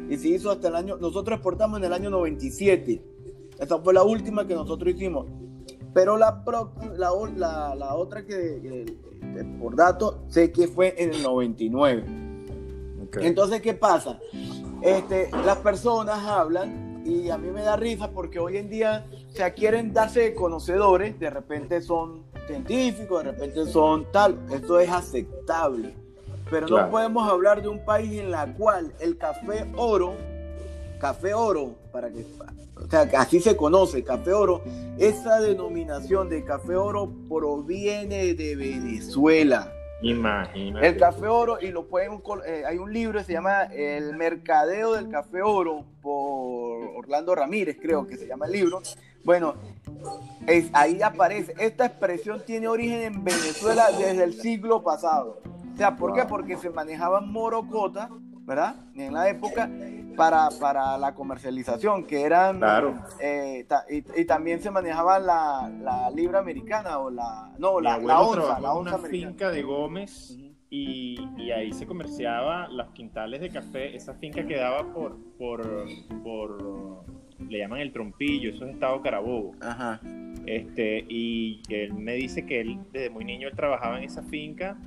Y 0.08 0.16
se 0.16 0.28
hizo 0.28 0.50
hasta 0.50 0.68
el 0.68 0.76
año. 0.76 0.96
Nosotros 0.96 1.36
exportamos 1.36 1.78
en 1.80 1.86
el 1.86 1.92
año 1.92 2.10
97. 2.10 3.13
Esa 3.58 3.78
fue 3.78 3.94
la 3.94 4.02
última 4.02 4.46
que 4.46 4.54
nosotros 4.54 4.94
hicimos. 4.94 5.26
Pero 5.92 6.16
la, 6.16 6.42
la, 6.96 7.74
la, 7.74 7.94
otra 7.94 8.26
que, 8.26 8.96
por 9.60 9.76
dato, 9.76 10.24
sé 10.28 10.50
que 10.50 10.66
fue 10.66 10.94
en 10.98 11.14
el 11.14 11.22
99. 11.22 12.04
Entonces, 13.20 13.60
¿qué 13.60 13.74
pasa? 13.74 14.18
Este, 14.82 15.30
las 15.44 15.58
personas 15.58 16.18
hablan 16.26 17.02
y 17.06 17.30
a 17.30 17.38
mí 17.38 17.50
me 17.50 17.62
da 17.62 17.76
risa 17.76 18.10
porque 18.10 18.38
hoy 18.38 18.56
en 18.56 18.68
día 18.68 19.06
o 19.34 19.36
sea, 19.36 19.52
quieren 19.52 19.92
darse 19.92 20.34
conocedores, 20.34 21.18
de 21.18 21.28
repente 21.30 21.80
son 21.80 22.22
científicos, 22.46 23.24
de 23.24 23.32
repente 23.32 23.66
son 23.66 24.06
tal, 24.12 24.38
esto 24.52 24.78
es 24.78 24.88
aceptable. 24.90 25.94
Pero 26.50 26.68
no 26.68 26.90
podemos 26.90 27.28
hablar 27.28 27.62
de 27.62 27.68
un 27.68 27.84
país 27.84 28.20
en 28.20 28.30
la 28.30 28.52
cual 28.54 28.92
el 29.00 29.16
café 29.16 29.66
oro, 29.76 30.14
café 31.04 31.34
oro, 31.34 31.74
para 31.92 32.10
que, 32.10 32.24
o 32.76 32.88
sea, 32.88 33.02
así 33.18 33.38
se 33.38 33.54
conoce, 33.54 34.02
café 34.02 34.32
oro, 34.32 34.62
esa 34.96 35.38
denominación 35.38 36.30
de 36.30 36.42
café 36.42 36.76
oro 36.76 37.12
proviene 37.28 38.32
de 38.32 38.56
Venezuela. 38.56 39.70
Imagínate. 40.00 40.86
El 40.86 40.96
café 40.96 41.26
oro, 41.26 41.58
y 41.60 41.66
lo 41.66 41.88
pueden, 41.88 42.22
eh, 42.46 42.62
hay 42.66 42.78
un 42.78 42.90
libro 42.90 43.18
que 43.18 43.26
se 43.26 43.34
llama 43.34 43.64
El 43.64 44.16
Mercadeo 44.16 44.94
del 44.94 45.10
Café 45.10 45.42
Oro 45.42 45.84
por 46.00 46.96
Orlando 46.96 47.34
Ramírez, 47.34 47.76
creo 47.78 48.06
que 48.06 48.16
se 48.16 48.26
llama 48.26 48.46
el 48.46 48.52
libro. 48.52 48.80
Bueno, 49.24 49.56
es, 50.46 50.70
ahí 50.72 51.02
aparece, 51.02 51.54
esta 51.58 51.84
expresión 51.84 52.42
tiene 52.46 52.66
origen 52.66 53.02
en 53.02 53.24
Venezuela 53.24 53.88
desde 53.90 54.24
el 54.24 54.32
siglo 54.40 54.82
pasado. 54.82 55.42
O 55.74 55.76
sea, 55.76 55.96
¿por 55.96 56.14
qué? 56.14 56.24
Porque 56.24 56.56
se 56.56 56.70
manejaban 56.70 57.30
morocotas, 57.30 58.08
¿verdad? 58.46 58.76
En 58.94 59.12
la 59.12 59.28
época 59.28 59.68
para, 60.16 60.48
para 60.60 60.98
la 60.98 61.14
comercialización, 61.14 62.06
que 62.06 62.22
eran... 62.22 62.58
Claro. 62.58 62.94
Eh, 63.20 63.66
y, 63.90 64.24
también 64.24 64.60
se 64.60 64.70
manejaba 64.70 65.18
la, 65.18 65.70
la, 65.80 66.10
libra 66.10 66.38
americana 66.38 66.98
o 66.98 67.10
la... 67.10 67.52
No, 67.58 67.80
la, 67.80 67.98
la 67.98 68.20
onza. 68.20 68.60
La 68.60 68.72
onza 68.72 68.96
una 68.96 69.08
finca 69.08 69.50
de 69.50 69.62
Gómez 69.62 70.36
y, 70.70 71.16
y, 71.36 71.50
ahí 71.50 71.72
se 71.72 71.86
comerciaba 71.86 72.68
los 72.68 72.88
quintales 72.90 73.40
de 73.40 73.50
café. 73.50 73.94
Esa 73.94 74.14
finca 74.14 74.46
quedaba 74.46 74.92
por... 74.92 75.16
por, 75.38 75.86
por 76.22 77.04
le 77.48 77.58
llaman 77.58 77.80
el 77.80 77.92
trompillo, 77.92 78.50
eso 78.50 78.64
es 78.64 78.74
Estado 78.74 79.02
Carabobo. 79.02 79.52
Ajá. 79.60 80.00
Este, 80.46 81.04
y 81.08 81.60
él 81.68 81.94
me 81.94 82.14
dice 82.14 82.46
que 82.46 82.60
él 82.60 82.78
desde 82.92 83.10
muy 83.10 83.24
niño 83.24 83.48
él 83.48 83.56
trabajaba 83.56 83.98
en 83.98 84.04
esa 84.04 84.22
finca 84.22 84.78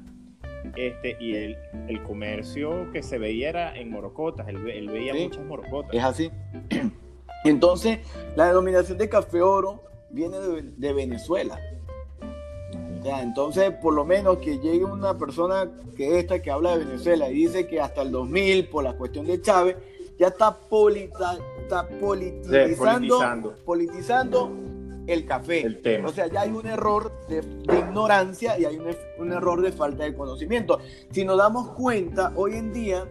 este, 0.75 1.17
y 1.19 1.35
el, 1.35 1.57
el 1.87 2.03
comercio 2.03 2.91
que 2.91 3.03
se 3.03 3.17
veía 3.17 3.49
era 3.49 3.77
en 3.77 3.89
morocotas, 3.89 4.47
él, 4.47 4.57
veía 4.57 5.13
muchas 5.13 5.45
morocotas. 5.45 5.93
Es 5.93 6.03
así. 6.03 6.31
Entonces, 7.43 7.99
la 8.35 8.47
denominación 8.47 8.97
de 8.97 9.09
café 9.09 9.41
oro 9.41 9.83
viene 10.09 10.37
de, 10.39 10.93
Venezuela. 10.93 11.59
entonces, 13.03 13.71
por 13.81 13.93
lo 13.93 14.03
menos 14.03 14.37
que 14.37 14.57
llegue 14.59 14.83
una 14.83 15.17
persona 15.17 15.69
que 15.95 16.19
esta 16.19 16.41
que 16.41 16.51
habla 16.51 16.77
de 16.77 16.85
Venezuela 16.85 17.29
y 17.29 17.35
dice 17.35 17.67
que 17.67 17.79
hasta 17.79 18.01
el 18.01 18.11
2000, 18.11 18.69
por 18.69 18.83
la 18.83 18.93
cuestión 18.93 19.25
de 19.25 19.41
Chávez, 19.41 19.77
ya 20.19 20.27
está, 20.27 20.57
polita, 20.57 21.37
está 21.61 21.87
politizando, 21.87 23.55
politizando 23.65 24.51
el 25.07 25.25
café. 25.25 25.61
El 25.61 25.81
tema. 25.81 26.09
O 26.09 26.11
sea, 26.11 26.27
ya 26.27 26.41
hay 26.41 26.51
un 26.51 26.67
error 26.67 27.11
de, 27.27 27.37
ignorancia 27.77 28.59
y 28.59 28.65
hay 28.65 28.77
un, 29.17 29.31
error 29.31 29.61
de 29.61 29.71
falta 29.71 30.03
de 30.03 30.13
conocimiento. 30.13 30.79
Si 31.11 31.25
nos 31.25 31.37
damos 31.37 31.69
cuenta, 31.69 32.33
hoy 32.35 32.53
en 32.53 32.73
día 32.73 33.07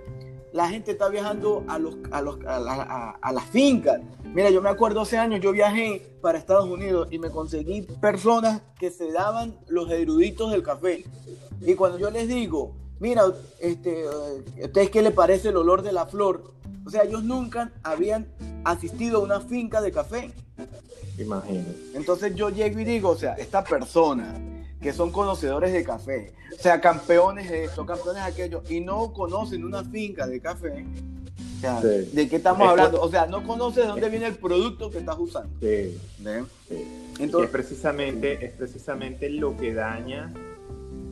la 0.53 0.69
gente 0.69 0.93
está 0.93 1.09
viajando 1.09 1.65
a, 1.69 1.79
los, 1.79 1.97
a, 2.11 2.23
los, 2.23 2.39
a, 2.47 3.33
las 3.33 3.45
fincas. 3.45 4.01
Mira, 4.25 4.51
yo 4.51 4.63
me 4.63 4.71
acuerdo 4.71 5.01
hace 5.03 5.19
años, 5.19 5.41
yo 5.41 5.53
viajé 5.53 6.03
para 6.21 6.39
Estados 6.39 6.67
Unidos 6.67 7.09
y 7.11 7.19
me 7.19 7.31
conseguí 7.31 7.83
personas 7.83 8.63
que 8.79 8.91
se 8.91 9.11
daban 9.13 9.59
los 9.69 9.91
eruditos 9.91 10.51
del 10.53 10.63
café. 10.63 11.05
Y 11.61 11.75
cuando 11.75 11.99
yo 11.99 12.11
les 12.11 12.29
digo, 12.29 12.75
mira, 13.01 13.23
este, 13.61 14.05
¿a 14.63 14.67
ustedes 14.67 14.91
qué 14.91 15.03
le 15.03 15.11
parece 15.11 15.49
el 15.49 15.57
olor 15.57 15.83
de 15.83 15.93
la 15.93 16.07
flor? 16.07 16.55
O 16.87 16.91
sea, 16.91 17.03
ellos 17.03 17.25
nunca 17.25 17.73
habían 17.83 18.29
asistido 18.65 19.19
a 19.19 19.23
una 19.23 19.41
finca 19.41 19.81
de 19.81 19.93
café. 19.93 20.33
Imagínate. 21.19 21.75
Entonces 21.95 22.35
yo 22.35 22.51
llego 22.51 22.81
y 22.81 22.85
digo, 22.85 23.11
o 23.11 23.17
sea, 23.17 23.35
esta 23.35 23.65
persona 23.65 24.35
que 24.81 24.93
son 24.93 25.11
conocedores 25.11 25.73
de 25.73 25.83
café, 25.83 26.33
o 26.55 26.63
sea, 26.63 26.81
campeones 26.81 27.51
de 27.51 27.65
esto, 27.65 27.85
campeones 27.87 28.25
de 28.25 28.31
aquello, 28.31 28.63
y 28.69 28.81
no 28.81 29.13
conocen 29.13 29.65
una 29.65 29.83
finca 29.83 30.27
de 30.27 30.41
café, 30.41 30.85
o 31.57 31.61
sea, 31.61 31.81
¿de 31.81 32.29
qué 32.29 32.37
estamos 32.37 32.69
hablando? 32.69 33.01
O 33.01 33.11
sea, 33.11 33.27
no 33.27 33.43
conoces 33.45 33.85
de 33.85 33.89
dónde 33.89 34.09
viene 34.11 34.27
el 34.27 34.37
producto 34.37 34.91
que 34.91 34.99
estás 34.99 35.17
usando. 35.19 35.59
Sí. 35.61 35.99
Entonces, 37.19 37.47
es 37.47 37.51
precisamente, 37.51 38.45
es 38.45 38.53
precisamente 38.53 39.31
lo 39.31 39.57
que 39.57 39.73
daña 39.73 40.33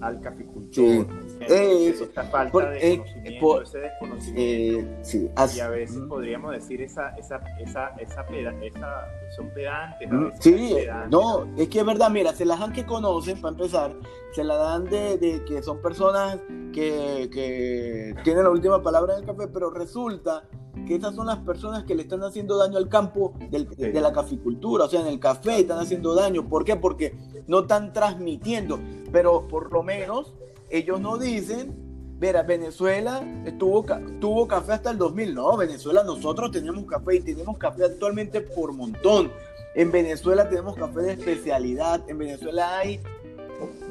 al 0.02 0.20
caficultor. 0.20 1.06
Esta 1.48 2.24
falta 2.24 2.70
de 2.70 2.92
eh, 2.92 2.98
conocimiento, 2.98 3.62
ese 3.62 3.78
desconocimiento. 3.78 4.90
Eh, 5.14 5.30
y 5.54 5.60
a 5.60 5.68
veces 5.68 5.98
podríamos 6.08 6.52
decir 6.52 6.82
esa, 6.82 7.10
esa, 7.16 7.40
esa, 7.58 7.88
esa, 7.98 8.24
esa 8.62 9.08
son 9.36 9.50
pedantes. 9.50 10.08
sí, 10.40 10.76
no, 11.10 11.46
es 11.56 11.68
que 11.68 11.80
es 11.80 11.86
verdad, 11.86 12.10
mira, 12.10 12.32
se 12.32 12.44
las 12.44 12.60
dan 12.60 12.72
que 12.72 12.84
conocen, 12.84 13.40
para 13.40 13.52
empezar, 13.52 13.94
se 14.32 14.44
la 14.44 14.56
dan 14.56 14.84
de, 14.84 15.18
de 15.18 15.44
que 15.44 15.62
son 15.62 15.80
personas 15.80 16.38
que, 16.72 17.28
que 17.32 18.14
tienen 18.24 18.44
la 18.44 18.50
última 18.50 18.82
palabra 18.82 19.14
en 19.14 19.20
el 19.20 19.26
café, 19.26 19.48
pero 19.48 19.70
resulta 19.70 20.44
que 20.86 20.96
esas 20.96 21.14
son 21.14 21.26
las 21.26 21.38
personas 21.38 21.84
que 21.84 21.94
le 21.94 22.02
están 22.02 22.22
haciendo 22.22 22.56
daño 22.56 22.78
al 22.78 22.88
campo 22.88 23.34
de 23.50 24.00
la 24.00 24.12
caficultura, 24.12 24.84
o 24.84 24.88
sea, 24.88 25.00
en 25.00 25.06
el 25.06 25.18
café 25.18 25.60
están 25.60 25.78
haciendo 25.78 26.14
daño. 26.14 26.48
¿Por 26.48 26.64
qué? 26.64 26.76
Porque 26.76 27.16
no 27.46 27.60
están 27.60 27.92
transmitiendo, 27.92 28.78
pero 29.12 29.46
por 29.48 29.72
lo 29.72 29.82
menos 29.82 30.34
ellos 30.70 31.00
no 31.00 31.18
dicen, 31.18 31.74
mira, 32.20 32.42
Venezuela 32.42 33.22
tuvo, 33.58 34.48
café 34.48 34.72
hasta 34.72 34.90
el 34.90 34.98
2000, 34.98 35.34
no, 35.34 35.56
Venezuela 35.56 36.02
nosotros 36.04 36.50
tenemos 36.50 36.84
café 36.86 37.16
y 37.16 37.20
tenemos 37.20 37.58
café 37.58 37.84
actualmente 37.84 38.40
por 38.40 38.72
montón. 38.72 39.30
En 39.74 39.90
Venezuela 39.90 40.48
tenemos 40.48 40.76
café 40.76 41.00
de 41.00 41.12
especialidad, 41.12 42.02
en 42.08 42.18
Venezuela 42.18 42.78
hay 42.78 43.00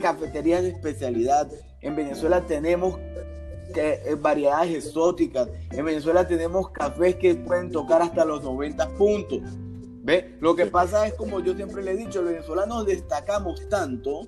cafeterías 0.02 0.64
de 0.64 0.70
especialidad, 0.70 1.50
en 1.82 1.96
Venezuela 1.96 2.46
tenemos 2.46 2.98
eh, 3.76 4.16
variedades 4.20 4.86
exóticas. 4.86 5.50
En 5.72 5.86
Venezuela 5.86 6.28
tenemos 6.28 6.70
cafés 6.70 7.16
que 7.16 7.36
pueden 7.36 7.72
tocar 7.72 8.02
hasta 8.02 8.24
los 8.24 8.44
90 8.44 8.90
puntos. 8.98 9.42
¿Ve? 10.04 10.36
Lo 10.42 10.56
que 10.56 10.66
pasa 10.66 11.08
es, 11.08 11.14
como 11.14 11.40
yo 11.40 11.56
siempre 11.56 11.82
le 11.82 11.92
he 11.92 11.98
dicho, 11.98 12.22
los 12.22 12.32
venezolanos 12.32 12.86
destacamos 12.86 13.68
tanto 13.70 14.28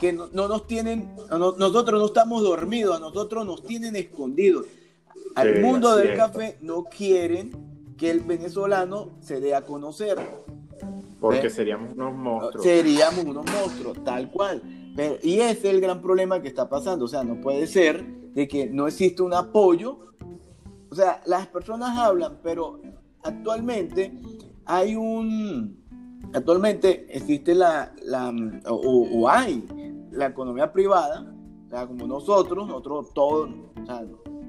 que 0.00 0.12
no, 0.12 0.28
nos 0.32 0.66
tienen, 0.66 1.14
nosotros 1.30 2.00
no 2.00 2.06
estamos 2.06 2.42
dormidos, 2.42 2.96
a 2.96 3.00
nosotros 3.00 3.46
nos 3.46 3.62
tienen 3.62 3.96
escondidos. 3.96 4.66
Al 5.34 5.60
mundo 5.60 5.96
del 5.96 6.16
café 6.16 6.58
no 6.60 6.84
quieren 6.84 7.94
que 7.96 8.10
el 8.10 8.20
venezolano 8.20 9.10
se 9.20 9.40
dé 9.40 9.54
a 9.54 9.62
conocer. 9.62 10.18
Porque 11.20 11.50
seríamos 11.50 11.94
unos 11.94 12.14
monstruos. 12.14 12.64
Seríamos 12.64 13.24
unos 13.24 13.46
monstruos, 13.46 14.02
tal 14.04 14.30
cual. 14.30 14.62
y 15.22 15.40
ese 15.40 15.50
es 15.50 15.64
el 15.64 15.80
gran 15.80 16.02
problema 16.02 16.42
que 16.42 16.48
está 16.48 16.68
pasando. 16.68 17.04
O 17.04 17.08
sea, 17.08 17.22
no 17.22 17.40
puede 17.40 17.66
ser 17.66 18.04
de 18.34 18.48
que 18.48 18.66
no 18.66 18.88
existe 18.88 19.22
un 19.22 19.32
apoyo. 19.32 19.98
O 20.90 20.94
sea, 20.94 21.22
las 21.26 21.46
personas 21.46 21.96
hablan, 21.96 22.40
pero 22.42 22.80
actualmente 23.22 24.12
hay 24.64 24.96
un, 24.96 25.81
actualmente 26.32 27.06
existe 27.10 27.54
la, 27.54 27.92
la 28.02 28.32
o, 28.68 29.28
hay 29.28 29.66
la 30.10 30.26
economía 30.26 30.72
privada, 30.72 31.34
o 31.66 31.70
sea, 31.70 31.86
como 31.86 32.06
nosotros, 32.06 32.66
nosotros 32.66 33.12
todo, 33.14 33.48
o 33.80 33.86
sea, 33.86 34.04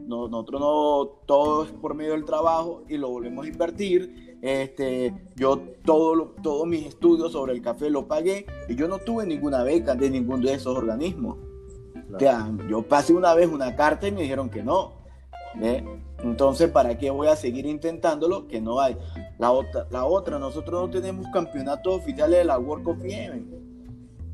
no, 0.07 0.27
nosotros 0.27 0.61
no, 0.61 1.05
todo 1.25 1.63
es 1.63 1.71
por 1.71 1.95
medio 1.95 2.11
del 2.11 2.25
trabajo 2.25 2.83
y 2.89 2.97
lo 2.97 3.09
volvemos 3.09 3.45
a 3.45 3.49
invertir. 3.49 4.37
Este, 4.41 5.13
yo 5.37 5.57
todo 5.85 6.35
todos 6.43 6.67
mis 6.67 6.85
estudios 6.85 7.31
sobre 7.31 7.53
el 7.53 7.61
café 7.61 7.89
lo 7.89 8.09
pagué 8.09 8.45
y 8.67 8.75
yo 8.75 8.89
no 8.89 8.97
tuve 8.99 9.25
ninguna 9.25 9.63
beca 9.63 9.95
de 9.95 10.09
ninguno 10.09 10.45
de 10.45 10.55
esos 10.55 10.77
organismos 10.77 11.37
yo 12.69 12.81
pasé 12.83 13.13
una 13.13 13.33
vez 13.33 13.49
una 13.49 13.75
carta 13.75 14.07
y 14.07 14.11
me 14.11 14.21
dijeron 14.21 14.49
que 14.49 14.63
no. 14.63 14.93
Entonces, 16.23 16.69
¿para 16.69 16.97
qué 16.97 17.09
voy 17.09 17.27
a 17.27 17.35
seguir 17.35 17.65
intentándolo? 17.65 18.47
Que 18.47 18.61
no 18.61 18.79
hay. 18.79 18.97
La 19.37 19.51
otra, 19.51 19.87
la 19.91 20.05
otra, 20.05 20.39
nosotros 20.39 20.81
no 20.81 20.89
tenemos 20.89 21.27
campeonatos 21.33 21.95
oficiales 21.95 22.39
de 22.39 22.45
la 22.45 22.57
World 22.57 22.83
Cup 22.85 23.03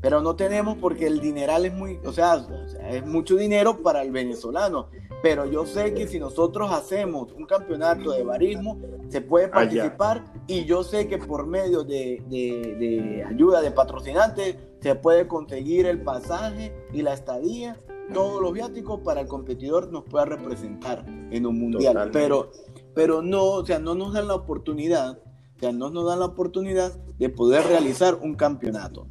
pero 0.00 0.22
no 0.22 0.34
tenemos 0.34 0.78
porque 0.78 1.06
el 1.06 1.20
dineral 1.20 1.66
es 1.66 1.74
muy, 1.74 2.00
o 2.04 2.12
sea, 2.12 2.46
es 2.88 3.06
mucho 3.06 3.36
dinero 3.36 3.82
para 3.82 4.02
el 4.02 4.10
venezolano. 4.10 4.88
Pero 5.22 5.44
yo 5.44 5.66
sé 5.66 5.92
que 5.92 6.06
si 6.06 6.18
nosotros 6.18 6.72
hacemos 6.72 7.32
un 7.32 7.44
campeonato 7.44 8.12
de 8.12 8.22
barismo, 8.22 8.78
se 9.08 9.20
puede 9.20 9.46
ah, 9.46 9.50
participar 9.50 10.24
y 10.46 10.64
yo 10.64 10.82
sé 10.82 11.08
que 11.08 11.18
por 11.18 11.46
medio 11.46 11.84
de, 11.84 12.22
de, 12.30 13.22
ayuda 13.28 13.60
de 13.60 13.70
patrocinantes 13.70 14.56
se 14.80 14.94
puede 14.94 15.28
conseguir 15.28 15.84
el 15.84 16.00
pasaje 16.00 16.72
y 16.94 17.02
la 17.02 17.12
estadía, 17.12 17.78
todos 18.12 18.40
los 18.40 18.52
viáticos 18.52 19.00
para 19.00 19.20
el 19.20 19.26
competidor 19.26 19.90
nos 19.90 20.04
pueda 20.04 20.24
representar 20.24 21.04
en 21.30 21.46
un 21.46 21.58
mundial. 21.58 22.10
Pero, 22.12 22.50
pero 22.94 23.22
no, 23.22 23.44
o 23.44 23.66
sea, 23.66 23.78
no 23.78 23.94
nos 23.94 24.12
dan 24.12 24.28
la 24.28 24.34
oportunidad, 24.34 25.18
o 25.56 25.58
sea, 25.58 25.72
no 25.72 25.90
nos 25.90 26.06
dan 26.06 26.20
la 26.20 26.26
oportunidad 26.26 26.92
de 27.18 27.28
poder 27.28 27.64
realizar 27.66 28.18
un 28.20 28.34
campeonato. 28.34 29.06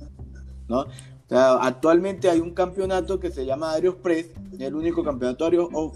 ¿no? 0.67 0.85
actualmente 1.31 2.29
hay 2.29 2.39
un 2.39 2.53
campeonato 2.53 3.19
que 3.19 3.31
se 3.31 3.45
llama 3.45 3.73
Aeroexpress, 3.73 4.31
el 4.59 4.75
único 4.75 5.03
campeonato 5.03 5.47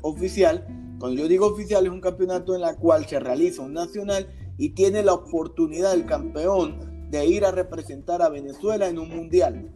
oficial. 0.04 0.66
Cuando 1.00 1.22
yo 1.22 1.28
digo 1.28 1.48
oficial, 1.48 1.86
es 1.86 1.92
un 1.92 2.02
campeonato 2.02 2.56
en 2.56 2.64
el 2.64 2.76
cual 2.78 3.06
se 3.08 3.20
realiza 3.20 3.62
un 3.62 3.74
nacional 3.74 4.28
y 4.58 4.70
tiene 4.70 5.04
la 5.04 5.14
oportunidad 5.14 5.94
el 5.94 6.06
campeón 6.06 7.10
de 7.10 7.26
ir 7.26 7.46
a 7.46 7.52
representar 7.52 8.22
a 8.22 8.30
Venezuela 8.30 8.88
en 8.88 9.00
un 9.00 9.10
mundial, 9.10 9.72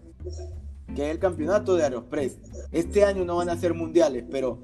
que 0.95 1.05
es 1.05 1.11
el 1.11 1.19
campeonato 1.19 1.75
de 1.75 1.83
Aeroexpress. 1.83 2.39
Este 2.71 3.03
año 3.03 3.25
no 3.25 3.37
van 3.37 3.49
a 3.49 3.57
ser 3.57 3.73
mundiales, 3.73 4.25
pero 4.31 4.63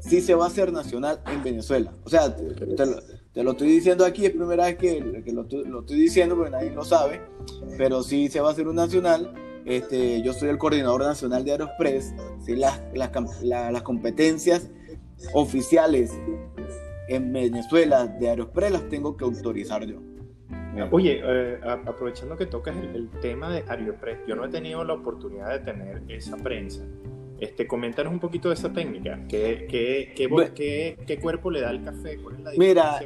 sí 0.00 0.20
se 0.20 0.34
va 0.34 0.44
a 0.44 0.48
hacer 0.48 0.72
nacional 0.72 1.20
en 1.26 1.42
Venezuela. 1.42 1.92
O 2.04 2.08
sea, 2.08 2.34
te, 2.34 3.42
lo, 3.42 3.50
estoy 3.50 3.68
diciendo 3.68 4.04
aquí, 4.04 4.26
es 4.26 4.32
primera 4.32 4.66
vez 4.66 4.76
que, 4.76 5.00
lo, 5.32 5.46
lo, 5.64 5.80
estoy 5.80 6.00
diciendo 6.00 6.36
porque 6.36 6.50
nadie 6.50 6.70
lo 6.70 6.84
sabe, 6.84 7.20
pero 7.76 8.02
sí 8.02 8.28
se 8.28 8.40
va 8.40 8.48
a 8.48 8.52
hacer 8.52 8.68
un 8.68 8.76
nacional 8.76 9.32
este, 9.68 10.22
yo 10.22 10.32
soy 10.32 10.48
el 10.48 10.56
coordinador 10.56 11.02
nacional 11.02 11.44
de 11.44 11.52
Aeroexpress. 11.52 12.14
¿sí? 12.44 12.56
Las, 12.56 12.80
las, 12.94 13.82
competencias 13.82 14.70
oficiales 15.34 16.10
en 17.08 17.32
Venezuela 17.32 18.06
de 18.06 18.30
Aeroexpress 18.30 18.72
las 18.72 18.88
tengo 18.88 19.16
que 19.16 19.24
autorizar 19.24 19.84
yo. 19.84 20.00
Oye, 20.90 21.20
eh, 21.22 21.60
aprovechando 21.86 22.36
que 22.36 22.46
tocas 22.46 22.76
el, 22.76 23.08
tema 23.20 23.50
de 23.50 23.64
Aeroexpress, 23.68 24.18
yo 24.26 24.36
no 24.36 24.44
he 24.44 24.48
tenido 24.48 24.84
la 24.84 24.94
oportunidad 24.94 25.50
de 25.50 25.58
tener 25.60 26.02
esa 26.08 26.36
prensa. 26.36 26.84
Este, 27.40 27.66
coméntanos 27.66 28.12
un 28.12 28.18
poquito 28.18 28.48
de 28.48 28.54
esa 28.54 28.72
técnica. 28.72 29.20
¿Qué, 29.28 29.66
qué, 29.70 30.12
qué, 30.14 30.98
qué, 31.06 31.18
cuerpo 31.20 31.50
le 31.50 31.60
da 31.60 31.70
el 31.70 31.84
café? 31.84 32.18
mira, 32.56 33.00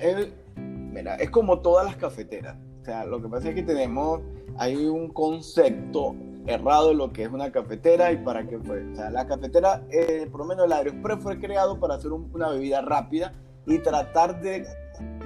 mira, 0.67 1.17
es 1.17 1.31
como 1.31 1.61
todas 1.61 1.85
las 1.85 1.97
cafeteras. 1.97 2.57
O 2.81 2.85
sea, 2.85 3.05
lo 3.05 3.21
que 3.23 3.29
pasa 3.29 3.51
es 3.51 3.55
que 3.55 3.63
tenemos, 3.63 4.21
hay 4.57 4.77
un 4.77 5.09
concepto 5.09 6.17
errado 6.47 6.93
lo 6.93 7.13
que 7.13 7.23
es 7.23 7.29
una 7.29 7.53
cafetera 7.53 8.11
y 8.13 8.17
para 8.17 8.47
qué 8.47 8.59
fue. 8.59 8.85
O 8.93 8.97
sea, 8.97 9.11
la 9.11 9.27
cafetera, 9.27 9.83
eh, 9.91 10.27
por 10.31 10.41
lo 10.41 10.47
menos 10.47 10.67
el 10.67 10.73
Aeroexpress 10.73 11.21
fue 11.21 11.39
creado 11.39 11.79
para 11.79 11.95
hacer 11.95 12.13
una 12.13 12.51
bebida 12.51 12.81
rápida 12.81 13.35
y 13.67 13.79
tratar 13.79 14.41
de, 14.41 14.67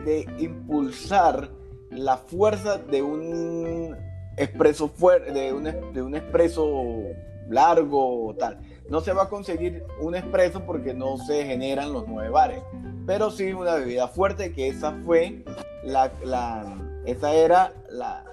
de 0.05 0.27
impulsar 0.39 1.49
la 1.97 2.17
fuerza 2.17 2.79
de 2.79 3.03
un 3.03 3.97
expreso 4.37 4.89
fuerte, 4.89 5.33
de 5.33 5.53
un, 5.53 5.65
de 5.65 6.03
un 6.03 6.15
expreso 6.15 7.03
largo 7.49 8.29
o 8.29 8.35
tal. 8.35 8.59
No 8.89 9.01
se 9.01 9.13
va 9.13 9.25
a 9.25 9.29
conseguir 9.29 9.85
un 10.01 10.15
expreso 10.15 10.65
porque 10.65 10.95
no 10.95 11.17
se 11.19 11.45
generan 11.45 11.93
los 11.93 12.07
nueve 12.07 12.31
bares, 12.31 12.63
pero 13.07 13.31
sí 13.31 13.53
una 13.53 13.75
bebida 13.75 14.09
fuerte 14.09 14.53
que 14.53 14.69
esa 14.69 14.93
fue 15.05 15.45
la, 15.85 16.13
la 16.25 16.77
esa 17.05 17.33
era 17.33 17.73
la, 17.89 18.25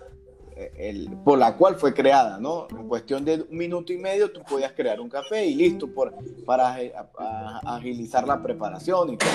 por 1.23 1.37
la 1.37 1.55
cual 1.57 1.75
fue 1.75 1.93
creada, 1.93 2.39
¿no? 2.39 2.67
En 2.69 2.87
cuestión 2.87 3.25
de 3.25 3.45
un 3.49 3.57
minuto 3.57 3.93
y 3.93 3.97
medio 3.97 4.31
tú 4.31 4.41
podías 4.47 4.71
crear 4.73 4.99
un 4.99 5.09
café 5.09 5.45
y 5.45 5.55
listo 5.55 5.87
por, 5.87 6.13
para 6.45 6.75
agilizar 7.65 8.27
la 8.27 8.41
preparación 8.41 9.13
y 9.13 9.17
todo, 9.17 9.29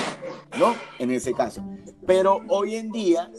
¿no? 0.59 0.75
En 0.97 1.11
ese 1.11 1.33
caso. 1.33 1.63
Pero 2.05 2.41
hoy 2.47 2.75
en 2.75 2.91
día 2.91 3.29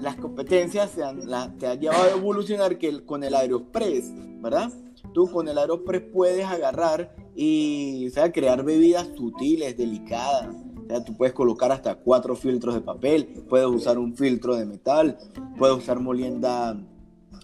las 0.00 0.16
competencias 0.16 0.90
se 0.90 1.02
han, 1.02 1.20
te 1.58 1.66
han 1.66 1.80
llevado 1.80 2.04
a 2.04 2.10
evolucionar 2.10 2.78
que 2.78 3.04
con 3.04 3.24
el 3.24 3.34
Aeropress, 3.34 4.12
¿verdad? 4.42 4.72
Tú 5.12 5.30
con 5.30 5.48
el 5.48 5.58
Aeropress 5.58 6.02
puedes 6.12 6.44
agarrar 6.44 7.14
y 7.34 8.08
sea, 8.12 8.32
crear 8.32 8.64
bebidas 8.64 9.08
sutiles, 9.16 9.76
delicadas. 9.76 10.48
O 10.84 10.86
sea, 10.88 11.04
tú 11.04 11.16
puedes 11.16 11.34
colocar 11.34 11.72
hasta 11.72 11.96
cuatro 11.96 12.36
filtros 12.36 12.74
de 12.74 12.80
papel, 12.80 13.44
puedes 13.48 13.66
usar 13.66 13.98
un 13.98 14.14
filtro 14.14 14.54
de 14.54 14.66
metal, 14.66 15.18
puedes 15.58 15.76
usar 15.76 15.98
molienda 15.98 16.76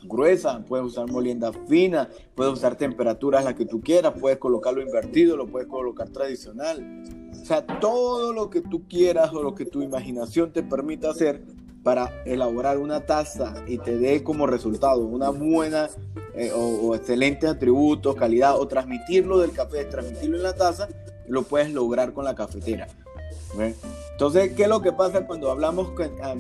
gruesa, 0.05 0.65
puedes 0.67 0.87
usar 0.87 1.11
molienda 1.11 1.53
fina, 1.69 2.09
puedes 2.35 2.53
usar 2.53 2.77
temperaturas 2.77 3.45
las 3.45 3.55
que 3.55 3.67
tú 3.67 3.81
quieras, 3.81 4.15
puedes 4.21 4.39
colocarlo 4.39 4.83
invertido, 4.83 5.37
lo 5.37 5.47
puedes 5.47 5.69
colocar 5.69 6.09
tradicional. 6.11 7.31
O 7.33 7.45
sea, 7.45 7.67
todo 7.67 8.33
lo 8.33 8.51
que 8.51 8.61
tú 8.61 8.87
quieras 8.89 9.33
o 9.33 9.43
lo 9.43 9.55
que 9.55 9.65
tu 9.65 9.83
imaginación 9.83 10.53
te 10.53 10.63
permita 10.63 11.11
hacer 11.11 11.45
para 11.83 12.23
elaborar 12.25 12.79
una 12.79 13.01
taza 13.01 13.55
y 13.67 13.79
te 13.79 13.97
dé 13.99 14.23
como 14.23 14.47
resultado 14.47 15.01
una 15.01 15.31
buena 15.31 15.91
eh, 16.35 16.53
o, 16.55 16.95
excelente 16.95 17.47
atributos, 17.47 18.15
calidad 18.15 18.59
o 18.59 18.67
transmitirlo 18.67 19.39
del 19.39 19.53
café, 19.53 19.85
transmitirlo 19.85 20.37
en 20.37 20.43
la 20.43 20.55
taza, 20.55 20.89
lo 21.27 21.43
puedes 21.43 21.71
lograr 21.71 22.13
con 22.13 22.25
la 22.25 22.35
cafetera. 22.35 22.87
Entonces, 24.13 24.53
¿qué 24.55 24.63
es 24.63 24.69
lo 24.69 24.81
que 24.81 24.93
pasa 24.93 25.27
cuando 25.27 25.51
hablamos? 25.51 25.93
A, 26.23 26.35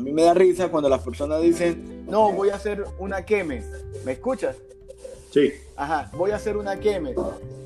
mí 0.00 0.12
me 0.12 0.22
da 0.22 0.34
risa 0.34 0.68
cuando 0.68 0.88
las 0.88 1.02
personas 1.02 1.42
dicen, 1.42 2.04
no, 2.06 2.32
voy 2.32 2.50
a 2.50 2.54
hacer 2.54 2.84
una 2.98 3.24
queme. 3.24 3.62
¿Me 4.04 4.12
escuchas? 4.12 4.56
Sí. 5.30 5.52
Ajá, 5.76 6.10
voy 6.16 6.30
a 6.30 6.36
hacer 6.36 6.56
una 6.56 6.78
queme 6.78 7.14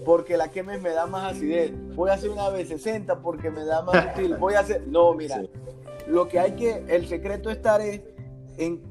porque 0.05 0.39
la 0.39 0.51
queme 0.51 0.79
me 0.79 0.91
da 0.91 1.07
más 1.07 1.35
acidez. 1.35 1.71
Voy 1.95 2.11
a 2.11 2.15
hacer 2.15 2.31
una 2.31 2.49
B60 2.49 3.21
porque 3.21 3.51
me 3.51 3.65
da 3.65 3.83
más 3.83 4.05
sutil. 4.17 4.37
Voy 4.37 4.55
a 4.55 4.61
hacer. 4.61 4.87
No, 4.89 5.13
mira, 5.13 5.43
lo 6.09 6.29
que 6.29 6.39
hay 6.39 6.53
que. 6.53 6.85
El 6.89 7.07
secreto 7.07 7.51
estar 7.51 7.81
es 7.81 8.01
en 8.57 8.83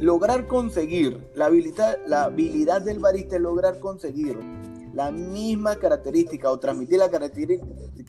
lograr 0.00 0.46
conseguir 0.46 1.30
la 1.34 1.46
habilidad, 1.46 1.98
la 2.06 2.24
habilidad 2.24 2.82
del 2.82 2.98
barista 2.98 3.36
es 3.36 3.42
lograr 3.42 3.78
conseguir 3.80 4.38
la 4.92 5.10
misma 5.10 5.76
característica 5.76 6.50
o 6.50 6.58
transmitir 6.58 6.98
la 6.98 7.10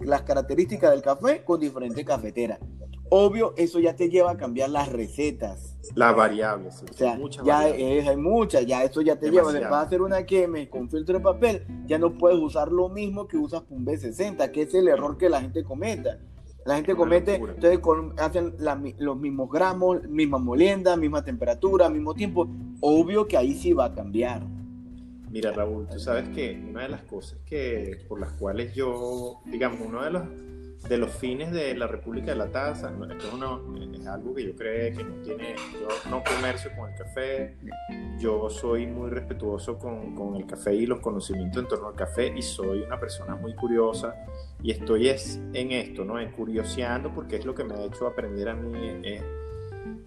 las 0.01 0.21
características 0.21 0.91
del 0.91 1.01
café 1.01 1.43
con 1.43 1.59
diferentes 1.59 2.05
cafeteras. 2.05 2.59
Obvio, 3.09 3.53
eso 3.55 3.79
ya 3.79 3.95
te 3.95 4.09
lleva 4.09 4.31
a 4.31 4.37
cambiar 4.37 4.69
las 4.69 4.91
recetas. 4.91 5.77
Las 5.93 6.15
variables. 6.15 6.83
O 6.89 6.93
sea, 6.93 7.19
ya 7.43 7.59
hay 7.59 8.17
muchas, 8.17 8.65
ya 8.65 8.83
eso 8.83 9.01
ya 9.01 9.15
te 9.15 9.29
lleva. 9.29 9.51
Vas 9.51 9.63
a 9.63 9.81
hacer 9.81 10.01
una 10.01 10.25
queme 10.25 10.69
con 10.69 10.89
filtro 10.89 11.17
de 11.17 11.23
papel, 11.23 11.65
ya 11.85 11.99
no 11.99 12.17
puedes 12.17 12.39
usar 12.39 12.71
lo 12.71 12.89
mismo 12.89 13.27
que 13.27 13.37
usas 13.37 13.61
con 13.61 13.85
B60, 13.85 14.51
que 14.51 14.63
es 14.63 14.73
el 14.73 14.87
error 14.87 15.17
que 15.17 15.29
la 15.29 15.41
gente 15.41 15.63
cometa. 15.63 16.19
La 16.65 16.75
gente 16.75 16.95
comete, 16.95 17.35
entonces 17.35 17.79
hacen 18.17 18.55
los 18.97 19.17
mismos 19.19 19.51
gramos, 19.51 20.01
misma 20.09 20.39
molienda, 20.39 20.97
misma 20.97 21.23
temperatura, 21.23 21.89
mismo 21.89 22.15
tiempo. 22.15 22.47
Obvio 22.81 23.27
que 23.27 23.37
ahí 23.37 23.53
sí 23.53 23.71
va 23.71 23.85
a 23.85 23.93
cambiar. 23.93 24.41
Mira, 25.29 25.51
Raúl, 25.51 25.87
tú 25.87 25.99
sabes 25.99 26.27
que 26.29 26.59
una 26.67 26.81
de 26.83 26.89
las 26.89 27.03
cosas 27.03 27.37
que 27.45 28.03
por 28.07 28.19
las 28.19 28.31
cuales 28.31 28.73
yo, 28.73 29.41
digamos, 29.45 29.79
uno 29.85 30.03
de 30.03 30.09
los 30.09 30.23
de 30.87 30.97
los 30.97 31.11
fines 31.11 31.51
de 31.51 31.75
la 31.75 31.87
República 31.87 32.31
de 32.31 32.37
la 32.37 32.47
Taza, 32.47 32.89
esto 32.89 33.05
es, 33.15 33.99
es, 33.99 34.07
algo 34.07 34.35
que 34.35 34.45
yo 34.45 34.55
creo 34.55 34.95
que 34.95 35.03
no 35.03 35.15
tiene, 35.23 35.55
yo 35.73 35.87
no 36.09 36.23
comercio 36.23 36.71
con 36.77 36.91
el 36.91 36.97
café, 36.97 37.57
yo 38.19 38.49
soy 38.49 38.85
muy 38.85 39.09
respetuoso 39.09 39.77
con, 39.77 40.13
con, 40.13 40.35
el 40.35 40.45
café 40.45 40.75
y 40.75 40.85
los 40.85 40.99
conocimientos 40.99 41.63
en 41.63 41.69
torno 41.69 41.87
al 41.87 41.95
café 41.95 42.33
y 42.35 42.41
soy 42.41 42.81
una 42.81 42.99
persona 42.99 43.35
muy 43.35 43.55
curiosa 43.55 44.15
y 44.61 44.71
estoy 44.71 45.09
es 45.09 45.39
en 45.53 45.71
esto, 45.71 46.05
¿no? 46.05 46.19
En 46.19 46.31
curioseando 46.31 47.13
porque 47.13 47.37
es 47.37 47.45
lo 47.45 47.55
que 47.55 47.63
me 47.63 47.75
ha 47.75 47.83
hecho 47.83 48.07
aprender 48.07 48.49
a 48.49 48.55
mí. 48.55 49.01
Es, 49.03 49.23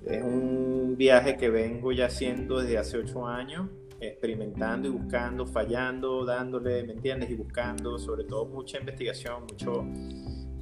es 0.07 0.23
un 0.23 0.95
viaje 0.97 1.37
que 1.37 1.51
vengo 1.51 1.93
ya 1.93 2.07
haciendo 2.07 2.61
desde 2.61 2.79
hace 2.79 2.99
ocho 2.99 3.27
años 3.27 3.69
experimentando 4.01 4.89
y 4.89 4.91
buscando, 4.91 5.47
fallando, 5.47 6.25
dándole, 6.25 6.85
¿me 6.85 6.93
entiendes? 6.93 7.31
Y 7.31 7.35
buscando, 7.35 7.99
sobre 7.99 8.25
todo 8.25 8.47
mucha 8.47 8.79
investigación, 8.79 9.43
mucho... 9.43 9.87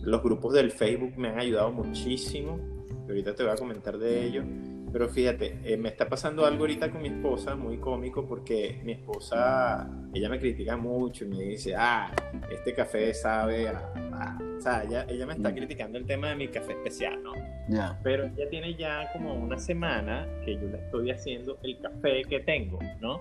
Los 0.06 0.22
grupos 0.22 0.54
del 0.54 0.70
Facebook 0.70 1.14
me 1.16 1.30
han 1.30 1.40
ayudado 1.40 1.72
muchísimo, 1.72 2.60
ahorita 3.08 3.34
te 3.34 3.42
voy 3.42 3.52
a 3.52 3.56
comentar 3.56 3.98
de 3.98 4.24
ello, 4.24 4.44
pero 4.92 5.08
fíjate, 5.08 5.58
eh, 5.64 5.76
me 5.76 5.88
está 5.88 6.08
pasando 6.08 6.46
algo 6.46 6.60
ahorita 6.60 6.92
con 6.92 7.02
mi 7.02 7.08
esposa, 7.08 7.56
muy 7.56 7.78
cómico, 7.78 8.24
porque 8.24 8.80
mi 8.84 8.92
esposa, 8.92 9.90
ella 10.14 10.28
me 10.28 10.38
critica 10.38 10.76
mucho 10.76 11.24
y 11.24 11.28
me 11.28 11.42
dice, 11.42 11.74
ah, 11.76 12.12
este 12.48 12.72
café 12.72 13.12
sabe 13.14 13.66
a... 13.66 14.38
o 14.56 14.60
sea, 14.60 14.84
ella, 14.84 15.06
ella, 15.08 15.26
me 15.26 15.32
está 15.32 15.50
mm. 15.50 15.54
criticando 15.54 15.98
el 15.98 16.06
tema 16.06 16.28
de 16.28 16.36
mi 16.36 16.46
café 16.46 16.74
especial, 16.74 17.20
¿no? 17.24 17.32
Ya. 17.68 17.98
Pero 18.04 18.26
ella 18.26 18.48
tiene 18.48 18.76
ya 18.76 19.10
como 19.12 19.34
una 19.34 19.58
semana 19.58 20.24
que 20.44 20.54
yo 20.54 20.68
le 20.68 20.78
estoy 20.78 21.10
haciendo 21.10 21.58
el 21.64 21.80
café 21.80 22.22
que 22.22 22.38
tengo, 22.40 22.78
¿no? 23.00 23.20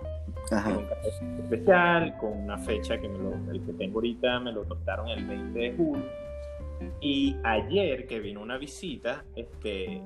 Ajá. 0.51 0.69
un 0.69 0.86
café 0.86 1.09
especial, 1.41 2.15
con 2.19 2.31
una 2.43 2.59
fecha 2.59 2.99
que 2.99 3.09
me 3.09 3.17
lo, 3.17 3.33
el 3.51 3.65
que 3.65 3.73
tengo 3.73 3.95
ahorita 3.95 4.39
me 4.39 4.51
lo 4.51 4.61
tostaron 4.65 5.09
el 5.09 5.25
20 5.25 5.59
de 5.59 5.73
julio. 5.75 6.24
Y 7.01 7.36
ayer 7.43 8.07
que 8.07 8.19
vino 8.19 8.41
una 8.41 8.57
visita, 8.57 9.23
este 9.36 10.01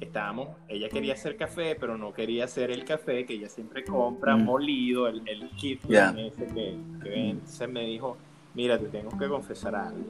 estábamos, 0.00 0.48
ella 0.68 0.88
quería 0.88 1.14
hacer 1.14 1.36
café, 1.36 1.74
pero 1.74 1.96
no 1.96 2.12
quería 2.12 2.44
hacer 2.44 2.70
el 2.70 2.84
café 2.84 3.24
que 3.24 3.34
ella 3.34 3.48
siempre 3.48 3.84
compra, 3.84 4.36
mm. 4.36 4.44
molido, 4.44 5.08
el, 5.08 5.22
el 5.26 5.48
kit 5.50 5.80
ese 5.84 6.46
que, 6.48 6.76
que 7.02 7.36
Se 7.44 7.66
me 7.66 7.84
dijo, 7.86 8.16
mira, 8.54 8.78
te 8.78 8.86
tengo 8.86 9.16
que 9.16 9.28
confesar 9.28 9.74
algo. 9.74 10.04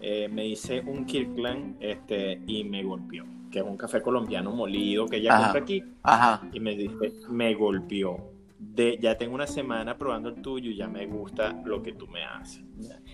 Eh, 0.00 0.28
me 0.28 0.46
hice 0.46 0.80
un 0.80 1.04
Kirkland 1.04 1.76
este, 1.80 2.40
y 2.46 2.62
me 2.62 2.84
golpeó, 2.84 3.24
que 3.50 3.58
es 3.58 3.64
un 3.64 3.76
café 3.76 4.00
colombiano 4.00 4.52
molido 4.52 5.06
que 5.06 5.16
ella 5.16 5.36
compra 5.36 5.62
aquí. 5.62 5.82
Ajá. 6.02 6.48
Y 6.52 6.60
me 6.60 6.76
dice, 6.76 7.12
me 7.28 7.54
golpeó 7.54 8.27
de 8.58 8.98
ya 8.98 9.16
tengo 9.16 9.34
una 9.34 9.46
semana 9.46 9.96
probando 9.96 10.28
el 10.28 10.42
tuyo 10.42 10.70
y 10.70 10.76
ya 10.76 10.88
me 10.88 11.06
gusta 11.06 11.52
lo 11.64 11.82
que 11.82 11.92
tú 11.92 12.06
me 12.08 12.24
haces. 12.24 12.64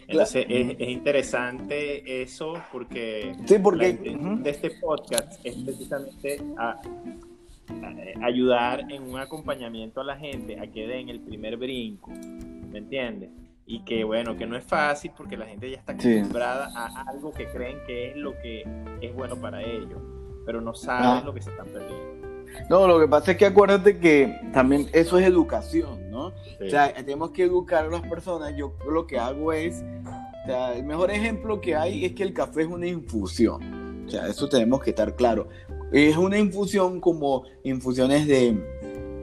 Entonces 0.07 0.47
es, 0.49 0.89
interesante 0.89 2.23
eso 2.23 2.55
porque, 2.73 3.35
sí, 3.45 3.59
porque 3.59 3.93
de 3.93 4.51
este 4.51 4.71
podcast 4.71 5.45
es 5.45 5.57
precisamente 5.57 6.43
a, 6.57 6.81
ayudar 8.23 8.91
en 8.91 9.03
un 9.03 9.19
acompañamiento 9.19 10.01
a 10.01 10.05
la 10.05 10.17
gente 10.17 10.59
a 10.59 10.67
que 10.67 10.87
den 10.87 11.09
el 11.09 11.21
primer 11.21 11.57
brinco, 11.57 12.11
¿me 12.11 12.79
entiendes? 12.79 13.31
Y 13.67 13.81
que 13.85 14.05
bueno, 14.05 14.37
que 14.37 14.47
no 14.47 14.57
es 14.57 14.65
fácil 14.65 15.13
porque 15.17 15.37
la 15.37 15.47
gente 15.47 15.71
ya 15.71 15.79
está 15.79 15.93
acostumbrada 15.93 16.71
a 16.75 17.05
algo 17.09 17.33
que 17.33 17.47
creen 17.47 17.79
que 17.87 18.11
es 18.11 18.17
lo 18.17 18.33
que 18.41 18.65
es 19.01 19.15
bueno 19.15 19.37
para 19.37 19.63
ellos, 19.63 20.01
pero 20.45 20.61
no 20.61 20.75
saben 20.75 21.07
ah. 21.07 21.23
lo 21.25 21.33
que 21.33 21.41
se 21.41 21.51
están 21.51 21.67
perdiendo. 21.69 22.24
No, 22.69 22.87
lo 22.87 23.01
que 23.01 23.09
pasa 23.09 23.33
es 23.33 23.37
que 23.37 23.47
acuérdate 23.47 23.99
que 23.99 24.41
también 24.53 24.89
eso 24.93 25.19
es 25.19 25.27
educación, 25.27 26.11
¿no? 26.11 26.27
O 26.29 26.71
sea, 26.71 26.93
tenemos 26.95 27.31
que 27.31 27.45
educar 27.45 27.85
a 27.85 27.89
las 27.89 28.03
personas. 28.03 28.55
Yo 28.57 28.75
lo 28.89 29.07
que 29.07 29.19
hago 29.19 29.53
es, 29.53 29.83
o 30.05 30.47
sea, 30.47 30.75
el 30.75 30.85
mejor 30.85 31.11
ejemplo 31.11 31.61
que 31.61 31.77
hay 31.77 32.05
es 32.05 32.13
que 32.13 32.23
el 32.23 32.33
café 32.33 32.63
es 32.63 32.69
una 32.69 32.87
infusión. 32.87 34.05
O 34.07 34.11
sea, 34.11 34.27
eso 34.29 34.49
tenemos 34.49 34.83
que 34.83 34.91
estar 34.91 35.15
claro. 35.17 35.49
Es 35.93 36.17
una 36.17 36.39
infusión 36.39 37.01
como 37.01 37.45
infusiones 37.63 38.27
de, 38.27 38.59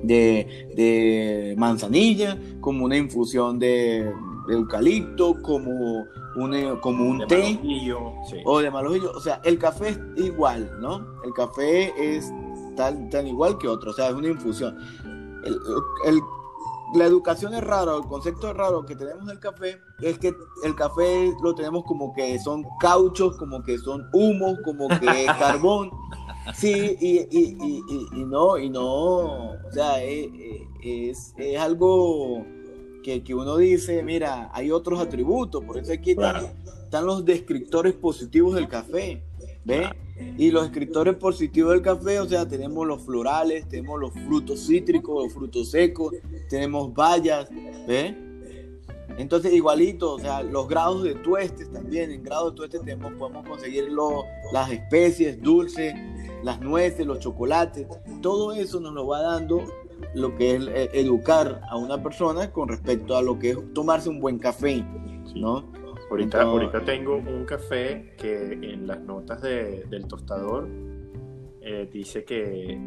de, 0.04 1.56
manzanilla, 1.58 2.38
como 2.60 2.86
una 2.86 2.98
infusión 2.98 3.60
de, 3.60 4.12
eucalipto, 4.50 5.42
como 5.42 6.06
un, 6.36 6.78
como 6.82 7.06
un 7.06 7.28
té 7.28 7.60
o 8.46 8.60
de 8.60 8.72
malojillo. 8.72 9.12
O 9.14 9.20
sea, 9.20 9.42
el 9.44 9.58
café 9.58 9.90
es 9.90 10.00
igual, 10.18 10.72
¿no? 10.80 11.06
El 11.24 11.34
café 11.34 11.94
es 11.98 12.32
tan, 12.82 13.12
tan 13.12 13.28
igual 13.28 13.60
que 13.60 13.68
otro, 13.68 13.92
o 13.92 13.94
sea, 13.94 14.10
es 14.10 14.16
una 14.16 14.30
infusión. 14.30 14.76
la 16.96 17.06
educación 17.06 17.54
es 17.54 17.64
rara, 17.64 17.96
el 17.96 18.08
concepto 18.08 18.50
es 18.50 18.58
raro 18.58 18.84
que 18.88 18.96
tenemos 18.96 19.28
del 19.28 19.40
café 19.40 19.80
es 20.00 20.18
que 20.18 20.34
el 20.64 20.76
café 20.76 21.32
lo 21.44 21.54
tenemos 21.54 21.84
como 21.84 22.12
que 22.12 22.40
son 22.40 22.66
cauchos, 22.80 23.38
como 23.38 23.62
que 23.62 23.78
son 23.78 24.10
humos, 24.14 24.58
como 24.66 24.88
que 24.88 25.26
es 25.26 25.28
carbón. 25.40 25.92
Sí, 26.56 26.98
y, 27.00 27.20
y, 27.30 27.84
y, 28.14 28.26
no, 28.26 28.58
y 28.58 28.68
no, 28.72 29.52
o 29.52 29.72
sea, 29.72 30.04
es, 30.04 30.28
es, 30.84 31.36
es 31.38 31.60
algo 31.60 32.44
que, 33.04 33.24
que, 33.24 33.36
uno 33.36 33.58
dice, 33.58 34.02
mira, 34.02 34.50
hay 34.52 34.72
otros 34.72 35.00
atributos, 35.00 35.64
por 35.64 35.78
eso 35.78 35.94
aquí 35.94 36.12
están, 36.12 36.48
están 36.66 37.06
los 37.06 37.24
descriptores 37.26 37.94
positivos 37.94 38.56
del 38.56 38.68
café, 38.68 39.24
¿ves? 39.66 39.90
Y 40.38 40.52
los 40.52 40.66
escritores 40.66 41.16
positivos 41.16 41.72
del 41.74 41.82
café, 41.82 42.20
o 42.20 42.28
sea, 42.28 42.48
tenemos 42.48 42.86
los 42.86 43.04
florales, 43.04 43.68
tenemos 43.68 44.00
los 44.00 44.14
frutos 44.14 44.66
cítricos, 44.68 45.24
los 45.24 45.34
frutos 45.34 45.72
secos, 45.72 46.14
tenemos 46.50 46.94
bayas, 46.94 47.50
¿ves? 47.88 48.16
Entonces, 49.18 49.54
igualito, 49.54 50.14
o 50.14 50.20
sea, 50.20 50.42
los 50.42 50.68
grados 50.68 51.04
de 51.04 51.16
tuestes 51.16 51.72
también, 51.72 52.12
en 52.12 52.24
grados 52.24 52.52
de 52.52 52.58
tuestes 52.58 52.82
tenemos, 52.82 53.14
podemos 53.14 53.48
conseguir 53.48 53.90
las 54.52 54.72
especies 54.72 55.42
dulces, 55.42 55.94
las 56.44 56.60
nueces, 56.62 57.06
los 57.06 57.20
chocolates, 57.20 57.88
todo 58.22 58.54
eso 58.54 58.80
nos 58.80 58.94
lo 58.94 59.08
va 59.08 59.22
dando 59.22 59.64
lo 60.14 60.36
que 60.36 60.56
es 60.56 60.68
eh, 60.68 60.90
educar 60.94 61.62
a 61.70 61.78
una 61.78 62.02
persona 62.02 62.52
con 62.52 62.70
respecto 62.70 63.16
a 63.16 63.22
lo 63.22 63.38
que 63.38 63.52
es 63.52 63.58
tomarse 63.74 64.10
un 64.10 64.20
buen 64.20 64.40
café, 64.40 64.84
¿no? 65.36 65.72
Ahorita, 66.12 66.42
ahorita 66.42 66.82
tengo 66.82 67.16
un 67.16 67.46
café 67.46 68.14
que 68.18 68.52
en 68.52 68.86
las 68.86 69.00
notas 69.00 69.42
del 69.42 70.08
tostador 70.10 70.68
eh, 71.62 71.90
dice 71.90 72.26
que 72.26 72.78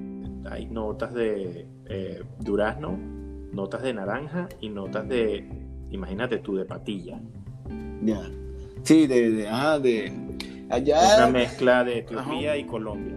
hay 0.51 0.66
notas 0.66 1.14
de 1.14 1.66
eh, 1.87 2.22
durazno, 2.39 2.99
notas 3.51 3.83
de 3.83 3.95
naranja 3.95 4.47
y 4.61 4.68
notas 4.68 5.09
de, 5.09 5.49
imagínate 5.89 6.41
tú, 6.41 6.55
de 6.57 6.66
patilla. 6.66 7.18
Ya. 8.03 8.31
Sí, 8.83 9.07
de, 9.07 9.31
de, 9.31 9.47
de 9.81 10.66
allá. 10.68 11.16
Una 11.16 11.29
mezcla 11.29 11.83
de 11.83 12.01
Etiopía 12.01 12.59
y 12.59 12.64
Colombia. 12.66 13.16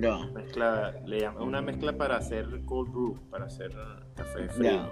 Ya. 0.00 0.26
Mezcla, 0.32 0.94
le 1.04 1.28
una 1.28 1.60
mezcla 1.60 1.92
para 1.92 2.16
hacer 2.16 2.46
cold 2.64 2.90
brew, 2.90 3.18
para 3.28 3.44
hacer 3.44 3.72
café 4.14 4.48
frío. 4.48 4.90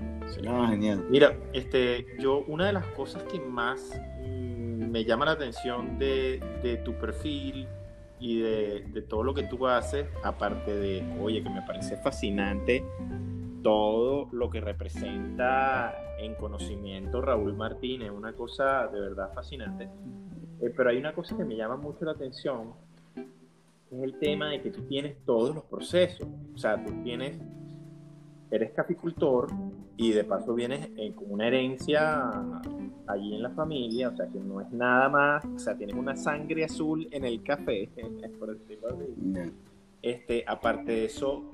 Ah, 0.00 0.68
genial. 0.70 1.06
Mira, 1.08 1.36
este, 1.52 2.06
yo 2.18 2.44
una 2.46 2.66
de 2.66 2.72
las 2.72 2.86
cosas 2.88 3.22
que 3.24 3.40
más 3.40 3.98
mm, 4.20 4.90
me 4.90 5.04
llama 5.04 5.24
la 5.24 5.32
atención 5.32 5.98
de, 5.98 6.80
tu 6.84 6.94
perfil 6.94 7.66
y 8.18 8.40
de, 8.40 9.04
todo 9.08 9.22
lo 9.22 9.34
que 9.34 9.44
tú 9.44 9.66
haces, 9.66 10.06
aparte 10.22 10.74
de, 10.74 11.04
oye, 11.20 11.42
que 11.42 11.50
me 11.50 11.62
parece 11.62 11.96
fascinante 11.96 12.84
todo 13.62 14.28
lo 14.32 14.48
que 14.48 14.60
representa 14.60 15.92
en 16.18 16.34
conocimiento 16.36 17.20
Raúl 17.20 17.54
Martínez, 17.54 18.10
una 18.10 18.32
cosa 18.32 18.86
de 18.88 19.00
verdad 19.00 19.32
fascinante. 19.34 19.88
Eh, 20.60 20.72
pero 20.74 20.90
hay 20.90 20.98
una 20.98 21.12
cosa 21.12 21.36
que 21.36 21.44
me 21.44 21.56
llama 21.56 21.76
mucho 21.76 22.04
la 22.04 22.12
atención, 22.12 22.74
es 23.90 24.02
el 24.02 24.18
tema 24.18 24.50
de 24.50 24.62
que 24.62 24.70
tú 24.70 24.82
tienes 24.82 25.16
todos 25.24 25.54
los 25.54 25.64
procesos. 25.64 26.28
O 26.54 26.58
sea, 26.58 26.82
tú 26.84 26.92
tienes 27.02 27.38
eres 28.50 28.72
caficultor 28.72 29.48
y 29.96 30.12
de 30.12 30.24
paso 30.24 30.54
vienes 30.54 30.88
eh, 30.96 31.12
con 31.14 31.30
una 31.30 31.48
herencia 31.48 32.30
allí 33.06 33.34
en 33.34 33.42
la 33.42 33.50
familia, 33.50 34.08
o 34.08 34.16
sea 34.16 34.26
que 34.26 34.38
no 34.38 34.60
es 34.60 34.70
nada 34.72 35.08
más, 35.08 35.44
o 35.44 35.58
sea, 35.58 35.76
tienes 35.76 35.96
una 35.96 36.16
sangre 36.16 36.64
azul 36.64 37.08
en 37.10 37.24
el 37.24 37.42
café, 37.42 37.88
por 38.38 38.56
decirlo 38.56 38.88
así. 38.88 39.52
Este, 40.02 40.44
aparte 40.46 40.92
de 40.92 41.04
eso, 41.06 41.44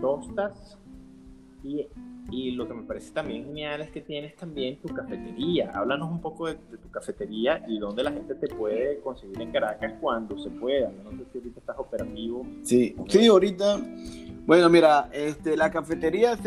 tostas 0.00 0.78
y, 1.64 1.86
y, 2.30 2.50
lo 2.52 2.68
que 2.68 2.74
me 2.74 2.82
parece 2.82 3.12
también 3.12 3.46
genial 3.46 3.80
es 3.80 3.90
que 3.90 4.00
tienes 4.00 4.36
también 4.36 4.80
tu 4.80 4.88
cafetería. 4.88 5.70
Háblanos 5.70 6.10
un 6.10 6.20
poco 6.20 6.48
de, 6.48 6.54
tu 6.54 6.90
cafetería 6.90 7.64
y 7.68 7.78
dónde 7.78 8.02
la 8.02 8.12
gente 8.12 8.34
te 8.34 8.48
puede 8.48 9.00
conseguir 9.00 9.40
en 9.40 9.52
Caracas 9.52 9.94
cuando 10.00 10.38
se 10.38 10.50
pueda. 10.50 10.92
No 11.04 11.10
sé 11.10 11.24
si 11.32 11.38
ahorita 11.38 11.60
estás 11.60 11.78
operativo. 11.78 12.46
Sí, 12.62 12.96
sí, 13.08 13.26
ahorita 13.26 13.80
bueno, 14.46 14.68
mira, 14.68 15.08
este, 15.12 15.56
la 15.56 15.70
cafetería, 15.70 16.38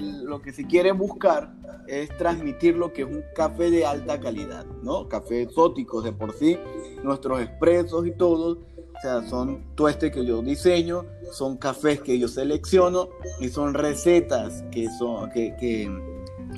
lo 0.00 0.40
que 0.40 0.52
se 0.52 0.66
quiere 0.66 0.92
buscar 0.92 1.52
es 1.88 2.08
transmitir 2.16 2.76
lo 2.76 2.92
que 2.92 3.02
es 3.02 3.08
un 3.08 3.24
café 3.34 3.70
de 3.70 3.84
alta 3.84 4.20
calidad, 4.20 4.64
¿no? 4.82 5.08
Café 5.08 5.42
exóticos 5.42 6.04
de 6.04 6.12
por 6.12 6.32
sí, 6.32 6.58
nuestros 7.02 7.40
expresos 7.40 8.06
y 8.06 8.12
todo, 8.12 8.52
o 8.52 9.00
sea, 9.02 9.26
son 9.28 9.64
tuestes 9.74 10.12
que 10.12 10.24
yo 10.24 10.42
diseño, 10.42 11.06
son 11.32 11.56
cafés 11.56 12.00
que 12.00 12.18
yo 12.18 12.28
selecciono 12.28 13.08
y 13.40 13.48
son 13.48 13.74
recetas 13.74 14.62
que, 14.70 14.88
son, 14.98 15.30
que, 15.30 15.56
que 15.58 15.90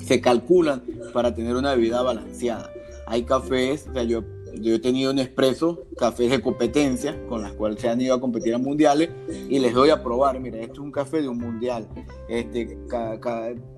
se 0.05 0.21
calculan 0.21 0.83
para 1.13 1.33
tener 1.33 1.55
una 1.55 1.73
bebida 1.73 2.01
balanceada. 2.01 2.69
Hay 3.07 3.23
cafés, 3.23 3.87
o 3.89 3.93
sea, 3.93 4.03
yo 4.03 4.23
yo 4.61 4.75
he 4.75 4.79
tenido 4.79 5.11
un 5.11 5.19
expreso, 5.19 5.85
cafés 5.97 6.31
de 6.31 6.41
competencia, 6.41 7.25
con 7.27 7.41
las 7.41 7.53
cuales 7.53 7.79
se 7.79 7.89
han 7.89 7.99
ido 8.01 8.15
a 8.15 8.21
competir 8.21 8.53
a 8.53 8.57
mundiales, 8.57 9.09
y 9.49 9.59
les 9.59 9.73
doy 9.73 9.89
a 9.89 10.03
probar, 10.03 10.39
mira, 10.39 10.59
esto 10.59 10.73
es 10.73 10.79
un 10.79 10.91
café 10.91 11.21
de 11.21 11.29
un 11.29 11.37
mundial. 11.37 11.87
Este, 12.27 12.77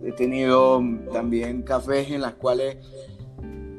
he 0.04 0.12
tenido 0.14 0.82
también 1.12 1.64
cafés 1.64 2.12
en 2.12 2.22
las 2.22 2.34
cuales 2.36 2.78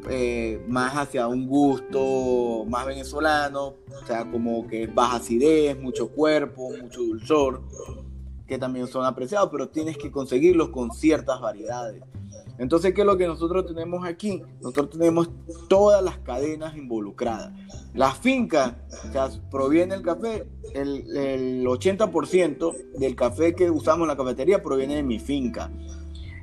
eh, 0.08 0.62
más 0.68 0.94
hacia 0.94 1.26
un 1.26 1.48
gusto 1.48 2.64
más 2.68 2.86
venezolano, 2.86 3.74
o 4.02 4.06
sea, 4.06 4.30
como 4.30 4.66
que 4.66 4.86
baja 4.86 5.16
acidez, 5.16 5.78
mucho 5.78 6.08
cuerpo, 6.08 6.70
mucho 6.80 7.00
dulzor, 7.00 7.62
que 8.46 8.56
también 8.56 8.86
son 8.86 9.04
apreciados, 9.04 9.48
pero 9.50 9.68
tienes 9.68 9.98
que 9.98 10.12
conseguirlos 10.12 10.68
con 10.68 10.92
ciertas 10.92 11.40
variedades. 11.40 12.04
Entonces, 12.58 12.94
¿qué 12.94 13.02
es 13.02 13.06
lo 13.06 13.16
que 13.16 13.26
nosotros 13.26 13.66
tenemos 13.66 14.06
aquí? 14.06 14.42
Nosotros 14.60 14.90
tenemos 14.90 15.30
todas 15.68 16.02
las 16.02 16.18
cadenas 16.18 16.76
involucradas. 16.76 17.52
La 17.94 18.12
finca, 18.12 18.78
o 19.08 19.12
sea, 19.12 19.28
proviene 19.50 19.94
el 19.94 20.02
café, 20.02 20.46
el, 20.74 21.64
80% 21.66 22.92
del 22.98 23.14
café 23.14 23.54
que 23.54 23.70
usamos 23.70 24.02
en 24.02 24.08
la 24.08 24.16
cafetería 24.16 24.62
proviene 24.62 24.96
de 24.96 25.02
mi 25.02 25.18
finca. 25.18 25.70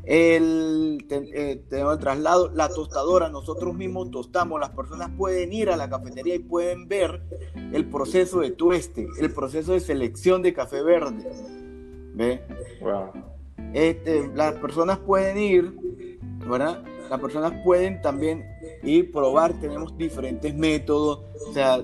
El, 0.04 1.06
eh, 1.10 1.64
tenemos 1.70 1.94
el 1.94 2.00
traslado, 2.00 2.52
la 2.54 2.68
tostadora, 2.68 3.30
nosotros 3.30 3.74
mismos 3.74 4.12
tostamos, 4.12 4.60
las 4.60 4.72
personas 4.72 5.12
pueden 5.18 5.54
ir 5.54 5.70
a 5.70 5.78
la 5.78 5.90
cafetería 5.90 6.36
y 6.36 6.40
pueden 6.40 6.90
ver 6.90 7.24
el 7.72 7.90
proceso 7.90 8.42
de 8.42 8.52
tueste, 8.52 9.08
el 9.20 9.32
proceso 9.32 9.72
de 9.72 9.80
selección 9.80 10.42
de 10.42 10.54
café 10.54 10.84
verde. 10.84 11.26
¿Ve? 12.16 12.42
Este, 13.74 14.30
las 14.36 14.56
personas 14.56 15.00
pueden 15.00 15.38
ir 15.38 15.74
¿verdad? 16.48 16.84
las 17.10 17.20
personas 17.20 17.54
pueden 17.64 18.02
también 18.02 18.44
ir 18.82 19.12
probar, 19.12 19.54
tenemos 19.60 19.96
diferentes 19.98 20.54
métodos, 20.56 21.22
o 21.50 21.54
sea, 21.54 21.80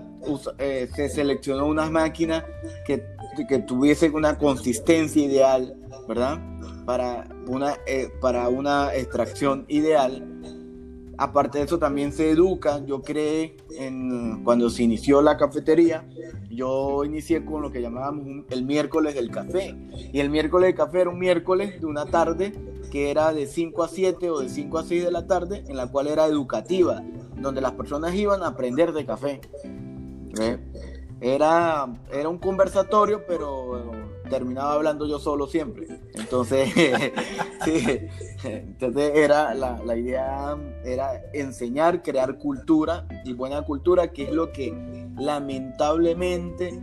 eh, 0.57 0.89
se 0.95 1.09
seleccionó 1.09 1.67
unas 1.67 1.91
máquinas 1.91 2.43
que, 2.85 3.03
que 3.47 3.59
tuviesen 3.59 4.15
una 4.15 4.37
consistencia 4.37 5.23
ideal, 5.23 5.75
¿verdad? 6.07 6.39
Para 6.85 7.27
una, 7.47 7.77
eh, 7.85 8.09
para 8.19 8.49
una 8.49 8.93
extracción 8.95 9.65
ideal 9.67 10.25
Aparte 11.19 11.57
de 11.57 11.65
eso, 11.65 11.77
también 11.77 12.13
se 12.13 12.29
educa. 12.29 12.81
Yo 12.85 13.01
creé 13.01 13.57
en, 13.77 14.41
cuando 14.45 14.69
se 14.69 14.83
inició 14.83 15.21
la 15.21 15.35
cafetería, 15.35 16.07
yo 16.49 17.03
inicié 17.03 17.43
con 17.43 17.61
lo 17.61 17.73
que 17.73 17.81
llamábamos 17.81 18.45
el 18.49 18.63
miércoles 18.63 19.15
del 19.15 19.29
café. 19.29 19.75
Y 20.13 20.21
el 20.21 20.29
miércoles 20.29 20.67
del 20.67 20.75
café 20.75 21.01
era 21.01 21.09
un 21.09 21.19
miércoles 21.19 21.81
de 21.81 21.85
una 21.85 22.05
tarde 22.05 22.53
que 22.89 23.11
era 23.11 23.33
de 23.33 23.47
5 23.47 23.83
a 23.83 23.89
7 23.89 24.29
o 24.29 24.39
de 24.39 24.47
5 24.47 24.77
a 24.77 24.83
6 24.85 25.03
de 25.03 25.11
la 25.11 25.27
tarde, 25.27 25.65
en 25.67 25.75
la 25.75 25.87
cual 25.87 26.07
era 26.07 26.25
educativa, 26.25 27.03
donde 27.35 27.59
las 27.59 27.73
personas 27.73 28.15
iban 28.15 28.41
a 28.41 28.47
aprender 28.47 28.93
de 28.93 29.05
café. 29.05 29.41
Era, 31.19 31.85
era 32.13 32.29
un 32.29 32.37
conversatorio, 32.37 33.25
pero 33.27 33.91
terminaba 34.29 34.73
hablando 34.73 35.07
yo 35.07 35.19
solo 35.19 35.47
siempre. 35.47 35.87
Entonces, 36.13 36.69
entonces 38.43 39.11
era 39.15 39.53
la, 39.53 39.81
la, 39.83 39.97
idea 39.97 40.57
era 40.83 41.21
enseñar, 41.33 42.03
crear 42.03 42.37
cultura 42.37 43.07
y 43.25 43.33
buena 43.33 43.63
cultura, 43.63 44.11
que 44.11 44.23
es 44.23 44.31
lo 44.31 44.51
que 44.51 44.73
lamentablemente 45.17 46.79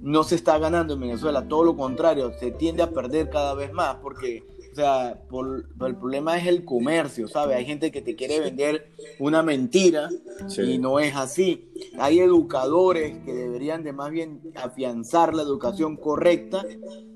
no 0.00 0.24
se 0.24 0.34
está 0.34 0.58
ganando 0.58 0.94
en 0.94 1.00
Venezuela. 1.00 1.46
Todo 1.46 1.64
lo 1.64 1.76
contrario, 1.76 2.32
se 2.38 2.50
tiende 2.50 2.82
a 2.82 2.90
perder 2.90 3.30
cada 3.30 3.54
vez 3.54 3.72
más 3.72 3.96
porque 3.96 4.44
o 4.72 4.74
sea, 4.74 5.18
por, 5.28 5.66
el 5.86 5.96
problema 5.96 6.38
es 6.38 6.46
el 6.46 6.64
comercio, 6.64 7.28
¿sabes? 7.28 7.58
Hay 7.58 7.66
gente 7.66 7.92
que 7.92 8.00
te 8.00 8.16
quiere 8.16 8.40
vender 8.40 8.90
una 9.18 9.42
mentira 9.42 10.08
y 10.56 10.78
no 10.78 10.98
es 10.98 11.14
así. 11.14 11.70
Hay 11.98 12.20
educadores 12.20 13.18
que 13.24 13.34
deberían 13.34 13.84
de 13.84 13.92
más 13.92 14.10
bien 14.10 14.40
afianzar 14.54 15.34
la 15.34 15.42
educación 15.42 15.96
correcta, 15.96 16.64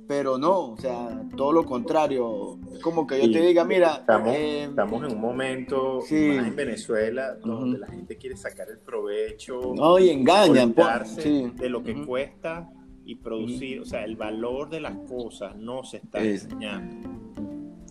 pero 0.07 0.37
no, 0.37 0.73
o 0.73 0.77
sea, 0.77 1.23
todo 1.35 1.53
lo 1.53 1.65
contrario. 1.65 2.59
Como 2.83 3.07
que 3.07 3.27
yo 3.27 3.33
te 3.33 3.41
diga, 3.41 3.65
mira... 3.65 3.97
Estamos, 4.01 4.35
eh, 4.37 4.65
estamos 4.65 5.05
en 5.05 5.17
un 5.17 5.21
momento 5.21 6.01
en 6.11 6.55
Venezuela 6.55 7.37
donde 7.43 7.79
la 7.79 7.87
gente 7.87 8.19
quiere 8.19 8.37
sacar 8.37 8.69
el 8.69 8.79
provecho. 8.79 9.73
No, 9.75 9.99
y 9.99 10.11
engañan. 10.11 10.75
de 10.75 11.71
lo 11.71 11.83
que 11.83 12.05
cuesta 12.05 12.71
y 13.07 13.15
producir, 13.15 13.81
o 13.81 13.87
sea, 13.87 14.05
el 14.05 14.17
valor 14.17 14.69
de 14.69 14.81
las 14.81 14.97
cosas 15.09 15.57
no 15.57 15.85
se 15.85 15.99
está 15.99 16.23
enseñando. 16.23 17.26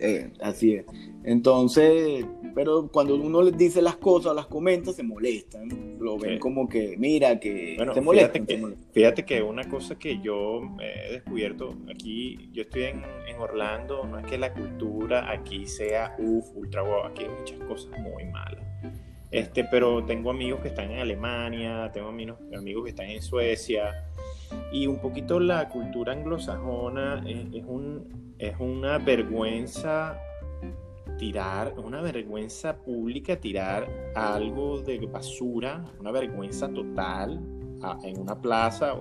Eh, 0.05 0.31
así 0.41 0.75
es. 0.75 0.85
Entonces, 1.23 2.25
pero 2.53 2.87
cuando 2.87 3.15
uno 3.15 3.41
les 3.41 3.57
dice 3.57 3.81
las 3.81 3.97
cosas, 3.97 4.35
las 4.35 4.45
comenta, 4.45 4.93
se 4.93 5.03
molestan. 5.03 5.97
Lo 5.99 6.17
ven 6.17 6.39
como 6.39 6.69
que, 6.69 6.95
mira, 6.97 7.39
que 7.39 7.77
se 7.93 8.01
molestan. 8.01 8.45
Fíjate 8.91 9.25
que, 9.25 9.41
una 9.41 9.67
cosa 9.67 9.97
que 9.97 10.19
yo 10.21 10.61
he 10.79 11.13
descubierto 11.13 11.75
aquí, 11.91 12.49
yo 12.53 12.61
estoy 12.61 12.83
en, 12.83 13.03
Orlando, 13.37 14.05
no 14.05 14.17
es 14.17 14.25
que 14.25 14.37
la 14.37 14.53
cultura 14.53 15.29
aquí 15.29 15.65
sea 15.65 16.15
uff, 16.17 16.45
ultra 16.55 16.83
wow, 16.83 17.03
aquí 17.07 17.23
hay 17.23 17.29
muchas 17.37 17.59
cosas 17.67 17.99
muy 17.99 18.23
malas. 18.25 18.63
Este, 19.29 19.65
pero 19.65 20.05
tengo 20.05 20.29
amigos 20.29 20.61
que 20.61 20.69
están 20.69 20.91
en 20.91 20.99
Alemania, 20.99 21.91
tengo 21.91 22.07
amigos, 22.07 22.37
amigos 22.57 22.85
que 22.85 22.91
están 22.91 23.07
en 23.07 23.21
Suecia, 23.21 23.91
y 24.71 24.87
un 24.87 24.99
poquito 24.99 25.39
la 25.39 25.69
cultura 25.69 26.13
anglosajona 26.13 27.23
es, 27.27 27.63
un, 27.65 28.24
es 28.37 28.55
una 28.59 28.97
vergüenza 28.97 30.19
tirar, 31.17 31.73
una 31.77 32.01
vergüenza 32.01 32.75
pública 32.75 33.37
tirar 33.37 33.87
algo 34.15 34.81
de 34.81 34.99
basura, 35.07 35.83
una 35.99 36.11
vergüenza 36.11 36.67
total 36.69 37.39
en 38.03 38.19
una 38.19 38.39
plaza, 38.39 38.95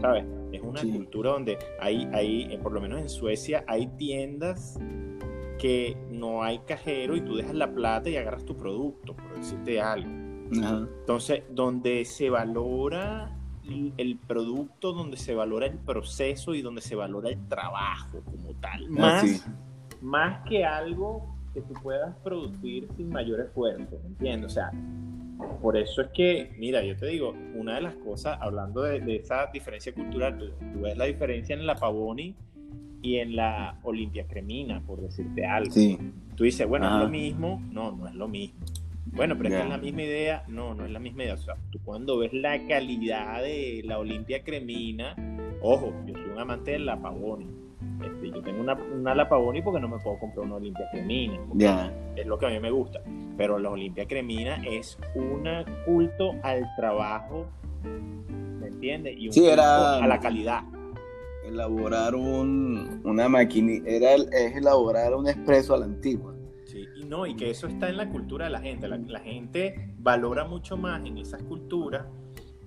¿sabes? 0.00 0.24
Es 0.52 0.62
una 0.62 0.80
cultura 0.80 1.30
donde 1.30 1.58
hay, 1.80 2.08
hay, 2.12 2.52
eh, 2.52 2.58
por 2.58 2.72
lo 2.72 2.80
menos 2.80 3.00
en 3.00 3.08
Suecia, 3.08 3.64
hay 3.66 3.86
tiendas 3.98 4.78
que 5.58 5.96
no 6.10 6.42
hay 6.42 6.58
cajero 6.60 7.16
y 7.16 7.20
tú 7.20 7.36
dejas 7.36 7.54
la 7.54 7.72
plata 7.72 8.08
y 8.08 8.16
agarras 8.16 8.44
tu 8.44 8.56
producto, 8.56 9.14
por 9.14 9.36
decirte 9.36 9.80
algo. 9.80 10.10
Entonces, 10.50 11.42
donde 11.50 12.04
se 12.04 12.30
valora 12.30 13.36
el 13.96 14.18
producto 14.18 14.92
donde 14.92 15.16
se 15.16 15.34
valora 15.34 15.66
el 15.66 15.78
proceso 15.78 16.54
y 16.54 16.62
donde 16.62 16.80
se 16.80 16.94
valora 16.94 17.30
el 17.30 17.48
trabajo 17.48 18.20
como 18.24 18.54
tal. 18.60 18.84
Ah, 18.84 18.90
más, 18.90 19.46
más 20.02 20.48
que 20.48 20.64
algo 20.64 21.34
que 21.54 21.60
tú 21.62 21.72
puedas 21.82 22.14
producir 22.18 22.88
sin 22.96 23.08
mayor 23.08 23.40
esfuerzo, 23.40 24.00
¿entiendes? 24.04 24.50
O 24.50 24.54
sea, 24.54 24.70
por 25.62 25.76
eso 25.76 26.02
es 26.02 26.08
que, 26.08 26.54
mira, 26.58 26.82
yo 26.84 26.96
te 26.96 27.06
digo, 27.06 27.34
una 27.54 27.76
de 27.76 27.82
las 27.82 27.94
cosas, 27.96 28.38
hablando 28.40 28.82
de, 28.82 29.16
esa 29.16 29.46
diferencia 29.52 29.94
cultural, 29.94 30.38
tú, 30.38 30.80
ves 30.80 30.96
la 30.96 31.04
diferencia 31.04 31.54
en 31.54 31.66
la 31.66 31.76
Pavoni 31.76 32.34
y 33.02 33.16
en 33.16 33.36
la 33.36 33.78
Olimpia 33.82 34.26
Cremina, 34.26 34.80
por 34.80 35.00
decirte 35.00 35.46
algo. 35.46 35.74
Tú 36.34 36.44
dices, 36.44 36.66
bueno, 36.66 36.86
es 36.92 37.02
lo 37.02 37.08
mismo. 37.08 37.62
No, 37.70 37.92
no 37.92 38.08
es 38.08 38.14
lo 38.14 38.28
mismo. 38.28 38.58
Bueno, 39.14 39.36
pero 39.38 39.56
es 39.56 39.68
la 39.68 39.78
misma 39.78 40.02
idea. 40.02 40.44
No, 40.48 40.74
no 40.74 40.84
es 40.84 40.90
la 40.90 40.98
misma 40.98 41.24
idea. 41.24 41.34
O 41.34 41.38
sea, 41.38 41.56
tú 41.70 41.78
cuando 41.84 42.18
ves 42.18 42.32
la 42.32 42.66
calidad 42.66 43.42
de 43.42 43.82
la 43.84 43.98
Olimpia 43.98 44.42
Cremina, 44.42 45.14
ojo, 45.62 45.92
yo 46.04 46.14
soy 46.14 46.30
un 46.32 46.38
amante 46.38 46.72
de 46.72 46.80
la 46.80 47.00
Pavoni. 47.00 47.46
Este, 48.04 48.30
yo 48.30 48.42
tengo 48.42 48.60
una, 48.60 48.74
una 48.74 49.28
porque 49.28 49.80
no 49.80 49.88
me 49.88 49.98
puedo 49.98 50.18
comprar 50.18 50.46
una 50.46 50.56
Olimpia 50.56 50.84
Cremina. 50.90 51.38
Es 52.16 52.26
lo 52.26 52.38
que 52.38 52.46
a 52.46 52.50
mí 52.50 52.58
me 52.58 52.70
gusta. 52.70 53.00
Pero 53.36 53.58
la 53.58 53.70
Olimpia 53.70 54.06
Cremina 54.06 54.62
es 54.64 54.98
un 55.14 55.44
culto 55.84 56.34
al 56.42 56.64
trabajo, 56.76 57.46
¿me 57.82 58.66
entiendes? 58.66 59.14
Y 59.16 59.28
un 59.28 59.34
culto 59.34 59.62
a 59.62 60.06
la 60.06 60.18
calidad. 60.18 60.62
Elaborar 61.44 62.14
un, 62.14 63.00
una 63.04 63.28
máquina, 63.28 63.82
era 63.86 64.14
es 64.14 64.56
elaborar 64.56 65.14
un 65.14 65.28
expreso 65.28 65.74
a 65.74 65.78
la 65.78 65.84
antigua. 65.84 66.33
No, 67.08 67.26
y 67.26 67.34
que 67.36 67.50
eso 67.50 67.66
está 67.66 67.88
en 67.88 67.96
la 67.96 68.08
cultura 68.08 68.46
de 68.46 68.50
la 68.50 68.60
gente. 68.60 68.88
La, 68.88 69.20
gente 69.20 69.94
valora 69.98 70.44
mucho 70.44 70.76
más 70.76 71.04
en 71.04 71.18
esas 71.18 71.42
culturas 71.42 72.06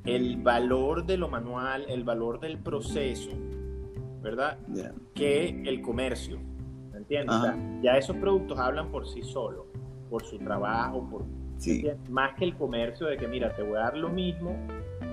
el 0.05 0.37
valor 0.37 1.05
de 1.05 1.17
lo 1.17 1.27
manual, 1.27 1.85
el 1.89 2.03
valor 2.03 2.39
del 2.39 2.59
proceso, 2.59 3.31
¿verdad? 4.21 4.57
Que 5.13 5.49
el 5.65 5.81
comercio. 5.81 6.39
¿Me 6.91 6.99
entiendes? 6.99 7.35
ya 7.81 7.97
esos 7.97 8.15
productos 8.17 8.57
hablan 8.57 8.89
por 8.89 9.07
sí 9.07 9.21
solos, 9.21 9.65
por 10.09 10.23
su 10.23 10.37
trabajo, 10.39 11.07
por, 11.09 11.25
más 12.09 12.35
que 12.35 12.45
el 12.45 12.55
comercio 12.55 13.07
de 13.07 13.17
que, 13.17 13.27
mira, 13.27 13.55
te 13.55 13.63
voy 13.63 13.77
a 13.77 13.81
dar 13.81 13.97
lo 13.97 14.09
mismo 14.09 14.55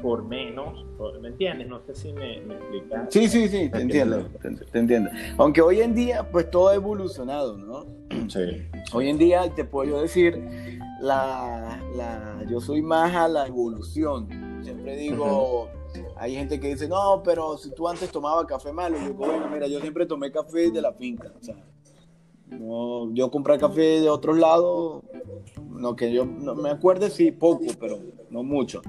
por 0.05 0.23
menos, 0.23 0.85
¿me 1.23 1.29
entiendes? 1.29 1.67
No 1.67 1.81
sé 1.81 1.95
si 1.95 2.13
me, 2.13 2.39
me 2.43 2.57
explicas. 2.57 3.07
Sí, 3.09 3.27
sí, 3.27 3.49
sí, 3.49 3.71
te 3.71 3.81
entiendo, 3.81 4.29
te, 4.71 4.79
entiendo. 4.79 5.09
Aunque 5.39 5.63
hoy 5.63 5.81
en 5.81 5.95
día, 5.95 6.29
pues 6.31 6.51
todo 6.51 6.69
ha 6.69 6.75
evolucionado, 6.75 7.57
¿no? 7.57 7.87
Sí. 8.29 8.69
Hoy 8.93 9.09
en 9.09 9.17
día 9.17 9.49
te 9.55 9.65
puedo 9.65 10.03
decir, 10.03 10.47
la, 11.01 11.83
la, 11.97 12.45
yo 12.51 12.61
soy 12.61 12.83
más 12.83 13.15
a 13.15 13.29
la 13.29 13.47
evolución. 13.47 14.29
Siempre 14.63 14.95
digo, 14.95 15.71
hay 16.19 16.35
gente 16.35 16.61
que 16.61 16.69
dice, 16.69 16.87
no, 16.87 17.23
pero 17.25 17.57
si 17.57 17.71
tú 17.71 17.89
antes 17.89 18.11
tomabas 18.11 18.45
café 18.45 18.75
malo, 18.75 18.99
yo 18.99 19.05
digo, 19.05 19.15
bueno, 19.15 19.49
mira, 19.51 19.67
yo 19.69 19.81
siempre 19.81 20.05
tomé 20.05 20.31
café 20.31 20.71
de 20.71 20.83
la 20.83 20.93
finca, 20.93 21.33
o 21.35 21.43
sea, 21.43 21.57
no, 22.49 23.11
yo 23.15 23.31
compré 23.31 23.57
café 23.57 24.03
de 24.03 24.11
otros 24.11 24.39
lados, 24.39 25.03
no 25.67 25.97
que 25.97 26.13
yo 26.13 26.27
no 26.27 26.55
me 26.55 26.69
acuerde, 26.69 27.09
sí, 27.09 27.33
poco, 27.33 27.65
pero 27.81 28.01
no 28.29 28.43
mucho. 28.43 28.83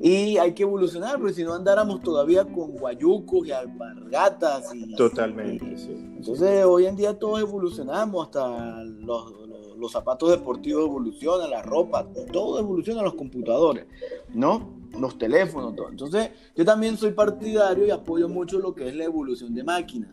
Y 0.00 0.38
hay 0.38 0.52
que 0.52 0.62
evolucionar, 0.62 1.18
porque 1.18 1.34
si 1.34 1.44
no 1.44 1.54
andáramos 1.54 2.00
todavía 2.00 2.44
con 2.44 2.72
guayucos 2.72 3.46
y 3.46 3.52
alpargatas. 3.52 4.72
Y, 4.74 4.94
Totalmente, 4.94 5.76
sí. 5.76 5.92
Entonces, 5.92 6.64
hoy 6.64 6.86
en 6.86 6.96
día 6.96 7.18
todos 7.18 7.40
evolucionamos, 7.40 8.26
hasta 8.26 8.84
los, 8.84 9.32
los, 9.76 9.90
zapatos 9.90 10.30
deportivos 10.30 10.84
evolucionan, 10.84 11.50
la 11.50 11.62
ropa, 11.62 12.06
todo 12.32 12.60
evoluciona, 12.60 13.02
los 13.02 13.14
computadores, 13.14 13.86
¿no? 14.32 14.78
Los 14.98 15.18
teléfonos, 15.18 15.74
todo. 15.74 15.88
Entonces, 15.88 16.30
yo 16.54 16.64
también 16.64 16.96
soy 16.96 17.12
partidario 17.12 17.86
y 17.86 17.90
apoyo 17.90 18.28
mucho 18.28 18.60
lo 18.60 18.74
que 18.74 18.88
es 18.88 18.94
la 18.94 19.04
evolución 19.04 19.54
de 19.54 19.64
máquinas. 19.64 20.10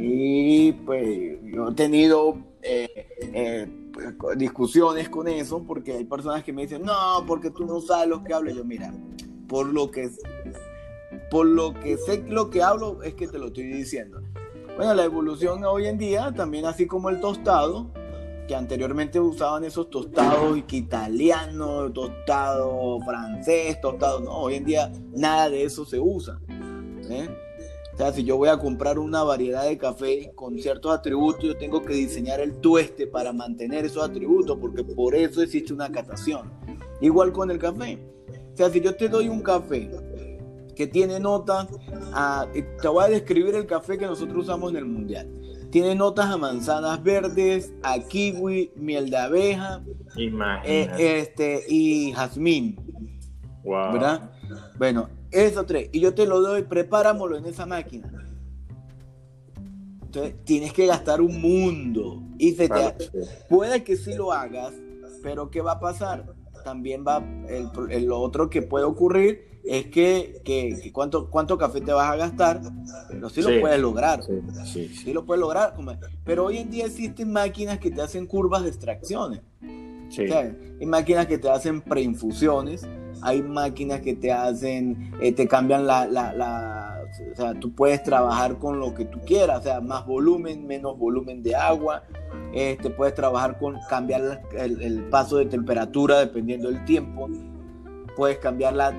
Y 0.00 0.72
pues, 0.72 1.38
yo 1.42 1.68
he 1.68 1.74
tenido 1.74 2.38
eh, 2.62 2.88
eh, 3.20 3.87
discusiones 4.36 5.08
con 5.08 5.28
eso, 5.28 5.64
porque 5.64 5.92
hay 5.92 6.04
personas 6.04 6.44
que 6.44 6.52
me 6.52 6.62
dicen, 6.62 6.82
no, 6.82 7.24
porque 7.26 7.50
tú 7.50 7.66
no 7.66 7.80
sabes 7.80 8.08
lo 8.08 8.22
que 8.24 8.34
hablo. 8.34 8.50
Yo, 8.50 8.64
mira, 8.64 8.92
por 9.48 9.66
lo 9.66 9.90
que, 9.90 10.10
por 11.30 11.46
lo 11.46 11.74
que 11.74 11.96
sé 11.96 12.24
lo 12.26 12.50
que 12.50 12.62
hablo, 12.62 13.02
es 13.02 13.14
que 13.14 13.28
te 13.28 13.38
lo 13.38 13.46
estoy 13.46 13.64
diciendo. 13.64 14.20
Bueno, 14.76 14.94
la 14.94 15.04
evolución 15.04 15.64
hoy 15.64 15.86
en 15.86 15.98
día, 15.98 16.32
también 16.32 16.64
así 16.66 16.86
como 16.86 17.10
el 17.10 17.20
tostado, 17.20 17.90
que 18.46 18.54
anteriormente 18.54 19.20
usaban 19.20 19.64
esos 19.64 19.90
tostados 19.90 20.58
italianos, 20.70 21.92
tostado 21.92 22.98
francés, 23.00 23.80
tostado, 23.80 24.20
no, 24.20 24.38
hoy 24.38 24.54
en 24.54 24.64
día 24.64 24.92
nada 25.12 25.50
de 25.50 25.64
eso 25.64 25.84
se 25.84 25.98
usa. 25.98 26.40
¿eh? 27.10 27.28
O 27.98 28.00
sea, 28.00 28.12
si 28.12 28.22
yo 28.22 28.36
voy 28.36 28.48
a 28.48 28.56
comprar 28.56 28.96
una 28.96 29.24
variedad 29.24 29.64
de 29.64 29.76
café 29.76 30.30
con 30.36 30.56
ciertos 30.56 30.94
atributos, 30.94 31.42
yo 31.42 31.56
tengo 31.56 31.82
que 31.82 31.94
diseñar 31.94 32.38
el 32.38 32.60
tueste 32.60 33.08
para 33.08 33.32
mantener 33.32 33.86
esos 33.86 34.08
atributos, 34.08 34.56
porque 34.60 34.84
por 34.84 35.16
eso 35.16 35.42
existe 35.42 35.72
una 35.72 35.90
catación. 35.90 36.48
Igual 37.00 37.32
con 37.32 37.50
el 37.50 37.58
café. 37.58 37.98
O 38.52 38.56
sea, 38.56 38.70
si 38.70 38.80
yo 38.80 38.94
te 38.94 39.08
doy 39.08 39.28
un 39.28 39.40
café 39.40 39.90
que 40.76 40.86
tiene 40.86 41.18
notas, 41.18 41.66
a, 42.12 42.46
te 42.80 42.86
voy 42.86 43.02
a 43.02 43.08
describir 43.08 43.56
el 43.56 43.66
café 43.66 43.98
que 43.98 44.06
nosotros 44.06 44.44
usamos 44.44 44.70
en 44.70 44.76
el 44.76 44.84
mundial. 44.84 45.28
Tiene 45.72 45.96
notas 45.96 46.26
a 46.26 46.36
manzanas 46.36 47.02
verdes, 47.02 47.72
a 47.82 47.98
kiwi, 47.98 48.70
miel 48.76 49.10
de 49.10 49.16
abeja, 49.16 49.82
eh, 50.64 50.88
este, 51.00 51.64
y 51.68 52.12
jazmín. 52.12 52.76
Wow. 53.64 53.92
¿Verdad? 53.94 54.30
Bueno, 54.78 55.08
esos 55.30 55.66
tres. 55.66 55.90
Y 55.92 56.00
yo 56.00 56.14
te 56.14 56.26
lo 56.26 56.40
doy, 56.40 56.62
prepáramelo 56.62 57.36
en 57.36 57.46
esa 57.46 57.66
máquina. 57.66 58.12
Entonces, 60.02 60.36
tienes 60.44 60.72
que 60.72 60.86
gastar 60.86 61.20
un 61.20 61.40
mundo. 61.40 62.22
Y 62.38 62.52
se 62.52 62.68
te... 62.68 62.94
Puede 63.48 63.84
que 63.84 63.96
sí 63.96 64.14
lo 64.14 64.32
hagas, 64.32 64.72
pero 65.22 65.50
¿qué 65.50 65.60
va 65.60 65.72
a 65.72 65.80
pasar? 65.80 66.34
También 66.64 67.04
va, 67.06 67.22
el, 67.48 68.12
otro 68.12 68.48
que 68.48 68.62
puede 68.62 68.84
ocurrir 68.84 69.60
es 69.64 69.86
que, 69.88 70.40
que, 70.44 70.90
cuánto, 70.92 71.30
cuánto 71.30 71.58
café 71.58 71.80
te 71.80 71.92
vas 71.92 72.10
a 72.10 72.16
gastar, 72.16 72.60
pero 73.08 73.28
sí, 73.28 73.42
lo 73.42 73.60
puedes 73.60 73.78
lograr. 73.80 74.22
Sí, 74.64 74.88
sí, 74.88 75.12
lo 75.12 75.26
puedes 75.26 75.40
lograr. 75.40 75.74
Pero 76.24 76.46
hoy 76.46 76.58
en 76.58 76.70
día 76.70 76.86
existen 76.86 77.30
máquinas 77.30 77.78
que 77.78 77.90
te 77.90 78.00
hacen 78.00 78.26
curvas 78.26 78.62
de 78.62 78.70
extracciones. 78.70 79.40
hay 79.60 80.86
máquinas 80.86 81.26
que 81.26 81.38
te 81.38 81.50
hacen 81.50 81.82
preinfusiones 81.82 82.86
hay 83.22 83.42
máquinas 83.42 84.00
que 84.00 84.14
te 84.14 84.32
hacen, 84.32 85.12
eh, 85.20 85.32
te 85.32 85.46
cambian 85.46 85.86
la, 85.86 87.02
o 87.32 87.36
sea, 87.36 87.54
tú 87.54 87.72
puedes 87.72 88.02
trabajar 88.02 88.58
con 88.58 88.78
lo 88.78 88.94
que 88.94 89.04
tú 89.04 89.20
quieras, 89.26 89.60
o 89.60 89.62
sea, 89.62 89.80
más 89.80 90.06
volumen, 90.06 90.66
menos 90.66 90.98
volumen 90.98 91.42
de 91.42 91.54
agua, 91.54 92.04
este, 92.52 92.90
puedes 92.90 93.14
trabajar 93.14 93.58
con 93.58 93.76
cambiar 93.88 94.42
el, 94.56 94.80
el 94.82 95.04
paso 95.04 95.36
de 95.36 95.46
temperatura 95.46 96.18
dependiendo 96.18 96.70
del 96.70 96.84
tiempo, 96.84 97.28
puedes 98.16 98.38
cambiar 98.38 98.74
la, 98.74 98.92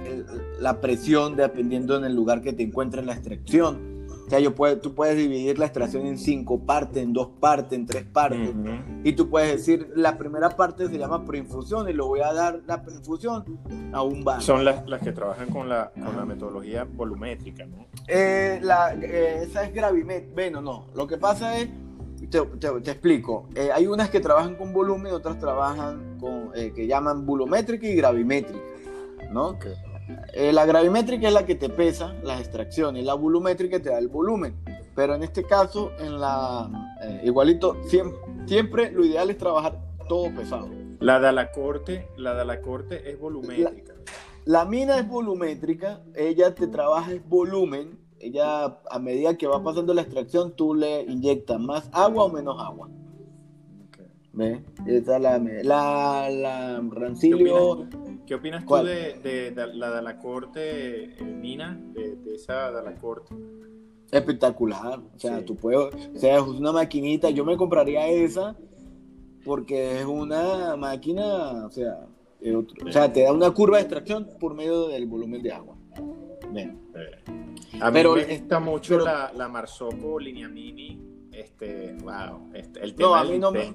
la 0.59 0.79
presión 0.79 1.35
dependiendo 1.35 1.97
en 1.97 2.05
el 2.05 2.15
lugar 2.15 2.41
que 2.41 2.53
te 2.53 2.63
encuentres 2.63 3.01
en 3.01 3.07
la 3.07 3.13
extracción. 3.13 3.98
O 4.29 4.31
sea, 4.31 4.39
yo 4.39 4.53
tú 4.79 4.93
puedes 4.93 5.17
dividir 5.17 5.57
la 5.57 5.65
extracción 5.65 6.05
en 6.05 6.19
cinco 6.19 6.59
partes, 6.59 7.01
en 7.01 7.13
dos 7.13 7.29
partes, 7.39 7.73
en 7.73 7.87
tres 7.87 8.05
partes. 8.05 8.51
Y 9.03 9.13
tú 9.13 9.27
puedes 9.27 9.53
decir, 9.53 9.91
la 9.95 10.19
primera 10.19 10.51
parte 10.51 10.87
se 10.87 10.99
llama 10.99 11.25
preinfusión 11.25 11.89
y 11.89 11.93
le 11.93 12.03
voy 12.03 12.19
a 12.19 12.31
dar 12.31 12.61
la 12.67 12.83
preinfusión 12.83 13.43
a 13.91 14.03
un 14.03 14.23
bar. 14.23 14.39
Son 14.39 14.63
las, 14.63 14.87
las 14.87 15.01
que 15.01 15.13
trabajan 15.13 15.49
con 15.49 15.67
la, 15.67 15.91
con 15.95 16.15
la 16.15 16.25
metodología 16.25 16.83
volumétrica, 16.83 17.65
¿no? 17.65 17.87
Eh, 18.07 18.59
la, 18.61 18.93
eh, 18.93 19.45
esa 19.49 19.63
es 19.63 19.73
gravimétrica. 19.73 20.35
Bueno, 20.35 20.61
no. 20.61 20.85
Lo 20.93 21.07
que 21.07 21.17
pasa 21.17 21.57
es, 21.57 21.67
te, 22.29 22.39
te, 22.39 22.91
explico. 22.91 23.49
Eh, 23.55 23.71
hay 23.73 23.87
unas 23.87 24.11
que 24.11 24.19
trabajan 24.19 24.53
con 24.57 24.71
volumen, 24.71 25.11
otras 25.11 25.39
trabajan 25.39 26.19
con, 26.19 26.51
que 26.51 26.85
llaman 26.85 27.25
volumétrica 27.25 27.87
y 27.87 27.95
gravimétrica, 27.95 28.61
¿no? 29.31 29.57
Eh, 30.33 30.53
la 30.53 30.65
gravimétrica 30.65 31.27
es 31.27 31.33
la 31.33 31.45
que 31.45 31.55
te 31.55 31.69
pesa 31.69 32.15
las 32.23 32.39
extracciones, 32.39 33.03
la 33.03 33.13
volumétrica 33.13 33.81
te 33.81 33.89
da 33.89 33.99
el 33.99 34.07
volumen. 34.07 34.55
Pero 34.95 35.15
en 35.15 35.23
este 35.23 35.43
caso, 35.43 35.91
en 35.99 36.19
la 36.19 36.69
eh, 37.03 37.21
igualito, 37.23 37.77
siempre, 37.85 38.19
siempre, 38.45 38.91
lo 38.91 39.05
ideal 39.05 39.29
es 39.29 39.37
trabajar 39.37 39.79
todo 40.07 40.33
pesado. 40.35 40.67
La 40.99 41.19
de 41.19 41.31
la 41.31 41.51
corte, 41.51 42.07
la 42.17 42.35
de 42.35 42.45
la 42.45 42.61
corte 42.61 43.09
es 43.09 43.19
volumétrica. 43.19 43.93
La, 44.45 44.65
mina 44.65 44.99
es 44.99 45.07
volumétrica, 45.07 46.01
ella 46.15 46.53
te 46.53 46.67
trabaja 46.67 47.11
el 47.11 47.21
volumen, 47.21 47.97
ella 48.19 48.79
a 48.89 48.99
medida 48.99 49.37
que 49.37 49.47
va 49.47 49.63
pasando 49.63 49.93
la 49.93 50.01
extracción, 50.01 50.53
tú 50.55 50.73
le 50.73 51.03
inyectas 51.03 51.59
más 51.59 51.89
agua 51.93 52.25
o 52.25 52.29
menos 52.29 52.61
agua. 52.61 52.89
¿Ve? 54.33 54.63
Esa 54.85 55.15
es 55.15 55.21
la, 55.21 55.37
la, 55.37 56.29
la 56.29 56.81
Rancilio. 56.91 57.87
¿Qué 58.29 58.35
opinas 58.35 58.63
tú 58.63 58.75
de, 58.75 59.53
la 59.73 59.89
de 59.89 60.01
la 60.03 60.19
corte, 60.19 61.15
eh, 61.19 61.23
Mina, 61.23 61.81
de, 61.93 62.15
esa 62.35 62.71
de 62.71 62.83
la 62.83 62.93
corte? 62.93 63.33
Espectacular. 64.11 64.99
O 64.99 65.19
sea, 65.19 65.43
tú 65.43 65.55
puedes, 65.55 65.95
o 66.15 66.19
sea, 66.19 66.37
es 66.37 66.43
una 66.43 66.71
maquinita. 66.71 67.31
Yo 67.31 67.43
me 67.43 67.57
compraría 67.57 68.07
esa 68.07 68.55
porque 69.43 70.01
es 70.01 70.05
una 70.05 70.75
máquina, 70.75 71.65
o 71.65 71.71
sea, 71.71 72.05
o 72.85 72.91
sea, 72.91 73.11
te 73.11 73.23
da 73.23 73.33
una 73.33 73.49
curva 73.49 73.77
de 73.77 73.83
extracción 73.85 74.29
por 74.39 74.53
medio 74.53 74.89
del 74.89 75.07
volumen 75.07 75.41
de 75.41 75.51
agua. 75.51 75.75
Bien. 76.51 76.79
A 77.81 77.89
mí 77.89 77.93
pero, 77.93 78.13
me 78.13 78.25
gusta 78.25 78.59
mucho 78.59 78.99
la, 78.99 79.33
la 79.35 79.47
Marzocco 79.47 80.19
Mini 80.19 81.01
este, 81.31 81.95
wow, 82.03 82.51
este, 82.53 82.83
el 82.83 82.93
tema 82.93 83.09
no, 83.09 83.15
a 83.15 83.23
mí 83.23 83.39
no 83.39 83.51
me... 83.51 83.73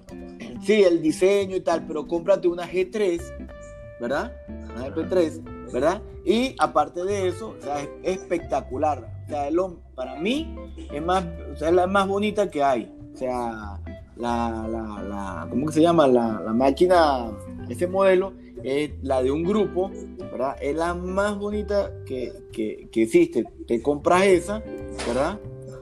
Sí, 0.62 0.82
el 0.84 1.02
diseño 1.02 1.56
y 1.56 1.60
tal, 1.60 1.86
pero 1.86 2.06
cómprate 2.06 2.46
una 2.46 2.68
G3 2.68 3.63
¿verdad? 4.04 4.36
Una 4.48 4.88
GP3, 4.88 5.72
¿verdad? 5.72 6.02
Y 6.26 6.54
aparte 6.58 7.04
de 7.04 7.28
eso, 7.28 7.56
o 7.58 7.62
sea, 7.62 7.80
es 7.80 7.88
espectacular. 8.02 8.98
O 9.24 9.28
sea, 9.28 9.48
para 9.94 10.16
mí 10.20 10.54
es, 10.92 11.02
más, 11.02 11.24
o 11.52 11.56
sea, 11.56 11.70
es 11.70 11.74
la 11.74 11.86
más 11.86 12.06
bonita 12.06 12.50
que 12.50 12.62
hay. 12.62 12.94
O 13.14 13.16
sea, 13.16 13.80
la, 14.16 14.68
la, 14.68 15.02
la 15.02 15.46
¿cómo 15.48 15.70
se 15.72 15.80
llama? 15.80 16.06
La, 16.06 16.42
la, 16.44 16.52
máquina, 16.52 17.30
ese 17.70 17.86
modelo, 17.86 18.34
es 18.62 18.90
la 19.02 19.22
de 19.22 19.30
un 19.30 19.42
grupo, 19.42 19.90
¿verdad? 20.18 20.56
Es 20.60 20.76
la 20.76 20.92
más 20.92 21.38
bonita 21.38 21.90
que, 22.04 22.30
que, 22.52 22.88
que 22.92 23.04
existe. 23.04 23.44
Te 23.66 23.80
compras 23.80 24.26
esa, 24.26 24.62
¿verdad? 25.06 25.40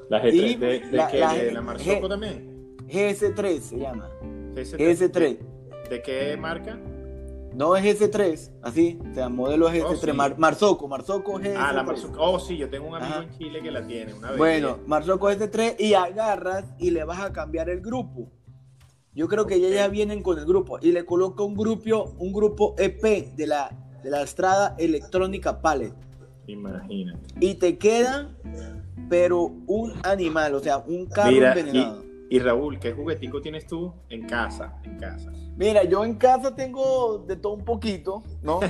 La 0.09 0.23
G3, 0.23 0.59
¿de, 0.59 0.67
de, 0.81 0.97
la, 0.97 1.09
¿De 1.35 1.53
la 1.53 1.61
Marzocco 1.61 2.09
también? 2.09 2.77
GS3 2.89 3.59
se 3.59 3.79
llama. 3.79 4.09
GS3. 4.55 4.79
GS3. 4.79 5.39
¿De 5.91 6.03
qué 6.03 6.37
marca? 6.37 6.79
No 7.55 7.77
es 7.77 8.01
S3, 8.01 8.51
así, 8.63 8.99
o 9.11 9.15
sea, 9.15 9.29
modelo 9.29 9.69
es 9.69 9.85
S3, 9.85 10.15
Mar 10.15 10.39
Marzoco, 10.39 10.89
Marzoco 10.89 11.39
es 11.39 11.55
Ah, 11.57 11.73
la 11.73 11.83
Marzoco, 11.83 12.19
oh 12.19 12.39
sí, 12.39 12.57
yo 12.57 12.71
tengo 12.71 12.89
un 12.89 12.95
amigo 12.95 13.21
en 13.21 13.39
Chile 13.39 13.63
que 13.63 13.71
la 13.71 13.87
tiene, 13.87 14.15
una 14.15 14.31
vez. 14.31 14.39
Bueno, 14.39 14.79
Marzoco 14.87 15.29
es 15.29 15.39
S3 15.39 15.77
y 15.79 15.95
agarras 15.95 16.65
y 16.79 16.91
le 16.91 17.05
vas 17.05 17.21
a 17.21 17.33
cambiar 17.33 17.69
el 17.69 17.81
grupo. 17.81 18.31
Yo 19.15 19.29
creo 19.29 19.47
que 19.47 19.61
ya 19.61 19.89
vienen 19.89 20.23
con 20.23 20.39
el 20.39 20.47
grupo 20.47 20.79
y 20.81 20.93
le 20.93 21.05
coloca 21.05 21.43
un 21.43 21.55
grupo, 21.55 22.15
un 22.19 22.33
grupo 22.33 22.75
EP 22.79 23.37
de 23.37 23.47
la, 23.47 23.71
de 24.03 24.11
la 24.11 24.23
Estrada 24.23 24.75
Electrónica 24.79 25.61
Palette. 25.61 25.95
Imagínate. 26.47 27.21
Y 27.39 27.55
te 27.55 27.77
queda, 27.77 28.35
pero 29.11 29.53
un 29.67 29.93
animal, 30.03 30.55
o 30.55 30.61
sea, 30.61 30.79
un 30.79 31.07
carro 31.07 31.31
envenenado. 31.31 32.03
Y, 32.03 32.12
y 32.33 32.39
Raúl, 32.39 32.79
¿qué 32.79 32.93
juguetico 32.93 33.43
tienes 33.43 33.67
tú 33.67 33.93
en 34.09 34.27
casa? 34.27 34.81
En 34.85 34.97
casa. 34.97 35.31
Mira, 35.55 35.85
yo 35.85 36.03
en 36.03 36.15
casa 36.15 36.55
tengo 36.55 37.19
de 37.29 37.37
todo 37.37 37.53
un 37.53 37.63
poquito, 37.63 38.23
¿no? 38.41 38.61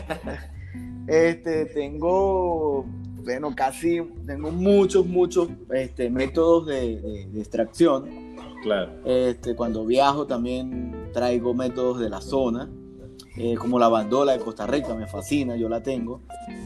este, 1.07 1.67
tengo, 1.67 2.85
bueno, 3.23 3.55
casi, 3.55 4.03
tengo 4.27 4.51
muchos, 4.51 5.07
muchos 5.07 5.49
este, 5.73 6.11
métodos 6.11 6.67
de, 6.67 7.29
extracción. 7.37 8.35
Claro. 8.65 8.95
Este, 9.05 9.55
cuando 9.55 9.87
viajo 9.87 10.27
también 10.27 11.11
traigo 11.13 11.55
métodos 11.55 12.01
de 12.01 12.11
la 12.11 12.21
zona. 12.21 12.69
Eh, 13.37 13.55
como 13.55 13.79
la 13.79 13.87
bandola 13.87 14.33
de 14.33 14.41
Costa 14.41 14.67
Rica, 14.67 14.93
me 14.97 15.07
fascina, 15.07 15.55
yo 15.55 15.69
la 15.69 15.85
tengo. 15.85 16.21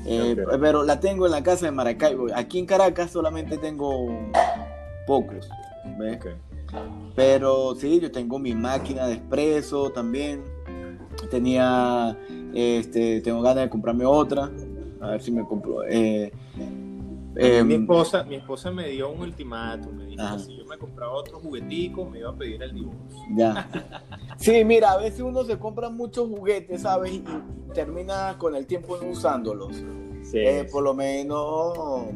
Eh, 0.06 0.34
pero 0.58 0.82
la 0.82 0.98
tengo 0.98 1.26
en 1.26 1.32
la 1.32 1.42
casa 1.42 1.66
de 1.66 1.72
Maracaibo. 1.72 2.28
Aquí 2.34 2.58
en 2.58 2.64
Caracas 2.64 3.10
solamente 3.10 3.58
tengo 3.58 4.08
pocos. 5.06 5.46
¿ves? 5.98 6.18
Pero 7.14 7.74
sí, 7.74 8.00
yo 8.00 8.12
tengo 8.12 8.38
mi 8.38 8.54
máquina 8.54 9.06
de 9.06 9.14
expreso 9.14 9.90
también. 9.90 10.42
Tenía, 11.30 12.16
este, 12.54 13.20
tengo 13.22 13.40
ganas 13.42 13.64
de 13.64 13.70
comprarme 13.70 14.04
otra. 14.04 14.50
A 15.00 15.10
ver 15.10 15.22
si 15.22 15.32
me 15.32 15.44
compro. 15.44 15.82
Eh, 15.88 16.30
mi, 17.36 17.74
em, 17.74 17.82
esposa, 17.82 18.22
mi 18.24 18.36
esposa 18.36 18.70
me 18.70 18.88
dio 18.88 19.10
un 19.10 19.20
ultimátum. 19.20 19.94
Me 19.96 20.06
dijo 20.06 20.38
si 20.38 20.56
yo 20.56 20.64
me 20.66 20.78
compraba 20.78 21.12
otro 21.12 21.38
juguetico, 21.38 22.04
me 22.04 22.20
iba 22.20 22.30
a 22.30 22.34
pedir 22.34 22.62
el 22.62 22.72
divorcio. 22.72 23.18
Ya. 23.34 23.68
Sí, 24.38 24.64
mira, 24.64 24.92
a 24.92 24.98
veces 24.98 25.20
uno 25.20 25.44
se 25.44 25.58
compra 25.58 25.88
muchos 25.88 26.28
juguetes, 26.28 26.82
¿sabes? 26.82 27.12
Y 27.12 27.24
termina 27.72 28.36
con 28.38 28.54
el 28.54 28.66
tiempo 28.66 28.98
no 28.98 29.08
usándolos. 29.08 29.76
Sí. 30.22 30.38
Eh, 30.38 30.68
por 30.70 30.82
lo 30.82 30.92
menos 30.92 32.06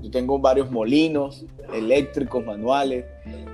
yo 0.00 0.10
tengo 0.10 0.38
varios 0.38 0.70
molinos 0.70 1.44
eléctricos, 1.72 2.44
manuales. 2.44 3.04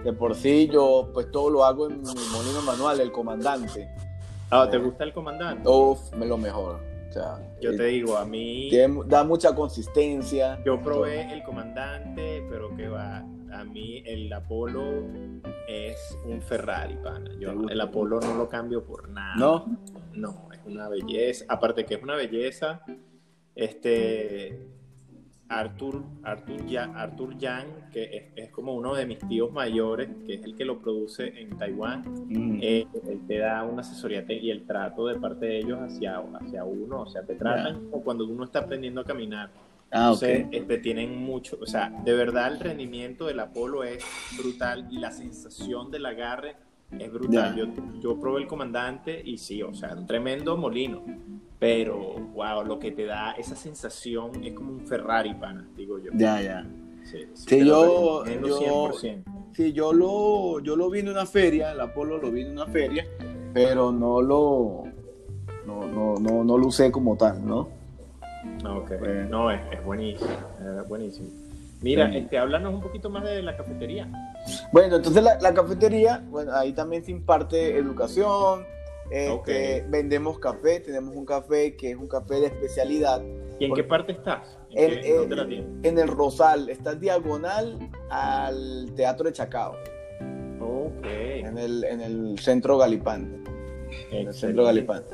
De 0.05 0.13
por 0.13 0.35
sí 0.35 0.69
yo 0.73 1.11
pues 1.13 1.31
todo 1.31 1.51
lo 1.51 1.65
hago 1.65 1.89
en 1.89 2.01
mi 2.01 2.15
molino 2.33 2.63
manual, 2.65 3.01
el 3.01 3.13
comandante. 3.13 3.89
Ah, 4.51 4.69
¿te 4.71 4.79
gusta 4.79 5.05
el 5.05 5.13
comandante? 5.13 5.69
Uf, 5.69 6.13
me 6.15 6.27
lo 6.27 6.37
mejor. 6.37 6.81
O 7.09 7.13
sea, 7.13 7.39
yo 7.61 7.77
te 7.77 7.85
digo, 7.85 8.17
a 8.17 8.25
mí... 8.25 8.71
da 9.07 9.25
mucha 9.25 9.55
consistencia. 9.55 10.61
Yo 10.65 10.81
probé 10.81 11.33
el 11.33 11.43
comandante, 11.45 12.45
pero 12.51 12.75
que 12.77 12.89
va, 12.89 13.19
a 13.53 13.65
mí 13.65 14.03
el 14.05 14.33
Apolo 14.33 14.83
es 15.69 16.19
un 16.27 16.43
Ferrari, 16.43 16.97
pana. 16.97 17.31
Yo 17.39 17.53
el 17.69 17.81
Apolo 17.81 18.21
no 18.21 18.35
lo 18.35 18.49
cambio 18.49 18.85
por 18.85 19.09
nada. 19.09 19.37
¿No? 19.37 19.65
No, 20.13 20.49
es 20.53 20.61
una 20.67 20.89
belleza. 20.89 21.45
Aparte 21.49 21.85
que 21.85 21.95
es 21.95 22.03
una 22.03 22.17
belleza, 22.17 22.81
este 23.55 24.74
Arthur, 25.59 26.03
Arthur, 26.23 26.67
ya, 26.67 26.85
Arthur 26.95 27.37
Yang, 27.39 27.91
que 27.93 28.33
es, 28.35 28.51
como 28.51 28.75
uno 28.75 28.95
de 28.95 29.07
mis 29.07 29.19
tíos 29.21 29.53
mayores, 29.53 30.09
que 30.27 30.35
es 30.35 30.45
el 30.45 30.55
que 30.57 30.65
lo 30.65 30.79
produce 30.79 31.41
en 31.41 31.57
Taiwán, 31.57 32.03
mm. 32.29 32.59
eh, 32.63 32.87
él 33.09 33.21
te 33.27 33.39
da 33.39 33.63
una 33.63 33.83
asesoría 33.83 34.25
y 34.29 34.51
el 34.51 34.67
trato 34.67 35.07
de 35.07 35.17
parte 35.17 35.47
de 35.47 35.59
ellos 35.59 35.79
hacia, 35.81 36.19
hacia 36.41 36.65
uno, 36.65 37.03
o 37.03 37.07
sea, 37.07 37.23
te 37.23 37.35
tratan 37.35 37.91
como 37.91 38.03
cuando 38.03 38.27
uno 38.27 38.45
está 38.45 38.61
aprendiendo 38.61 39.01
a 39.01 39.05
caminar. 39.05 39.51
Ah, 39.91 40.11
Entonces, 40.13 40.47
este, 40.51 40.79
tienen 40.79 41.17
mucho, 41.17 41.57
o 41.61 41.67
sea, 41.67 41.89
de 42.05 42.15
verdad 42.15 42.53
el 42.53 42.59
rendimiento 42.59 43.27
del 43.27 43.39
Apolo 43.39 43.85
es 43.85 44.05
brutal 44.37 44.89
y 44.91 44.99
la 44.99 45.13
sensación 45.13 45.91
del 45.93 46.07
agarre 46.07 46.57
es 46.99 47.13
brutal. 47.13 47.57
Yo, 47.57 47.67
yo 48.01 48.19
probé 48.19 48.43
el 48.43 48.47
comandante 48.47 49.21
y 49.25 49.39
sí, 49.39 49.63
o 49.63 49.75
sea, 49.75 49.95
un 49.95 50.07
tremendo 50.07 50.57
molino. 50.57 51.03
Pero, 51.59 51.99
wow, 52.35 52.65
lo 52.65 52.79
que 52.79 52.91
te 52.91 53.07
da 53.07 53.33
esa 53.33 53.57
sensación 53.57 54.45
es 54.45 54.53
como 54.53 54.73
un 54.73 54.87
Ferrari, 54.87 55.35
pana, 55.35 55.67
digo 55.77 55.99
yo. 55.99 56.11
Ya, 56.15 56.41
ya. 56.43 56.67
Sí, 57.05 57.65
yo, 57.65 58.25
yo, 58.25 58.93
sí, 59.53 59.73
yo 59.73 59.93
lo, 59.93 60.61
yo 60.61 60.75
lo 60.75 60.89
vi 60.89 61.01
en 61.01 61.11
una 61.11 61.27
feria, 61.27 61.73
el 61.73 61.81
Apolo 61.81 62.19
lo 62.19 62.31
vi 62.31 62.43
en 62.43 62.53
una 62.53 62.67
feria, 62.67 63.07
pero 63.53 63.93
no 63.93 64.23
lo, 64.23 64.85
no, 65.67 65.87
no, 65.87 66.15
no, 66.19 66.45
no 66.45 66.59
lo 66.59 66.67
usé 66.67 66.91
como 66.91 67.17
tal, 67.17 67.47
¿no? 67.47 67.69
Ok, 68.67 68.93
pues, 68.99 69.29
no, 69.29 69.51
es, 69.51 69.61
es 69.71 69.85
buenísimo, 69.85 70.31
es 70.81 70.89
buenísimo. 70.89 71.29
Mira, 71.83 72.15
este, 72.17 72.39
háblanos 72.39 72.73
un 72.73 72.81
poquito 72.81 73.11
más 73.11 73.25
de 73.25 73.43
la 73.43 73.57
cafetería. 73.57 74.09
Bueno, 74.73 74.97
entonces 74.97 75.23
la, 75.23 75.39
la 75.41 75.55
cafetería, 75.55 76.25
bueno, 76.29 76.53
ahí 76.55 76.73
también 76.73 77.05
se 77.05 77.11
imparte 77.11 77.77
educación, 77.77 78.67
este, 79.11 79.85
vendemos 79.89 80.39
café, 80.39 80.81
tenemos 80.81 81.15
un 81.15 81.27
café 81.27 81.77
que 81.77 81.91
es 81.91 81.97
un 81.97 82.09
café 82.09 82.41
de 82.41 82.47
especialidad. 82.47 83.23
¿Y 83.59 83.67
en 83.67 83.75
qué 83.75 83.85
parte 83.85 84.13
estás? 84.13 84.59
¿En, 84.71 85.85
en, 85.85 85.99
el 85.99 86.09
Rosal, 86.09 86.69
está 86.69 86.95
diagonal 86.95 87.79
al 88.11 88.93
Teatro 88.97 89.27
de 89.27 89.33
Chacao. 89.33 89.77
Ok. 90.61 91.05
En 91.05 91.59
el, 91.59 91.85
en 91.85 92.01
el 92.01 92.39
centro 92.41 92.79
Galipán. 92.79 93.45
En 94.11 94.29
el 94.29 94.35
centro 94.35 94.65
Galipán. 94.65 95.05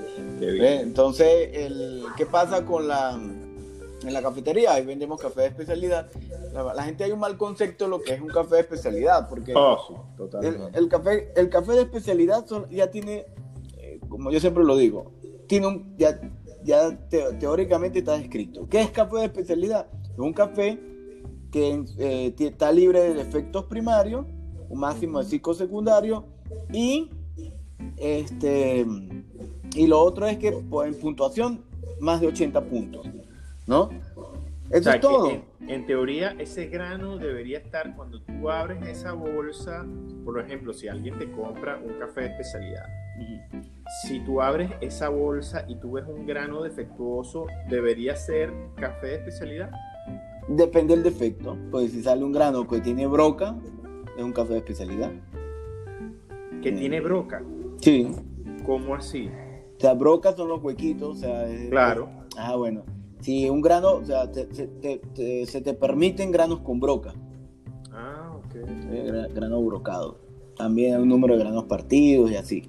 Entonces, 0.40 1.50
el, 1.52 2.04
¿qué 2.16 2.24
pasa 2.24 2.64
con 2.64 2.88
la, 2.88 3.20
en 4.02 4.12
la 4.12 4.22
cafetería? 4.22 4.74
Ahí 4.74 4.84
vendemos 4.84 5.20
café 5.20 5.42
de 5.42 5.46
especialidad. 5.48 6.10
La, 6.52 6.82
gente 6.82 7.04
hay 7.04 7.12
un 7.12 7.20
mal 7.20 7.36
concepto 7.36 7.84
de 7.84 7.90
lo 7.90 8.00
que 8.00 8.14
es 8.14 8.20
un 8.20 8.28
café 8.28 8.56
de 8.56 8.60
especialidad, 8.62 9.28
porque 9.28 9.52
oh, 9.54 10.04
el, 10.74 10.88
café, 10.88 11.32
el 11.36 11.48
café 11.48 11.72
de 11.72 11.82
especialidad 11.82 12.44
ya 12.70 12.90
tiene 12.90 13.26
como 14.10 14.30
yo 14.30 14.40
siempre 14.40 14.64
lo 14.64 14.76
digo, 14.76 15.12
tiene 15.46 15.68
un, 15.68 15.96
ya, 15.96 16.20
ya 16.62 16.98
teóricamente 17.38 18.00
está 18.00 18.16
escrito. 18.16 18.68
¿Qué 18.68 18.82
es 18.82 18.90
café 18.90 19.18
de 19.18 19.24
especialidad? 19.26 19.86
Es 20.12 20.18
un 20.18 20.34
café 20.34 20.78
que 21.50 21.84
eh, 21.98 22.34
está 22.38 22.70
libre 22.70 23.14
de 23.14 23.22
efectos 23.22 23.64
primarios, 23.64 24.26
un 24.68 24.80
máximo 24.80 25.20
de 25.20 25.24
ciclo 25.24 25.54
secundario 25.54 26.24
y 26.72 27.10
este 27.96 28.86
y 29.74 29.86
lo 29.86 30.00
otro 30.00 30.26
es 30.26 30.36
que 30.38 30.52
pues, 30.52 30.92
en 30.92 31.00
puntuación 31.00 31.64
más 32.00 32.20
de 32.20 32.26
80 32.26 32.64
puntos, 32.64 33.06
¿no? 33.70 33.88
Eso 34.70 34.90
es 34.90 35.00
todo. 35.00 35.30
En, 35.66 35.86
teoría, 35.86 36.34
ese 36.38 36.66
grano 36.66 37.18
debería 37.18 37.58
estar 37.58 37.94
cuando 37.94 38.20
tú 38.20 38.50
abres 38.50 38.84
esa 38.86 39.12
bolsa, 39.12 39.86
por 40.24 40.40
ejemplo, 40.40 40.72
si 40.72 40.88
alguien 40.88 41.16
te 41.18 41.30
compra 41.30 41.78
un 41.78 41.94
café 41.94 42.22
de 42.22 42.26
especialidad, 42.28 42.84
si 44.02 44.20
tú 44.20 44.42
abres 44.42 44.70
esa 44.80 45.08
bolsa 45.08 45.64
y 45.68 45.76
tú 45.76 45.92
ves 45.92 46.04
un 46.08 46.26
grano 46.26 46.62
defectuoso, 46.62 47.46
¿debería 47.68 48.16
ser 48.16 48.52
café 48.74 49.06
de 49.06 49.14
especialidad? 49.16 49.70
Depende 50.48 50.94
del 50.94 51.04
defecto. 51.04 51.56
Pues 51.70 51.92
si 51.92 52.02
sale 52.02 52.24
un 52.24 52.32
grano 52.32 52.66
que 52.66 52.80
tiene 52.80 53.06
broca, 53.06 53.54
es 54.16 54.22
un 54.22 54.32
café 54.32 54.54
de 54.54 54.58
especialidad. 54.58 55.12
¿Que 56.60 56.72
tiene 56.72 57.00
broca? 57.00 57.42
Sí. 57.80 58.08
¿Cómo 58.66 58.96
así? 58.96 59.30
O 59.76 59.80
sea, 59.80 59.94
broca 59.94 60.32
son 60.32 60.48
los 60.48 60.62
huequitos, 60.62 61.16
o 61.16 61.20
sea... 61.20 61.46
claro. 61.70 62.08
ah, 62.36 62.56
bueno. 62.56 62.84
Si 63.20 63.48
un 63.48 63.60
grano, 63.60 63.94
o 63.94 64.04
sea, 64.04 64.30
se 64.32 65.60
te 65.60 65.74
permiten 65.74 66.30
granos 66.30 66.60
con 66.60 66.80
broca. 66.80 67.14
Ah, 67.92 68.36
ok. 68.36 69.34
grano 69.34 69.62
brocado. 69.62 70.18
También 70.56 70.94
hay 70.94 71.02
un 71.02 71.08
número 71.08 71.36
de 71.36 71.40
granos 71.40 71.64
partidos 71.64 72.30
y 72.30 72.36
así. 72.36 72.68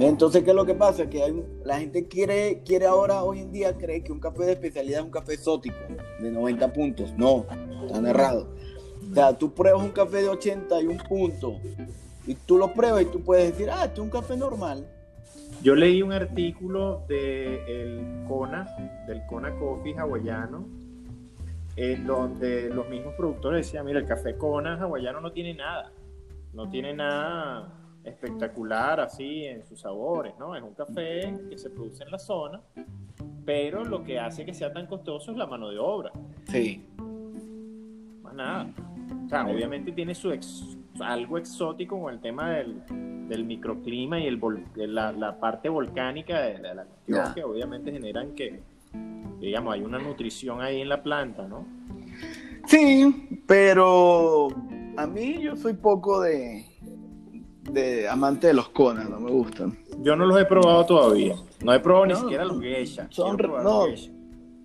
Entonces, 0.00 0.42
¿qué 0.42 0.50
es 0.50 0.56
lo 0.56 0.64
que 0.64 0.74
pasa? 0.74 1.08
Que 1.08 1.22
hay, 1.22 1.44
la 1.64 1.78
gente 1.78 2.08
quiere, 2.08 2.62
quiere 2.64 2.86
ahora, 2.86 3.24
hoy 3.24 3.40
en 3.40 3.52
día, 3.52 3.76
cree 3.76 4.02
que 4.02 4.12
un 4.12 4.20
café 4.20 4.44
de 4.44 4.52
especialidad 4.52 5.00
es 5.00 5.04
un 5.04 5.10
café 5.10 5.34
exótico 5.34 5.76
de 6.20 6.30
90 6.30 6.72
puntos. 6.72 7.12
No, 7.18 7.44
están 7.86 8.06
errados. 8.06 8.46
O 9.10 9.14
sea, 9.14 9.36
tú 9.36 9.52
pruebas 9.52 9.82
un 9.82 9.90
café 9.90 10.22
de 10.22 10.28
81 10.28 11.02
puntos 11.08 11.54
y 12.26 12.34
tú 12.34 12.56
lo 12.56 12.72
pruebas 12.72 13.02
y 13.02 13.06
tú 13.06 13.20
puedes 13.20 13.52
decir, 13.52 13.68
ah, 13.70 13.84
este 13.84 13.94
es 13.94 14.00
un 14.00 14.10
café 14.10 14.36
normal. 14.36 14.86
Yo 15.62 15.76
leí 15.76 16.02
un 16.02 16.12
artículo 16.12 17.04
del 17.06 18.24
Kona, 18.26 18.66
del 19.06 19.24
Kona 19.26 19.54
Coffee 19.60 19.96
hawaiano, 19.96 20.66
en 21.76 22.04
donde 22.04 22.68
los 22.68 22.88
mismos 22.88 23.14
productores 23.14 23.66
decían, 23.66 23.86
mira, 23.86 24.00
el 24.00 24.06
café 24.06 24.36
Kona 24.36 24.74
hawaiano 24.74 25.20
no 25.20 25.30
tiene 25.30 25.54
nada, 25.54 25.92
no 26.52 26.68
tiene 26.68 26.94
nada 26.94 27.72
espectacular 28.02 28.98
así 28.98 29.44
en 29.44 29.64
sus 29.64 29.80
sabores, 29.80 30.34
¿no? 30.36 30.56
Es 30.56 30.62
un 30.64 30.74
café 30.74 31.32
que 31.48 31.56
se 31.56 31.70
produce 31.70 32.02
en 32.02 32.10
la 32.10 32.18
zona, 32.18 32.60
pero 33.44 33.84
lo 33.84 34.02
que 34.02 34.18
hace 34.18 34.44
que 34.44 34.54
sea 34.54 34.72
tan 34.72 34.88
costoso 34.88 35.30
es 35.30 35.36
la 35.36 35.46
mano 35.46 35.70
de 35.70 35.78
obra. 35.78 36.10
Sí. 36.48 36.84
Más 38.20 38.34
nada. 38.34 38.66
O 39.26 39.28
sea, 39.28 39.46
obviamente 39.46 39.92
tiene 39.92 40.12
su 40.16 40.36
algo 41.00 41.38
exótico 41.38 42.00
con 42.00 42.12
el 42.12 42.20
tema 42.20 42.50
del, 42.50 42.82
del 43.32 43.44
microclima 43.44 44.20
y 44.20 44.26
el 44.26 44.40
la, 44.94 45.38
parte 45.40 45.68
volcánica 45.68 46.40
de, 46.40 46.58
la 46.58 46.84
cuestión 46.84 47.34
que 47.34 47.44
obviamente 47.44 47.90
generan 47.90 48.34
que, 48.34 48.60
digamos, 49.40 49.74
hay 49.74 49.82
una 49.82 49.98
nutrición 49.98 50.60
ahí 50.60 50.80
en 50.80 50.88
la 50.88 51.02
planta, 51.02 51.46
¿no? 51.48 51.66
Sí, 52.66 53.40
pero 53.46 54.48
a 54.96 55.06
mí 55.06 55.42
yo 55.42 55.56
soy 55.56 55.74
poco 55.74 56.20
de, 56.20 56.64
de 57.70 58.08
amante 58.08 58.48
de 58.48 58.54
los 58.54 58.68
conas, 58.68 59.08
no 59.08 59.18
me 59.18 59.30
gustan. 59.30 59.78
Yo 60.00 60.14
no 60.14 60.26
los 60.26 60.40
he 60.40 60.44
probado 60.44 60.84
todavía. 60.86 61.34
No 61.64 61.72
he 61.72 61.80
probado 61.80 62.06
ni 62.06 62.14
siquiera 62.14 62.44
los 62.44 62.60
geisha. 62.60 63.06
Son, 63.10 63.36
no, 63.36 63.86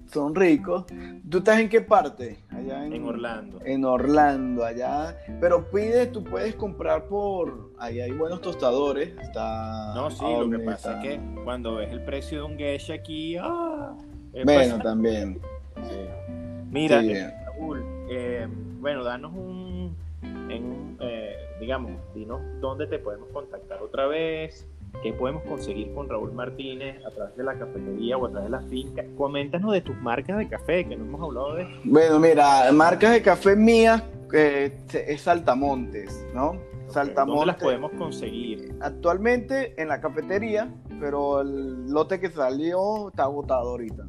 son 0.08 0.36
ricos. 0.36 0.86
¿Tú 1.30 1.40
estás 1.40 1.60
en 1.60 1.70
qué 1.70 1.82
parte? 1.82 2.40
Allá 2.50 2.86
en, 2.86 3.04
Orlando. 3.06 3.60
En 3.66 3.86
Orlando, 3.86 4.64
allá. 4.64 5.18
Pero 5.40 5.70
pide, 5.70 6.08
tú 6.08 6.24
puedes 6.24 6.56
comprar 6.56 7.06
por. 7.06 7.72
Ahí 7.78 8.00
hay 8.00 8.12
buenos 8.12 8.42
tostadores. 8.42 9.14
Está. 9.22 9.94
No, 9.94 10.10
sí, 10.10 10.24
lo 10.24 10.50
que 10.50 10.60
pasa 10.60 11.02
es 11.02 11.04
que 11.04 11.20
cuando 11.44 11.76
ves 11.76 11.92
el 11.92 12.04
precio 12.04 12.40
de 12.40 12.44
un 12.46 12.58
geisha 12.58 12.94
aquí. 12.94 13.38
¡ah! 13.38 13.94
bueno, 14.44 14.80
también. 14.80 15.40
Mira, 16.70 17.02
Raúl, 17.46 17.84
eh, 18.10 18.48
bueno, 18.80 19.04
danos 19.04 19.34
un. 19.34 19.96
En, 20.22 20.98
eh, 21.00 21.36
digamos, 21.60 21.92
dinos 22.14 22.42
dónde 22.60 22.88
te 22.88 23.00
podemos 23.00 23.30
contactar 23.30 23.82
otra 23.82 24.08
vez, 24.08 24.68
qué 25.04 25.14
podemos 25.14 25.44
conseguir 25.44 25.94
con 25.94 26.10
Raúl 26.10 26.34
Martínez 26.34 27.04
a 27.06 27.12
través 27.12 27.36
de 27.36 27.44
la 27.44 27.58
cafetería 27.58 28.18
o 28.18 28.26
a 28.26 28.32
través 28.32 28.52
de 28.52 28.58
la 28.58 28.62
finca. 28.64 29.04
Coméntanos 29.16 29.74
de 29.74 29.82
tus 29.82 29.96
marcas 29.98 30.38
de 30.38 30.48
café, 30.48 30.88
que 30.88 30.96
no 30.96 31.06
hemos 31.06 31.22
hablado 31.22 31.56
de 31.56 31.68
Bueno, 31.84 32.20
mira, 32.20 32.72
marcas 32.72 33.14
de 33.14 33.22
café 33.22 33.56
mías 33.56 34.04
eh, 34.34 34.78
es 34.94 35.22
Saltamontes, 35.22 36.26
¿no? 36.34 36.56
Saltamontes. 36.90 37.40
¿Dónde 37.40 37.46
las 37.46 37.56
podemos 37.56 37.92
conseguir? 37.92 38.76
Actualmente 38.82 39.80
en 39.82 39.90
la 39.90 40.00
cafetería, 40.02 40.74
pero 41.00 41.42
el 41.42 41.90
lote 41.90 42.20
que 42.20 42.30
salió 42.30 43.10
está 43.10 43.24
agotado 43.24 43.72
ahorita. 43.72 44.06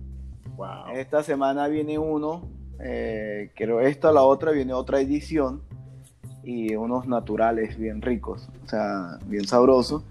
Wow. 0.57 0.95
Esta 0.95 1.23
semana 1.23 1.69
viene 1.69 1.99
uno, 1.99 2.49
eh, 2.81 3.53
creo 3.55 3.81
esta, 3.81 4.13
la 4.13 4.23
otra, 4.23 4.53
viene 4.53 4.73
otra 4.73 5.01
edición 5.01 5.63
y 6.43 6.75
unos 6.75 7.07
naturales 7.07 7.79
bien 7.79 8.01
ricos, 8.01 8.49
o 8.65 8.69
sea, 8.69 9.19
bien 9.27 9.47
sabrosos. 9.47 10.05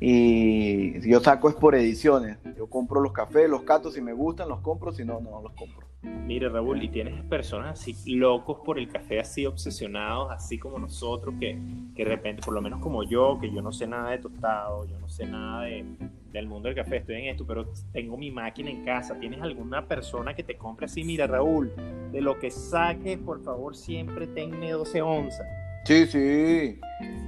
Y 0.00 1.08
yo 1.08 1.20
saco 1.20 1.48
es 1.48 1.54
por 1.54 1.74
ediciones. 1.74 2.38
Yo 2.56 2.68
compro 2.68 3.00
los 3.00 3.12
cafés, 3.12 3.48
los 3.48 3.62
catos, 3.62 3.94
si 3.94 4.00
me 4.00 4.12
gustan, 4.12 4.48
los 4.48 4.60
compro, 4.60 4.92
si 4.92 5.04
no, 5.04 5.20
no 5.20 5.42
los 5.42 5.52
compro. 5.52 5.86
Mire, 6.02 6.48
Raúl, 6.48 6.82
y 6.82 6.88
tienes 6.88 7.24
personas 7.24 7.80
así 7.80 7.96
locos 8.14 8.58
por 8.64 8.78
el 8.78 8.88
café, 8.88 9.18
así 9.18 9.46
obsesionados, 9.46 10.30
así 10.30 10.58
como 10.58 10.78
nosotros, 10.78 11.34
que, 11.40 11.58
que 11.96 12.04
de 12.04 12.08
repente, 12.08 12.42
por 12.44 12.54
lo 12.54 12.60
menos 12.60 12.80
como 12.80 13.02
yo, 13.02 13.38
que 13.40 13.50
yo 13.50 13.60
no 13.62 13.72
sé 13.72 13.86
nada 13.86 14.10
de 14.10 14.18
tostado, 14.18 14.86
yo 14.86 14.98
no 15.00 15.08
sé 15.08 15.26
nada 15.26 15.62
de, 15.62 15.84
del 16.32 16.46
mundo 16.46 16.68
del 16.68 16.76
café, 16.76 16.98
estoy 16.98 17.16
en 17.16 17.24
esto, 17.26 17.44
pero 17.46 17.66
tengo 17.92 18.16
mi 18.16 18.30
máquina 18.30 18.70
en 18.70 18.84
casa. 18.84 19.18
¿Tienes 19.18 19.40
alguna 19.42 19.88
persona 19.88 20.34
que 20.34 20.44
te 20.44 20.56
compre 20.56 20.86
así? 20.86 21.02
Mira, 21.02 21.26
Raúl, 21.26 21.72
de 22.12 22.20
lo 22.20 22.38
que 22.38 22.50
saques, 22.50 23.18
por 23.18 23.42
favor, 23.42 23.74
siempre 23.74 24.26
tenme 24.28 24.70
12 24.70 25.02
onzas. 25.02 25.46
Sí, 25.84 26.06
sí. 26.06 26.78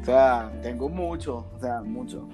O 0.03 0.05
sea, 0.05 0.53
tengo 0.63 0.89
mucho, 0.89 1.47
o 1.57 1.59
sea, 1.59 1.81
mucho. 1.81 2.29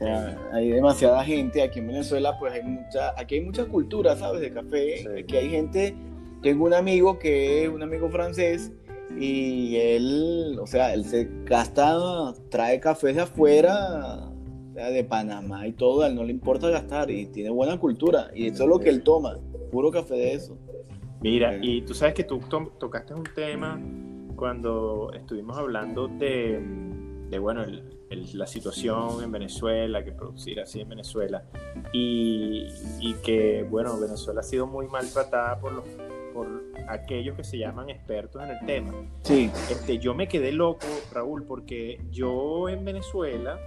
Sea, 0.00 0.38
hay 0.52 0.70
demasiada 0.70 1.22
gente 1.22 1.62
aquí 1.62 1.78
en 1.78 1.86
Venezuela, 1.86 2.36
pues 2.38 2.54
hay 2.54 2.62
mucha, 2.62 3.12
aquí 3.16 3.36
hay 3.36 3.42
mucha 3.42 3.66
cultura, 3.66 4.16
¿sabes? 4.16 4.40
De 4.40 4.50
café. 4.50 5.04
Aquí 5.20 5.36
hay 5.36 5.50
gente 5.50 5.94
tengo 6.42 6.64
un 6.64 6.74
amigo 6.74 7.18
que 7.18 7.64
es 7.64 7.68
un 7.68 7.82
amigo 7.82 8.08
francés 8.08 8.72
y 9.18 9.76
él, 9.76 10.58
o 10.60 10.66
sea, 10.66 10.94
él 10.94 11.04
se 11.04 11.28
gasta, 11.44 12.32
trae 12.48 12.80
cafés 12.80 13.16
de 13.16 13.22
afuera, 13.22 14.30
de 14.72 15.04
Panamá 15.04 15.66
y 15.66 15.72
todo, 15.72 16.02
a 16.02 16.06
él 16.06 16.14
no 16.14 16.24
le 16.24 16.30
importa 16.30 16.70
gastar 16.70 17.10
y 17.10 17.26
tiene 17.26 17.50
buena 17.50 17.78
cultura 17.78 18.30
y 18.34 18.46
eso 18.46 18.62
es 18.62 18.68
lo 18.68 18.78
que 18.78 18.88
él 18.88 19.02
toma, 19.02 19.36
puro 19.70 19.90
café 19.90 20.14
de 20.14 20.32
eso. 20.32 20.56
Mira, 21.20 21.58
y 21.60 21.82
tú 21.82 21.92
sabes 21.92 22.14
que 22.14 22.24
tú 22.24 22.40
tocaste 22.78 23.12
un 23.12 23.24
tema 23.34 23.78
cuando 24.36 25.12
estuvimos 25.12 25.58
hablando 25.58 26.08
de, 26.08 26.58
de 27.28 27.38
bueno, 27.38 27.62
la 28.10 28.46
situación 28.46 29.22
en 29.22 29.30
Venezuela, 29.30 30.04
que 30.04 30.12
producir 30.12 30.60
así 30.60 30.80
en 30.80 30.88
Venezuela, 30.88 31.44
y, 31.92 32.66
y, 33.00 33.14
que, 33.22 33.64
bueno, 33.68 33.98
Venezuela 33.98 34.40
ha 34.40 34.44
sido 34.44 34.66
muy 34.66 34.88
maltratada 34.88 35.60
por, 35.60 35.72
los, 35.72 35.84
por 36.34 36.48
aquellos 36.88 37.36
que 37.36 37.44
se 37.44 37.58
llaman 37.58 37.88
expertos 37.88 38.42
en 38.42 38.50
el 38.50 38.66
tema. 38.66 38.92
Sí. 39.22 39.50
Este, 39.70 39.98
yo 39.98 40.14
me 40.14 40.26
quedé 40.26 40.52
loco, 40.52 40.86
Raúl, 41.12 41.44
porque 41.44 42.00
yo 42.10 42.68
en 42.68 42.84
Venezuela, 42.84 43.60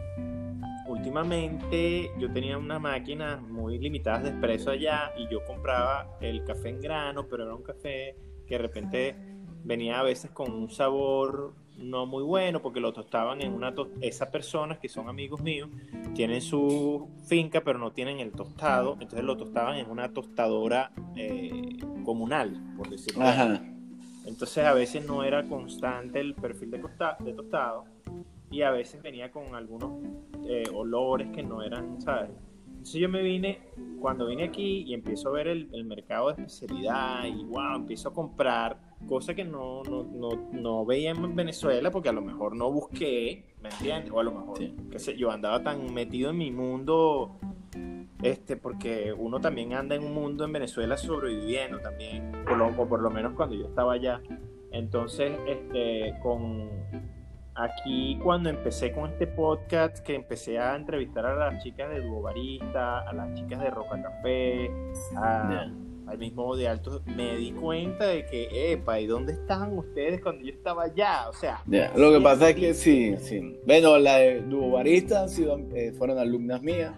últimamente, 0.88 2.12
yo 2.20 2.32
tenía 2.32 2.58
una 2.58 2.80
máquina 2.80 3.38
muy 3.38 3.80
limitada 3.80 4.20
de 4.20 4.30
expreso 4.30 4.72
allá 4.72 5.14
y 5.18 5.28
yo 5.30 5.44
compraba 5.46 6.18
el 6.20 6.44
café 6.44 6.70
en 6.70 6.82
grano, 6.82 7.28
pero 7.28 7.44
era 7.44 7.56
un 7.56 7.64
café 7.64 8.18
que 8.46 8.56
de 8.56 8.62
repente 8.62 9.16
venía 9.64 10.00
a 10.00 10.04
veces 10.04 10.32
con 10.32 10.52
un 10.52 10.70
sabor 10.70 11.54
no 11.78 12.06
muy 12.06 12.24
bueno 12.24 12.62
porque 12.62 12.80
lo 12.80 12.94
tostaban 12.94 13.42
en 13.42 13.54
una 13.54 13.74
esas 14.02 14.30
personas 14.30 14.78
que 14.80 14.90
son 14.90 15.10
amigos 15.10 15.42
míos 15.42 15.70
tienen 16.14 16.42
su 16.42 17.10
finca 17.28 17.62
pero 17.62 17.80
no 17.80 17.92
tienen 17.92 18.20
el 18.20 18.32
tostado. 18.32 18.94
Entonces 18.94 19.24
lo 19.24 19.38
tostaban 19.38 19.78
en 19.78 19.90
una 19.90 20.14
tostadora 20.14 20.92
eh, 21.16 21.78
comunal 22.04 22.62
por 22.78 22.90
decirlo 22.90 23.24
así. 23.24 23.60
Entonces 24.26 24.66
a 24.66 24.74
veces 24.74 25.06
no 25.06 25.24
era 25.24 25.44
constante 25.48 26.20
el 26.20 26.34
perfil 26.36 26.72
de, 26.72 26.82
de 27.20 27.34
tostado 27.34 27.86
y 28.50 28.62
a 28.62 28.72
veces 28.72 29.02
venía 29.02 29.32
con 29.32 29.56
algunos 29.56 29.92
eh, 30.48 30.64
olores 30.74 31.30
que 31.32 31.44
no 31.44 31.64
eran 31.64 32.00
sabes 32.02 32.30
entonces 32.84 33.00
yo 33.00 33.08
me 33.08 33.22
vine, 33.22 33.62
cuando 34.02 34.28
vine 34.28 34.44
aquí 34.44 34.84
y 34.86 34.94
empiezo 34.94 35.30
a 35.30 35.32
ver 35.32 35.48
el, 35.48 35.70
el 35.72 35.86
mercado 35.86 36.28
de 36.28 36.34
especialidad 36.34 37.24
y 37.24 37.46
wow, 37.46 37.78
empiezo 37.78 38.10
a 38.10 38.14
comprar 38.14 38.78
cosa 39.08 39.34
que 39.34 39.46
no, 39.46 39.84
no, 39.84 40.04
no, 40.04 40.50
no, 40.52 40.86
veía 40.86 41.12
en 41.12 41.34
Venezuela 41.34 41.92
porque 41.92 42.10
a 42.10 42.12
lo 42.12 42.22
mejor 42.22 42.58
no 42.58 42.70
busqué, 42.70 43.56
¿me 43.62 43.70
entiendes? 43.70 44.12
O 44.12 44.20
a 44.20 44.24
lo 44.24 44.34
mejor, 44.34 44.60
qué 44.92 45.00
sé 45.00 45.16
yo, 45.16 45.32
andaba 45.32 45.64
tan 45.64 45.94
metido 45.94 46.32
en 46.32 46.38
mi 46.38 46.52
mundo, 46.52 47.40
este, 48.22 48.58
porque 48.58 49.14
uno 49.18 49.40
también 49.40 49.72
anda 49.72 49.96
en 49.96 50.04
un 50.04 50.14
mundo 50.14 50.44
en 50.44 50.52
Venezuela 50.52 50.98
sobreviviendo 50.98 51.80
también, 51.80 52.34
por 52.44 52.58
lo, 52.58 52.68
o 52.68 52.86
por 52.86 53.02
lo 53.02 53.10
menos 53.10 53.32
cuando 53.32 53.56
yo 53.56 53.68
estaba 53.68 53.94
allá. 53.94 54.22
Entonces, 54.74 55.32
este, 55.48 56.16
con 56.22 56.70
aquí 57.56 58.18
cuando 58.24 58.50
empecé 58.50 58.92
con 58.92 59.12
este 59.12 59.28
podcast, 59.28 60.00
que 60.00 60.16
empecé 60.16 60.60
a 60.60 60.76
entrevistar 60.76 61.26
a 61.26 61.36
las 61.36 61.64
chicas 61.64 61.90
de 61.90 62.02
Duo 62.02 62.22
Barista, 62.22 63.00
a 63.00 63.14
las 63.14 63.34
chicas 63.34 63.60
de 63.62 63.70
Roca 63.70 64.02
Café, 64.02 64.72
a 65.16 65.68
al 66.08 66.18
mismo 66.18 66.56
de 66.56 66.68
alto, 66.68 67.02
me 67.06 67.38
di 67.38 67.52
cuenta 67.52 68.08
de 68.08 68.26
que, 68.26 68.74
epa, 68.74 69.00
¿y 69.00 69.08
dónde 69.08 69.34
estaban 69.34 69.78
ustedes 69.78 70.22
cuando 70.22 70.44
yo 70.44 70.52
estaba 70.52 70.84
allá? 70.84 71.30
O 71.30 71.34
sea, 71.34 71.64
lo 71.66 72.12
que 72.12 72.20
pasa 72.22 72.50
es 72.50 72.56
que 72.56 72.74
sí, 72.74 73.16
sí. 73.18 73.58
Bueno, 73.66 73.98
las 73.98 74.20
de 74.20 74.42
Duo 74.42 74.72
Barista 74.72 75.26
eh, 75.74 75.94
fueron 75.98 76.18
alumnas 76.18 76.62
mías, 76.62 76.94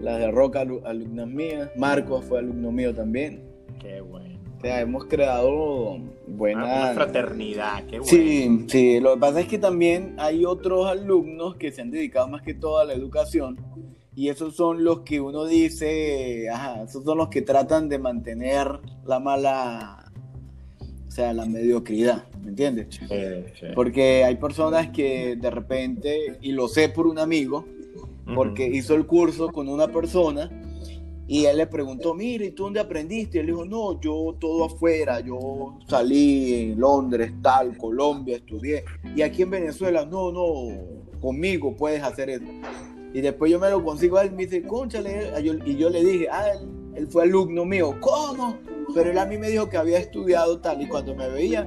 las 0.00 0.18
de 0.18 0.30
Roca, 0.30 0.60
alumnas 0.60 1.28
mías, 1.28 1.70
Marcos 1.76 2.24
fue 2.24 2.38
alumno 2.38 2.70
mío 2.70 2.94
también. 2.94 3.42
Qué 3.80 4.00
bueno. 4.00 4.31
O 4.62 4.64
sea, 4.64 4.80
hemos 4.80 5.06
creado 5.06 5.98
buena... 6.28 6.64
Una 6.64 6.94
fraternidad, 6.94 7.84
qué 7.86 7.98
bueno. 7.98 8.04
Sí, 8.04 8.64
sí, 8.68 9.00
lo 9.00 9.14
que 9.14 9.20
pasa 9.20 9.40
es 9.40 9.48
que 9.48 9.58
también 9.58 10.14
hay 10.18 10.44
otros 10.44 10.86
alumnos 10.86 11.56
que 11.56 11.72
se 11.72 11.82
han 11.82 11.90
dedicado 11.90 12.28
más 12.28 12.42
que 12.42 12.54
todo 12.54 12.78
a 12.78 12.84
la 12.84 12.92
educación 12.92 13.58
y 14.14 14.28
esos 14.28 14.54
son 14.54 14.84
los 14.84 15.00
que 15.00 15.20
uno 15.20 15.46
dice, 15.46 16.48
ajá, 16.48 16.84
esos 16.84 17.02
son 17.02 17.18
los 17.18 17.28
que 17.28 17.42
tratan 17.42 17.88
de 17.88 17.98
mantener 17.98 18.68
la 19.04 19.18
mala, 19.18 20.12
o 21.08 21.10
sea, 21.10 21.32
la 21.32 21.44
mediocridad, 21.44 22.28
¿me 22.40 22.50
entiendes? 22.50 22.86
Sí, 22.90 23.06
Porque 23.74 24.22
hay 24.22 24.36
personas 24.36 24.90
que 24.90 25.34
de 25.34 25.50
repente, 25.50 26.38
y 26.40 26.52
lo 26.52 26.68
sé 26.68 26.88
por 26.88 27.08
un 27.08 27.18
amigo, 27.18 27.66
porque 28.32 28.68
hizo 28.68 28.94
el 28.94 29.06
curso 29.06 29.48
con 29.50 29.68
una 29.68 29.88
persona 29.88 30.48
y 31.32 31.46
él 31.46 31.56
le 31.56 31.66
preguntó, 31.66 32.12
mire, 32.12 32.44
¿y 32.44 32.50
tú 32.50 32.64
dónde 32.64 32.78
aprendiste? 32.78 33.38
Y 33.38 33.40
él 33.40 33.46
dijo, 33.46 33.64
no, 33.64 33.98
yo 33.98 34.36
todo 34.38 34.66
afuera, 34.66 35.18
yo 35.20 35.78
salí 35.88 36.72
en 36.72 36.78
Londres, 36.78 37.32
tal, 37.40 37.74
Colombia, 37.78 38.36
estudié. 38.36 38.84
Y 39.16 39.22
aquí 39.22 39.40
en 39.40 39.48
Venezuela, 39.48 40.04
no, 40.04 40.30
no, 40.30 41.08
conmigo 41.22 41.74
puedes 41.74 42.02
hacer 42.02 42.28
eso. 42.28 42.44
Y 43.14 43.22
después 43.22 43.50
yo 43.50 43.58
me 43.58 43.70
lo 43.70 43.82
consigo 43.82 44.18
a 44.18 44.24
él, 44.24 44.32
me 44.32 44.44
dice, 44.44 44.62
conchale, 44.62 45.32
y 45.64 45.76
yo 45.76 45.88
le 45.88 46.04
dije, 46.04 46.28
ah, 46.30 46.50
él, 46.94 47.08
fue 47.08 47.22
alumno 47.22 47.64
mío, 47.64 47.96
¿cómo? 47.98 48.58
Pero 48.94 49.10
él 49.10 49.16
a 49.16 49.24
mí 49.24 49.38
me 49.38 49.48
dijo 49.48 49.70
que 49.70 49.78
había 49.78 50.00
estudiado 50.00 50.60
tal, 50.60 50.82
y 50.82 50.86
cuando 50.86 51.14
me 51.14 51.30
veía, 51.30 51.66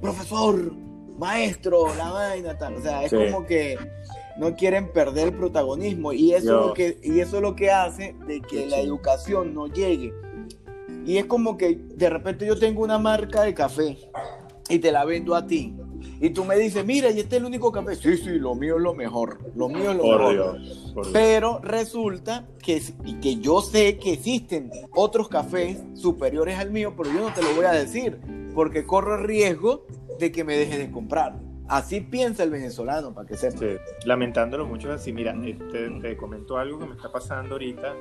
profesor, 0.00 0.74
maestro, 1.16 1.94
la 1.94 2.10
vaina, 2.10 2.58
tal. 2.58 2.74
O 2.74 2.82
sea, 2.82 3.04
es 3.04 3.12
como 3.12 3.46
que 3.46 3.78
no 4.40 4.56
quieren 4.56 4.92
perder 4.92 5.28
el 5.28 5.34
protagonismo, 5.34 6.12
y 6.12 6.32
eso, 6.32 6.60
es 6.60 6.66
lo 6.66 6.74
que, 6.74 6.98
y 7.02 7.20
eso 7.20 7.36
es 7.36 7.42
lo 7.42 7.54
que 7.54 7.70
hace 7.70 8.16
de 8.26 8.40
que 8.40 8.66
la 8.66 8.80
educación 8.80 9.54
no 9.54 9.66
llegue. 9.68 10.12
Y 11.06 11.18
es 11.18 11.26
como 11.26 11.56
que 11.56 11.78
de 11.94 12.10
repente 12.10 12.46
yo 12.46 12.58
tengo 12.58 12.82
una 12.82 12.98
marca 12.98 13.42
de 13.42 13.54
café 13.54 13.98
y 14.68 14.78
te 14.78 14.90
la 14.90 15.04
vendo 15.04 15.34
a 15.34 15.46
ti 15.46 15.74
y 16.22 16.30
tú 16.30 16.44
me 16.44 16.56
dices, 16.56 16.84
mira, 16.84 17.10
y 17.10 17.20
este 17.20 17.36
es 17.36 17.40
el 17.40 17.46
único 17.46 17.72
café. 17.72 17.96
Sí, 17.96 18.16
sí, 18.16 18.38
lo 18.38 18.54
mío 18.54 18.76
es 18.76 18.82
lo 18.82 18.94
mejor. 18.94 19.38
Lo 19.54 19.68
mío 19.68 19.90
es 19.90 19.96
lo 19.96 20.04
mejor. 20.04 20.58
Pero 21.12 21.60
resulta 21.62 22.46
que, 22.62 22.82
que 23.22 23.36
yo 23.36 23.62
sé 23.62 23.96
que 23.98 24.14
existen 24.14 24.70
otros 24.94 25.28
cafés 25.28 25.78
superiores 25.94 26.58
al 26.58 26.70
mío, 26.70 26.94
pero 26.96 27.10
yo 27.10 27.20
no 27.20 27.32
te 27.32 27.42
lo 27.42 27.54
voy 27.54 27.64
a 27.64 27.72
decir, 27.72 28.20
porque 28.54 28.84
corro 28.84 29.16
el 29.16 29.24
riesgo 29.24 29.86
de 30.18 30.30
que 30.30 30.44
me 30.44 30.56
dejes 30.56 30.78
de 30.78 30.90
comprar. 30.90 31.38
Así 31.70 32.00
piensa 32.00 32.42
el 32.42 32.50
venezolano, 32.50 33.14
para 33.14 33.26
que 33.26 33.36
sepa. 33.36 33.58
Sí, 33.58 33.66
lamentándolo 34.04 34.66
mucho 34.66 34.92
así. 34.92 35.12
Mira, 35.12 35.34
este, 35.44 35.88
te 35.88 36.16
comento 36.16 36.58
algo 36.58 36.78
que 36.78 36.86
me 36.86 36.94
está 36.94 37.10
pasando 37.10 37.54
ahorita 37.54 37.94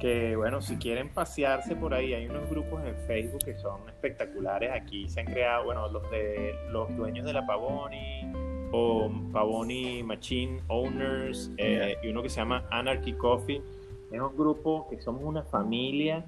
que 0.00 0.36
bueno, 0.36 0.60
si 0.60 0.76
quieren 0.76 1.08
pasearse 1.10 1.76
por 1.76 1.94
ahí, 1.94 2.12
hay 2.12 2.26
unos 2.26 2.48
grupos 2.50 2.82
en 2.84 2.94
Facebook 3.06 3.40
que 3.44 3.56
son 3.56 3.88
espectaculares. 3.88 4.70
Aquí 4.72 5.08
se 5.08 5.20
han 5.20 5.26
creado, 5.26 5.64
bueno, 5.64 5.88
los 5.88 6.10
de 6.10 6.54
los 6.70 6.94
dueños 6.96 7.26
de 7.26 7.32
la 7.32 7.46
Pavoni 7.46 8.32
o 8.72 9.10
Pavoni 9.32 10.02
Machine 10.02 10.62
Owners 10.68 11.50
eh, 11.56 11.96
y 12.02 12.08
uno 12.08 12.22
que 12.22 12.28
se 12.28 12.36
llama 12.36 12.66
Anarchy 12.70 13.14
Coffee. 13.14 13.62
Es 14.10 14.20
un 14.20 14.36
grupo 14.36 14.86
que 14.88 15.00
somos 15.00 15.22
una 15.24 15.42
familia 15.42 16.24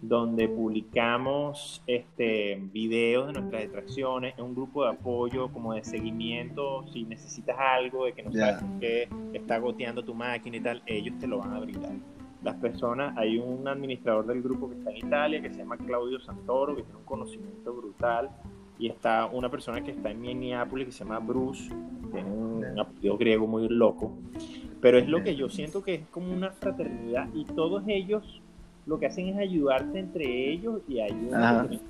donde 0.00 0.48
publicamos 0.48 1.82
este, 1.86 2.60
videos 2.72 3.26
de 3.28 3.32
nuestras 3.34 3.62
extracciones, 3.62 4.34
es 4.34 4.40
un 4.40 4.54
grupo 4.54 4.84
de 4.84 4.90
apoyo, 4.90 5.48
como 5.48 5.74
de 5.74 5.82
seguimiento, 5.82 6.84
si 6.92 7.04
necesitas 7.04 7.56
algo, 7.58 8.04
de 8.04 8.12
que 8.12 8.22
no 8.22 8.32
sabes 8.32 8.62
qué 8.80 9.08
está 9.32 9.58
goteando 9.58 10.04
tu 10.04 10.14
máquina 10.14 10.56
y 10.56 10.60
tal, 10.60 10.82
ellos 10.86 11.18
te 11.18 11.26
lo 11.26 11.38
van 11.38 11.52
a 11.52 11.60
brindar. 11.60 11.92
Las 12.44 12.54
personas, 12.56 13.16
hay 13.16 13.38
un 13.38 13.66
administrador 13.66 14.26
del 14.26 14.40
grupo 14.40 14.68
que 14.68 14.76
está 14.76 14.90
en 14.90 14.96
Italia, 14.98 15.42
que 15.42 15.50
se 15.50 15.58
llama 15.58 15.76
Claudio 15.76 16.20
Santoro, 16.20 16.76
que 16.76 16.82
tiene 16.82 16.98
un 16.98 17.04
conocimiento 17.04 17.74
brutal, 17.74 18.30
y 18.78 18.86
está 18.86 19.26
una 19.26 19.50
persona 19.50 19.82
que 19.82 19.90
está 19.90 20.12
en 20.12 20.20
Minneapolis, 20.20 20.86
que 20.86 20.92
se 20.92 21.02
llama 21.02 21.18
Bruce, 21.18 21.68
que 21.68 22.12
tiene 22.12 22.30
un 22.30 22.78
apellido 22.78 23.18
griego 23.18 23.46
muy 23.48 23.68
loco, 23.68 24.12
pero 24.80 24.98
es 24.98 25.08
lo 25.08 25.24
que 25.24 25.34
yo 25.34 25.48
siento 25.48 25.82
que 25.82 25.94
es 25.94 26.06
como 26.12 26.32
una 26.32 26.50
fraternidad, 26.52 27.28
y 27.34 27.44
todos 27.44 27.82
ellos 27.88 28.40
lo 28.88 28.98
que 28.98 29.06
hacen 29.06 29.28
es 29.28 29.36
ayudarse 29.36 29.98
entre 29.98 30.50
ellos, 30.50 30.80
y 30.88 31.00
hay 31.00 31.12
un 31.12 31.80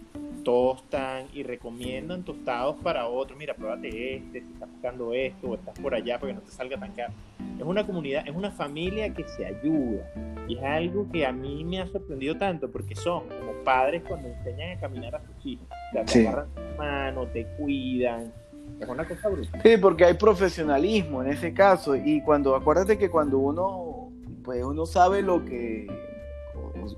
tostan 0.43 1.27
y 1.35 1.43
recomiendan 1.43 2.23
tostados 2.23 2.77
para 2.83 3.07
otros. 3.07 3.39
Mira, 3.39 3.55
pruébate 3.55 4.17
este, 4.17 4.41
si 4.41 4.53
estás 4.53 4.71
buscando 4.71 5.13
esto 5.13 5.49
o 5.49 5.55
estás 5.55 5.79
por 5.79 5.95
allá 5.95 6.19
para 6.19 6.33
que 6.33 6.39
no 6.39 6.43
te 6.43 6.51
salga 6.51 6.79
tan 6.79 6.93
caro. 6.93 7.13
Es 7.59 7.65
una 7.65 7.87
comunidad, 7.87 8.27
es 8.27 8.35
una 8.35 8.51
familia 8.51 9.13
que 9.13 9.25
se 9.25 9.45
ayuda. 9.45 10.11
Y 10.49 10.57
es 10.57 10.65
algo 10.65 11.07
que 11.13 11.27
a 11.27 11.33
mí 11.33 11.65
me 11.65 11.81
ha 11.81 11.87
sorprendido 11.87 12.37
tanto 12.37 12.71
porque 12.71 12.95
son 12.95 13.25
como 13.29 13.53
padres 13.65 14.03
cuando 14.09 14.29
enseñan 14.29 14.77
a 14.77 14.81
caminar 14.81 15.17
a 15.17 15.21
sus 15.21 15.47
hijos. 15.47 15.67
te 16.07 16.27
agarran 16.27 16.49
tu 16.55 16.79
mano, 16.79 17.27
te 17.27 17.45
cuidan. 17.59 18.33
Es 18.81 18.89
una 18.89 19.07
cosa 19.07 19.29
brutal. 19.29 19.61
Sí, 19.63 19.77
porque 19.77 20.05
hay 20.05 20.15
profesionalismo 20.15 21.23
en 21.23 21.29
ese 21.29 21.53
caso. 21.53 21.95
Y 21.95 22.23
cuando, 22.23 22.55
acuérdate 22.55 22.97
que 22.97 23.11
cuando 23.11 23.39
uno, 23.39 24.11
pues 24.45 24.65
uno 24.65 24.87
sabe 24.87 25.21
lo 25.23 25.45
que, 25.45 25.87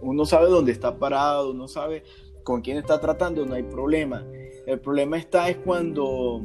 uno 0.01 0.24
sabe 0.24 0.49
dónde 0.49 0.72
está 0.72 0.99
parado, 0.99 1.51
uno 1.51 1.68
sabe 1.68 2.05
con 2.43 2.62
quién 2.62 2.78
está 2.78 3.01
tratando, 3.01 3.45
no 3.47 3.55
hay 3.55 3.62
problema. 3.62 4.24
El 4.66 4.80
problema 4.80 5.18
está 5.18 5.49
es 5.49 5.57
cuando 5.59 6.43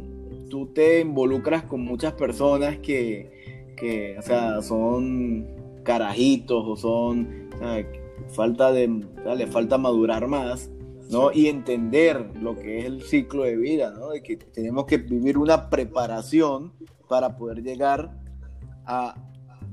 tú 0.50 0.68
te 0.68 1.02
involucras 1.02 1.64
con 1.64 1.82
muchas 1.82 2.14
personas 2.14 2.78
que, 2.80 3.74
que 3.78 4.18
o 4.18 4.22
sea, 4.22 4.62
son 4.62 5.48
carajitos 5.84 6.64
o 6.66 6.76
son, 6.76 7.50
falta 8.30 8.72
de, 8.72 8.88
le 9.36 9.48
falta 9.48 9.78
madurar 9.78 10.28
más 10.28 10.70
¿no? 11.10 11.32
Y 11.32 11.48
entender 11.48 12.32
lo 12.42 12.56
que 12.56 12.80
es 12.80 12.86
el 12.86 13.04
ciclo 13.04 13.44
de 13.44 13.56
vida, 13.56 13.94
¿no? 13.98 14.10
De 14.10 14.24
que 14.24 14.38
tenemos 14.38 14.86
que 14.86 14.98
vivir 14.98 15.38
una 15.38 15.70
preparación 15.70 16.74
para 17.08 17.38
poder 17.38 17.62
llegar 17.62 18.18
a, 18.86 19.16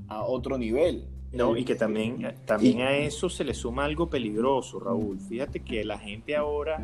a 0.09 0.25
otro 0.25 0.59
nivel. 0.59 1.09
No, 1.33 1.57
y 1.57 1.65
que 1.65 1.75
también, 1.75 2.35
también 2.45 2.83
a 2.83 2.93
eso 2.93 3.31
se 3.31 3.45
le 3.45 3.55
suma 3.55 3.85
algo 3.85 4.11
peligroso, 4.11 4.79
Raúl. 4.79 5.19
Fíjate 5.19 5.61
que 5.61 5.83
la 5.85 5.99
gente 5.99 6.37
ahora, 6.37 6.79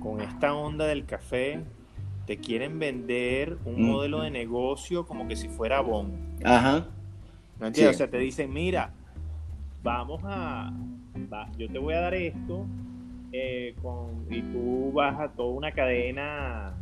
con 0.00 0.20
esta 0.20 0.54
onda 0.54 0.86
del 0.86 1.06
café, 1.06 1.60
te 2.26 2.38
quieren 2.38 2.78
vender 2.78 3.58
un 3.64 3.82
mm. 3.82 3.90
modelo 3.90 4.20
de 4.22 4.30
negocio 4.30 5.04
como 5.06 5.26
que 5.26 5.34
si 5.34 5.48
fuera 5.48 5.80
bon. 5.80 6.36
Ajá. 6.44 6.86
¿No 7.58 7.66
entiendes? 7.66 7.96
O 7.96 7.98
sea, 7.98 8.08
te 8.08 8.18
dicen, 8.18 8.52
mira, 8.52 8.92
vamos 9.82 10.20
a, 10.24 10.72
yo 11.58 11.68
te 11.68 11.78
voy 11.78 11.94
a 11.94 12.00
dar 12.00 12.14
esto 12.14 12.66
eh, 13.32 13.74
con, 13.82 14.26
y 14.30 14.42
tú 14.42 14.92
vas 14.92 15.18
a 15.18 15.28
toda 15.32 15.50
una 15.50 15.72
cadena, 15.72 16.74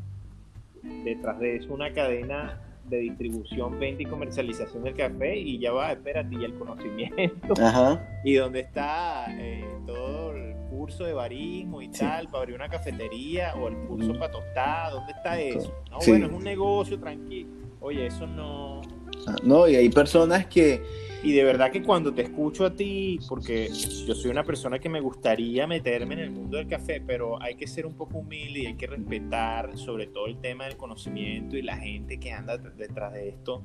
detrás 0.82 1.38
de 1.40 1.56
eso 1.56 1.72
una 1.72 1.92
cadena 1.92 2.67
de 2.88 2.98
distribución, 2.98 3.78
venta 3.78 4.02
y 4.02 4.06
comercialización 4.06 4.84
del 4.84 4.94
café 4.94 5.36
y 5.36 5.58
ya 5.58 5.72
va, 5.72 5.92
espérate, 5.92 6.34
y 6.34 6.44
el 6.44 6.54
conocimiento. 6.54 7.54
Y 8.24 8.34
dónde 8.34 8.60
está 8.60 9.26
eh, 9.38 9.64
todo 9.86 10.32
el 10.32 10.54
curso 10.70 11.04
de 11.04 11.12
barismo 11.12 11.80
y 11.80 11.88
tal, 11.88 12.26
para 12.26 12.40
abrir 12.40 12.56
una 12.56 12.68
cafetería 12.68 13.54
o 13.54 13.68
el 13.68 13.76
curso 13.86 14.12
para 14.18 14.32
tostar, 14.32 14.92
¿dónde 14.92 15.12
está 15.12 15.40
eso? 15.40 15.72
No, 15.90 15.98
bueno, 16.06 16.26
es 16.26 16.32
un 16.32 16.44
negocio 16.44 16.98
tranquilo. 16.98 17.48
Oye, 17.80 18.06
eso 18.06 18.26
no... 18.26 18.80
Ah, 19.26 19.36
no, 19.42 19.68
y 19.68 19.76
hay 19.76 19.88
personas 19.88 20.46
que 20.46 20.82
y 21.22 21.32
de 21.32 21.44
verdad 21.44 21.70
que 21.72 21.82
cuando 21.82 22.12
te 22.12 22.22
escucho 22.22 22.64
a 22.64 22.74
ti, 22.74 23.18
porque 23.28 23.68
yo 23.68 24.14
soy 24.14 24.30
una 24.30 24.44
persona 24.44 24.78
que 24.78 24.88
me 24.88 25.00
gustaría 25.00 25.66
meterme 25.66 26.14
en 26.14 26.20
el 26.20 26.30
mundo 26.30 26.58
del 26.58 26.68
café, 26.68 27.02
pero 27.04 27.42
hay 27.42 27.56
que 27.56 27.66
ser 27.66 27.86
un 27.86 27.94
poco 27.94 28.18
humilde 28.18 28.60
y 28.60 28.66
hay 28.66 28.74
que 28.74 28.86
respetar 28.86 29.76
sobre 29.76 30.06
todo 30.06 30.26
el 30.26 30.40
tema 30.40 30.66
del 30.66 30.76
conocimiento 30.76 31.56
y 31.56 31.62
la 31.62 31.76
gente 31.76 32.18
que 32.20 32.32
anda 32.32 32.56
detrás 32.56 33.12
de 33.12 33.30
esto, 33.30 33.64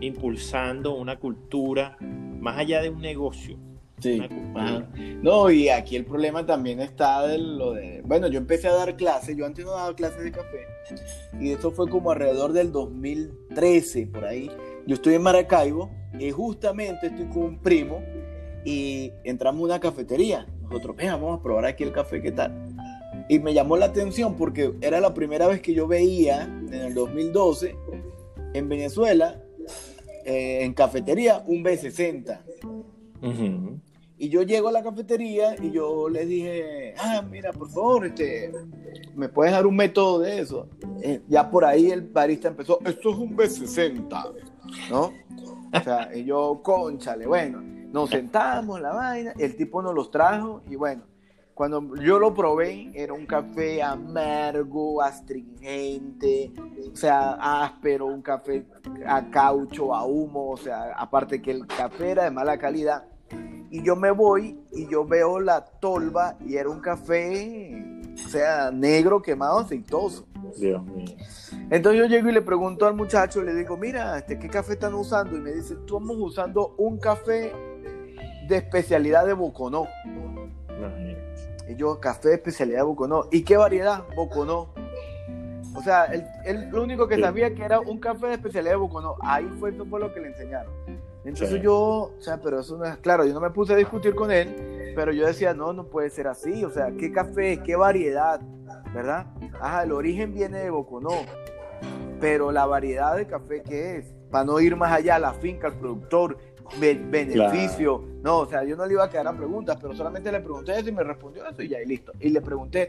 impulsando 0.00 0.94
una 0.94 1.16
cultura 1.18 1.96
más 2.00 2.58
allá 2.58 2.80
de 2.80 2.90
un 2.90 3.00
negocio. 3.00 3.58
Sí. 3.98 4.20
No, 5.22 5.50
y 5.50 5.68
aquí 5.68 5.94
el 5.94 6.04
problema 6.04 6.44
también 6.44 6.80
está 6.80 7.24
de 7.26 7.38
lo 7.38 7.72
de. 7.72 8.02
Bueno, 8.04 8.26
yo 8.26 8.38
empecé 8.38 8.66
a 8.66 8.74
dar 8.74 8.96
clases, 8.96 9.36
yo 9.36 9.46
antes 9.46 9.64
no 9.64 9.72
daba 9.72 9.94
clases 9.94 10.24
de 10.24 10.32
café, 10.32 10.66
y 11.40 11.52
eso 11.52 11.70
fue 11.70 11.88
como 11.88 12.10
alrededor 12.10 12.52
del 12.52 12.72
2013, 12.72 14.08
por 14.08 14.24
ahí. 14.24 14.50
Yo 14.86 14.94
estoy 14.94 15.14
en 15.14 15.22
Maracaibo 15.22 15.90
y 16.18 16.30
justamente 16.30 17.06
estoy 17.06 17.26
con 17.26 17.42
un 17.42 17.58
primo 17.58 18.02
y 18.64 19.12
entramos 19.24 19.62
a 19.62 19.64
una 19.64 19.80
cafetería. 19.80 20.46
Nosotros, 20.62 20.96
venga, 20.96 21.16
vamos 21.16 21.38
a 21.38 21.42
probar 21.42 21.66
aquí 21.66 21.84
el 21.84 21.92
café, 21.92 22.20
¿qué 22.20 22.32
tal? 22.32 22.52
Y 23.28 23.38
me 23.38 23.54
llamó 23.54 23.76
la 23.76 23.86
atención 23.86 24.36
porque 24.36 24.72
era 24.80 25.00
la 25.00 25.14
primera 25.14 25.46
vez 25.46 25.60
que 25.60 25.74
yo 25.74 25.86
veía 25.86 26.42
en 26.42 26.74
el 26.74 26.94
2012 26.94 27.76
en 28.54 28.68
Venezuela, 28.68 29.40
eh, 30.24 30.58
en 30.62 30.74
cafetería, 30.74 31.42
un 31.46 31.64
B60. 31.64 32.40
Y 34.18 34.28
yo 34.28 34.42
llego 34.42 34.68
a 34.68 34.72
la 34.72 34.82
cafetería 34.82 35.56
y 35.60 35.72
yo 35.72 36.08
les 36.08 36.28
dije, 36.28 36.94
ah, 36.98 37.22
mira, 37.28 37.52
por 37.52 37.68
favor, 37.68 38.06
este, 38.06 38.52
¿me 39.16 39.28
puedes 39.28 39.52
dar 39.52 39.66
un 39.66 39.74
método 39.74 40.20
de 40.20 40.38
eso? 40.38 40.68
Eh, 41.02 41.22
ya 41.28 41.50
por 41.50 41.64
ahí 41.64 41.90
el 41.90 42.02
barista 42.02 42.48
empezó, 42.48 42.78
esto 42.84 43.10
es 43.10 43.16
un 43.16 43.36
B60, 43.36 44.32
¿no? 44.90 45.12
O 45.72 45.80
sea, 45.82 46.14
yo, 46.14 46.60
conchale, 46.62 47.26
bueno, 47.26 47.60
nos 47.60 48.10
sentamos, 48.10 48.80
la 48.80 48.92
vaina, 48.92 49.32
el 49.38 49.56
tipo 49.56 49.82
nos 49.82 49.94
los 49.94 50.10
trajo 50.10 50.62
y 50.68 50.76
bueno, 50.76 51.02
cuando 51.54 51.94
yo 51.96 52.18
lo 52.18 52.32
probé, 52.34 52.90
era 52.94 53.12
un 53.12 53.26
café 53.26 53.82
amargo, 53.82 55.02
astringente, 55.02 56.50
o 56.92 56.96
sea, 56.96 57.62
áspero, 57.64 58.06
un 58.06 58.22
café 58.22 58.66
a 59.06 59.30
caucho, 59.30 59.94
a 59.94 60.04
humo, 60.04 60.50
o 60.50 60.56
sea, 60.56 60.94
aparte 60.96 61.42
que 61.42 61.50
el 61.50 61.66
café 61.66 62.12
era 62.12 62.24
de 62.24 62.30
mala 62.30 62.58
calidad. 62.58 63.04
Y 63.70 63.82
yo 63.82 63.96
me 63.96 64.10
voy 64.10 64.58
y 64.72 64.88
yo 64.88 65.04
veo 65.06 65.40
la 65.40 65.64
tolva 65.64 66.36
y 66.44 66.56
era 66.56 66.68
un 66.68 66.80
café, 66.80 68.02
o 68.14 68.28
sea, 68.28 68.70
negro, 68.70 69.20
quemado, 69.20 69.60
aceitoso. 69.60 70.26
Dios 70.58 70.84
mío. 70.84 71.16
Entonces 71.70 72.00
yo 72.00 72.06
llego 72.06 72.28
y 72.28 72.32
le 72.32 72.42
pregunto 72.42 72.86
al 72.86 72.94
muchacho, 72.94 73.42
le 73.42 73.54
digo, 73.54 73.76
mira, 73.76 74.18
este, 74.18 74.38
¿qué 74.38 74.48
café 74.48 74.74
están 74.74 74.94
usando? 74.94 75.36
Y 75.36 75.40
me 75.40 75.52
dice, 75.52 75.74
estamos 75.74 76.16
usando 76.18 76.74
un 76.78 76.98
café 76.98 77.52
de 78.48 78.56
especialidad 78.56 79.26
de 79.26 79.32
Boconó. 79.32 79.86
Y 81.68 81.76
yo, 81.76 82.00
café 82.00 82.30
de 82.30 82.34
especialidad 82.34 82.78
de 82.78 82.84
Boconó. 82.84 83.28
¿Y 83.30 83.42
qué 83.42 83.56
variedad? 83.56 84.04
Boconó. 84.16 84.68
O 85.74 85.82
sea, 85.82 86.04
él, 86.04 86.68
lo 86.70 86.82
único 86.82 87.08
que 87.08 87.18
sabía 87.18 87.54
que 87.54 87.64
era 87.64 87.80
un 87.80 87.98
café 87.98 88.26
de 88.26 88.34
especialidad 88.34 88.72
de 88.72 88.78
Boconó. 88.78 89.16
Ahí 89.20 89.48
fue, 89.58 89.70
eso 89.70 89.86
fue 89.86 90.00
lo 90.00 90.12
que 90.12 90.20
le 90.20 90.28
enseñaron. 90.28 90.72
Entonces 91.24 91.62
yo, 91.62 91.76
o 91.76 92.20
sea, 92.20 92.40
pero 92.40 92.60
eso 92.60 92.76
no 92.76 92.84
es 92.84 92.96
claro, 92.98 93.24
yo 93.24 93.32
no 93.32 93.40
me 93.40 93.50
puse 93.50 93.74
a 93.74 93.76
discutir 93.76 94.14
con 94.14 94.30
él, 94.30 94.92
pero 94.96 95.12
yo 95.12 95.26
decía, 95.26 95.54
no, 95.54 95.72
no 95.72 95.86
puede 95.86 96.10
ser 96.10 96.26
así, 96.26 96.64
o 96.64 96.70
sea, 96.70 96.92
¿qué 96.98 97.12
café, 97.12 97.60
qué 97.64 97.76
variedad, 97.76 98.40
verdad? 98.92 99.26
Ajá, 99.60 99.84
el 99.84 99.92
origen 99.92 100.34
viene 100.34 100.58
de 100.58 100.70
Boconó, 100.70 101.14
pero 102.20 102.50
la 102.50 102.66
variedad 102.66 103.16
de 103.16 103.26
café 103.26 103.62
que 103.62 103.98
es, 103.98 104.14
para 104.30 104.44
no 104.44 104.58
ir 104.58 104.74
más 104.74 104.92
allá, 104.92 105.18
la 105.18 105.32
finca, 105.32 105.68
el 105.68 105.74
productor, 105.74 106.38
beneficio, 106.80 108.04
no, 108.22 108.38
o 108.38 108.46
sea, 108.46 108.64
yo 108.64 108.76
no 108.76 108.86
le 108.86 108.94
iba 108.94 109.04
a 109.04 109.10
quedar 109.10 109.28
a 109.28 109.36
preguntas, 109.36 109.76
pero 109.80 109.94
solamente 109.94 110.32
le 110.32 110.40
pregunté 110.40 110.78
eso 110.78 110.88
y 110.88 110.92
me 110.92 111.04
respondió 111.04 111.46
eso 111.46 111.62
y 111.62 111.68
ya, 111.68 111.80
y 111.80 111.86
listo. 111.86 112.12
Y 112.20 112.30
le 112.30 112.40
pregunté, 112.40 112.88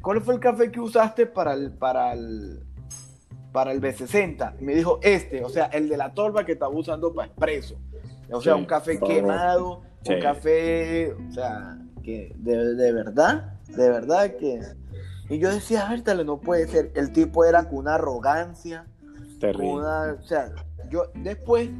¿cuál 0.00 0.20
fue 0.20 0.34
el 0.34 0.40
café 0.40 0.70
que 0.70 0.80
usaste 0.80 1.26
para 1.26 1.54
el, 1.54 1.72
para 1.72 2.12
el, 2.12 2.62
para 3.52 3.72
el 3.72 3.80
B60. 3.80 4.56
Y 4.60 4.64
me 4.64 4.74
dijo, 4.74 4.98
este, 5.02 5.44
o 5.44 5.48
sea, 5.48 5.66
el 5.66 5.88
de 5.88 5.96
la 5.96 6.14
torba 6.14 6.44
que 6.44 6.52
estaba 6.52 6.74
usando 6.74 7.14
para 7.14 7.28
expreso. 7.28 7.78
O 8.30 8.40
sea, 8.40 8.56
un 8.56 8.64
café 8.64 8.98
quemado, 8.98 9.82
un 10.08 10.20
café, 10.20 11.12
o 11.12 11.32
sea, 11.32 11.78
que 12.02 12.34
de, 12.38 12.92
verdad, 12.92 13.58
de 13.68 13.90
verdad 13.90 14.36
que... 14.36 14.60
Y 15.28 15.38
yo 15.38 15.50
decía, 15.50 15.88
Bertale, 15.88 16.24
no 16.24 16.40
puede 16.40 16.66
ser. 16.66 16.92
El 16.94 17.12
tipo 17.12 17.44
era 17.44 17.68
con 17.68 17.78
una 17.78 17.94
arrogancia. 17.94 18.86
Terrible. 19.38 19.72
Una, 19.72 20.16
o 20.20 20.22
sea, 20.22 20.52
yo 20.90 21.04
después 21.14 21.70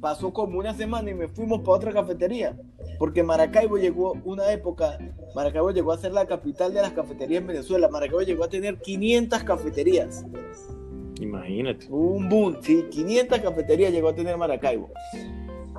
pasó 0.00 0.32
como 0.32 0.58
una 0.58 0.74
semana 0.74 1.10
y 1.10 1.14
me 1.14 1.28
fuimos 1.28 1.60
para 1.60 1.72
otra 1.72 1.92
cafetería. 1.92 2.56
Porque 2.98 3.22
Maracaibo 3.22 3.76
llegó 3.78 4.14
una 4.24 4.50
época, 4.50 4.98
Maracaibo 5.34 5.70
llegó 5.70 5.92
a 5.92 5.98
ser 5.98 6.12
la 6.12 6.26
capital 6.26 6.72
de 6.72 6.82
las 6.82 6.92
cafeterías 6.92 7.42
en 7.42 7.48
Venezuela. 7.48 7.88
Maracaibo 7.88 8.22
llegó 8.22 8.44
a 8.44 8.48
tener 8.48 8.80
500 8.80 9.44
cafeterías. 9.44 10.24
Imagínate. 11.20 11.86
Un 11.90 12.28
boom, 12.28 12.58
sí, 12.60 12.84
500 12.90 13.40
cafeterías 13.40 13.92
llegó 13.92 14.08
a 14.08 14.14
tener 14.14 14.36
Maracaibo. 14.36 14.90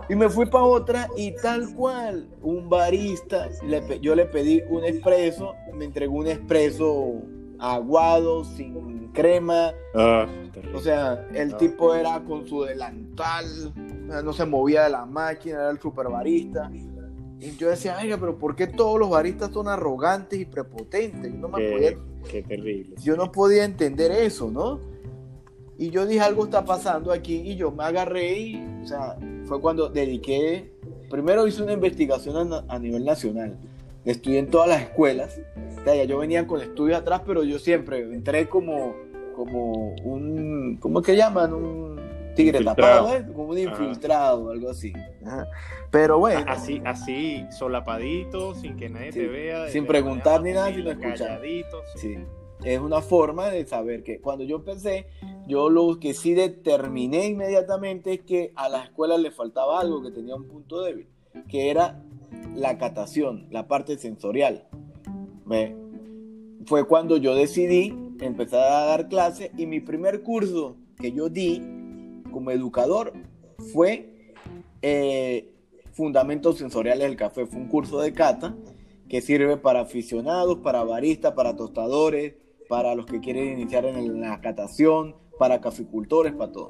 Y 0.10 0.16
me 0.16 0.30
fui 0.30 0.46
para 0.46 0.64
otra 0.64 1.08
y 1.18 1.36
tal 1.36 1.74
cual, 1.76 2.28
un 2.42 2.70
barista, 2.70 3.50
yo 4.02 4.16
le 4.16 4.26
pedí 4.26 4.62
un 4.70 4.86
expreso, 4.86 5.54
me 5.74 5.86
entregó 5.86 6.16
un 6.16 6.28
expreso 6.28 7.16
aguado, 7.60 8.46
sin 8.46 9.10
crema. 9.10 9.74
Ah, 9.94 10.28
o 10.74 10.80
sea, 10.80 11.28
el 11.34 11.54
ah. 11.54 11.58
tipo 11.58 11.94
era 11.94 12.24
con 12.24 12.48
su 12.48 12.64
delantal, 12.64 13.46
no 14.24 14.32
se 14.34 14.46
movía 14.46 14.84
de 14.84 14.92
la 14.92 15.06
máquina, 15.06 15.56
era 15.56 15.72
el 15.72 15.80
super 15.80 16.08
barista. 16.08 16.72
Y 17.40 17.56
yo 17.58 17.70
decía, 17.70 17.98
oiga, 18.02 18.18
pero 18.18 18.38
¿por 18.38 18.56
qué 18.56 18.66
todos 18.66 19.00
los 19.00 19.10
baristas 19.10 19.52
son 19.52 19.68
arrogantes 19.68 20.40
y 20.40 20.46
prepotentes? 20.46 21.32
Yo 21.32 21.38
no 21.38 21.50
me 21.50 21.58
qué, 21.58 21.98
qué 22.30 22.44
terrible. 22.44 22.96
Yo 23.04 23.16
no 23.16 23.32
podía 23.32 23.64
entender 23.64 24.12
eso, 24.12 24.50
¿no? 24.50 24.80
Y 25.78 25.92
yo 25.92 26.06
dije, 26.06 26.22
algo 26.22 26.46
está 26.46 26.66
pasando 26.66 27.12
aquí 27.12 27.36
y 27.36 27.56
yo 27.56 27.72
me 27.72 27.84
agarré 27.84 28.40
y, 28.40 28.66
o 28.84 28.88
sea, 28.88 29.16
fue 29.46 29.62
cuando 29.62 29.90
dediqué, 29.90 30.72
primero 31.10 31.46
hice 31.46 31.62
una 31.62 31.74
investigación 31.74 32.52
a, 32.68 32.80
nivel 32.80 33.06
nacional, 33.06 33.58
estudié 34.04 34.40
en 34.40 34.48
todas 34.50 34.70
las 34.70 34.82
escuelas, 34.82 35.40
o 35.80 35.84
sea, 35.84 35.96
ya 35.96 36.04
yo 36.06 36.18
venía 36.18 36.48
con 36.48 36.62
estudios 36.62 37.00
atrás, 37.00 37.22
pero 37.26 37.44
yo 37.44 37.60
siempre 37.60 38.00
entré 38.00 38.50
como, 38.50 38.96
como 39.36 39.94
un, 40.04 40.78
¿cómo 40.82 41.00
es 41.00 41.06
que 41.06 41.16
llaman? 41.16 41.54
Un 41.54 42.00
tigre 42.36 42.64
tapado, 42.64 43.14
¿eh? 43.14 43.24
como 43.36 43.50
un 43.50 43.60
infiltrado, 43.60 44.50
algo 44.50 44.72
así. 44.72 44.94
Pero 45.92 46.18
bueno. 46.18 46.44
Así, 46.48 46.82
así, 46.86 47.46
solapadito, 47.52 48.56
sin 48.56 48.78
que 48.78 48.90
nadie 48.90 49.12
te 49.12 49.28
vea. 49.28 49.70
Sin 49.70 49.86
preguntar 49.86 50.42
ni 50.42 50.54
nada, 50.54 50.74
sino 50.74 50.90
escuchar. 50.90 51.40
Sí 51.96 52.18
es 52.64 52.80
una 52.80 53.02
forma 53.02 53.50
de 53.50 53.66
saber 53.66 54.04
que 54.04 54.20
cuando 54.20 54.44
yo 54.44 54.64
pensé, 54.64 55.08
yo 55.48 55.70
lo 55.70 56.00
que 56.00 56.14
sí 56.14 56.34
determiné 56.34 57.28
inmediatamente 57.28 58.14
es 58.14 58.22
que 58.22 58.52
a 58.56 58.70
las 58.70 58.86
escuelas 58.86 59.20
le 59.20 59.32
faltaba 59.32 59.80
algo 59.80 60.04
que 60.04 60.12
tenía 60.12 60.36
un 60.36 60.48
punto 60.48 60.82
débil, 60.82 61.08
que 61.48 61.70
era 61.70 62.04
la 62.56 62.78
catación, 62.78 63.48
la 63.50 63.68
parte 63.68 63.98
sensorial. 63.98 64.68
Fue 66.66 66.86
cuando 66.86 67.18
yo 67.18 67.34
decidí 67.34 67.94
empezar 68.20 68.62
a 68.62 68.86
dar 68.86 69.08
clases 69.08 69.52
y 69.58 69.66
mi 69.66 69.80
primer 69.80 70.22
curso 70.22 70.76
que 71.00 71.12
yo 71.12 71.30
di 71.30 71.62
como 72.32 72.52
educador 72.52 73.14
fue 73.74 74.34
eh, 74.82 75.54
Fundamentos 75.94 76.58
Sensoriales 76.58 77.08
del 77.08 77.18
Café. 77.18 77.46
Fue 77.46 77.60
un 77.60 77.70
curso 77.70 78.00
de 78.02 78.14
cata 78.14 78.56
que 79.08 79.22
sirve 79.22 79.58
para 79.58 79.82
aficionados, 79.82 80.60
para 80.60 80.84
baristas, 80.84 81.34
para 81.34 81.56
tostadores, 81.56 82.36
para 82.68 82.96
los 82.96 83.06
que 83.06 83.20
quieren 83.20 83.54
iniciar 83.60 83.86
en 83.86 84.20
la 84.20 84.42
catación, 84.42 85.16
para 85.38 85.62
caficultores, 85.62 86.34
para 86.34 86.52
todo. 86.52 86.68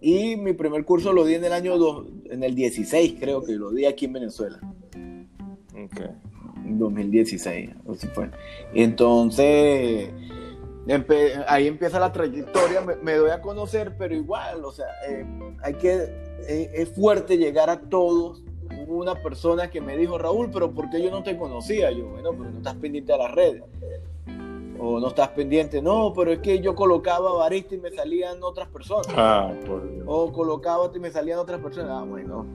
Y 0.00 0.36
mi 0.36 0.52
primer 0.52 0.84
curso 0.84 1.12
lo 1.12 1.24
di 1.24 1.34
en 1.34 1.44
el 1.44 1.52
año 1.52 2.06
en 2.30 2.44
el 2.44 2.54
16, 2.54 3.16
creo 3.18 3.42
que 3.42 3.52
lo 3.52 3.70
di 3.72 3.84
aquí 3.84 4.04
en 4.04 4.12
Venezuela. 4.12 4.60
Ok. 5.72 6.00
2016, 6.64 7.70
así 7.90 8.06
fue. 8.08 8.30
Entonces, 8.74 10.10
ahí 11.48 11.66
empieza 11.66 11.98
la 11.98 12.12
trayectoria, 12.12 12.82
me, 13.02 13.14
doy 13.14 13.30
a 13.30 13.40
conocer, 13.40 13.96
pero 13.98 14.14
igual, 14.14 14.64
o 14.64 14.70
sea, 14.70 14.86
eh, 15.08 15.24
hay 15.62 15.74
que, 15.74 15.94
eh, 16.46 16.70
es 16.74 16.90
fuerte 16.90 17.38
llegar 17.38 17.70
a 17.70 17.80
todos. 17.80 18.44
Hubo 18.86 18.98
una 18.98 19.14
persona 19.14 19.70
que 19.70 19.80
me 19.80 19.96
dijo, 19.96 20.18
Raúl, 20.18 20.50
pero 20.52 20.72
¿por 20.72 20.90
qué 20.90 21.02
yo 21.02 21.10
no 21.10 21.22
te 21.22 21.36
conocía? 21.36 21.90
Yo, 21.90 22.06
bueno, 22.06 22.30
pero 22.32 22.50
no 22.50 22.58
estás 22.58 22.76
pendiente 22.76 23.12
de 23.12 23.18
las 23.18 23.32
redes 23.32 23.62
o 24.78 25.00
no 25.00 25.08
estás 25.08 25.28
pendiente, 25.28 25.82
no, 25.82 26.12
pero 26.14 26.32
es 26.32 26.38
que 26.38 26.60
yo 26.60 26.74
colocaba 26.74 27.32
barista 27.34 27.74
y 27.74 27.78
me 27.78 27.90
salían 27.90 28.42
otras 28.42 28.68
personas. 28.68 29.08
Ah, 29.16 29.52
por 29.66 29.82
O 30.06 30.32
colocaba 30.32 30.90
y 30.94 30.98
me 30.98 31.10
salían 31.10 31.38
otras 31.38 31.60
personas. 31.60 31.90
Ah, 31.90 32.04
bueno, 32.04 32.46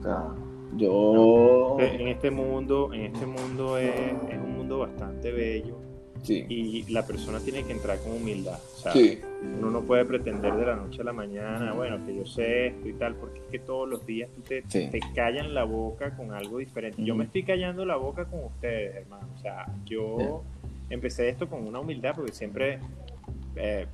yo... 0.76 1.76
En 1.78 2.08
este 2.08 2.30
mundo, 2.30 2.92
en 2.92 3.14
este 3.14 3.26
mundo 3.26 3.78
es, 3.78 3.92
un 4.32 4.56
mundo 4.56 4.78
bastante 4.78 5.30
bello. 5.30 5.76
Sí. 6.22 6.46
Y 6.48 6.90
la 6.90 7.06
persona 7.06 7.38
tiene 7.38 7.64
que 7.64 7.72
entrar 7.72 7.98
con 7.98 8.12
humildad. 8.12 8.58
sí. 8.92 9.20
Uno 9.58 9.70
no 9.70 9.82
puede 9.82 10.06
pretender 10.06 10.54
de 10.54 10.64
la 10.64 10.74
noche 10.74 11.02
a 11.02 11.04
la 11.04 11.12
mañana, 11.12 11.74
bueno, 11.74 11.98
que 12.06 12.16
yo 12.16 12.24
sé 12.24 12.68
esto 12.68 12.88
y 12.88 12.94
tal, 12.94 13.14
porque 13.14 13.40
es 13.40 13.44
que 13.50 13.58
todos 13.58 13.86
los 13.86 14.06
días 14.06 14.30
tú 14.34 14.40
te, 14.40 14.62
te 14.62 15.00
callan 15.14 15.52
la 15.52 15.64
boca 15.64 16.16
con 16.16 16.32
algo 16.32 16.56
diferente. 16.58 17.04
Yo 17.04 17.14
me 17.14 17.24
estoy 17.24 17.42
callando 17.42 17.84
la 17.84 17.96
boca 17.96 18.24
con 18.24 18.42
ustedes, 18.44 18.96
hermano. 18.96 19.28
O 19.36 19.38
sea, 19.42 19.66
yo 19.84 20.42
empecé 20.90 21.28
esto 21.28 21.48
con 21.48 21.66
una 21.66 21.80
humildad 21.80 22.14
porque 22.14 22.32
siempre 22.32 22.78
eh, 23.56 23.86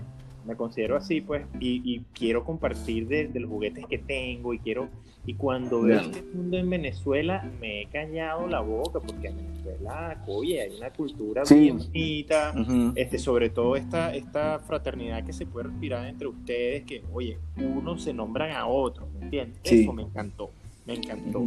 me 0.46 0.56
considero 0.56 0.96
así, 0.96 1.20
pues, 1.20 1.44
y, 1.60 2.00
quiero 2.14 2.44
compartir 2.44 3.06
de, 3.06 3.30
los 3.34 3.50
juguetes 3.50 3.84
que 3.86 3.98
tengo 3.98 4.54
y 4.54 4.58
quiero, 4.58 4.88
y 5.26 5.34
cuando 5.34 5.82
veo 5.82 6.00
este 6.00 6.22
mundo 6.22 6.56
en 6.56 6.70
Venezuela, 6.70 7.48
me 7.60 7.82
he 7.82 7.86
callado 7.86 8.46
la 8.46 8.60
boca 8.60 9.00
porque 9.00 9.28
en 9.28 9.36
Venezuela, 9.36 10.22
oye, 10.26 10.62
hay 10.62 10.76
una 10.76 10.90
cultura 10.90 11.42
muy 11.48 11.70
bonita, 11.70 12.54
este, 12.94 13.18
sobre 13.18 13.50
todo 13.50 13.76
esta, 13.76 14.14
esta 14.14 14.58
fraternidad 14.60 15.24
que 15.24 15.32
se 15.32 15.46
puede 15.46 15.68
respirar 15.68 16.06
entre 16.06 16.26
ustedes, 16.26 16.84
que, 16.84 17.04
oye, 17.12 17.38
unos 17.56 18.02
se 18.02 18.14
nombran 18.14 18.52
a 18.52 18.66
otros, 18.66 19.12
¿me 19.12 19.26
entiendes? 19.26 19.60
Eso 19.62 19.92
me 19.92 20.02
encantó, 20.02 20.50
me 20.86 20.94
encantó. 20.94 21.44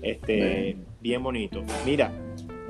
Este, 0.00 0.76
bien 1.00 1.22
bonito. 1.22 1.62
Mira, 1.86 2.10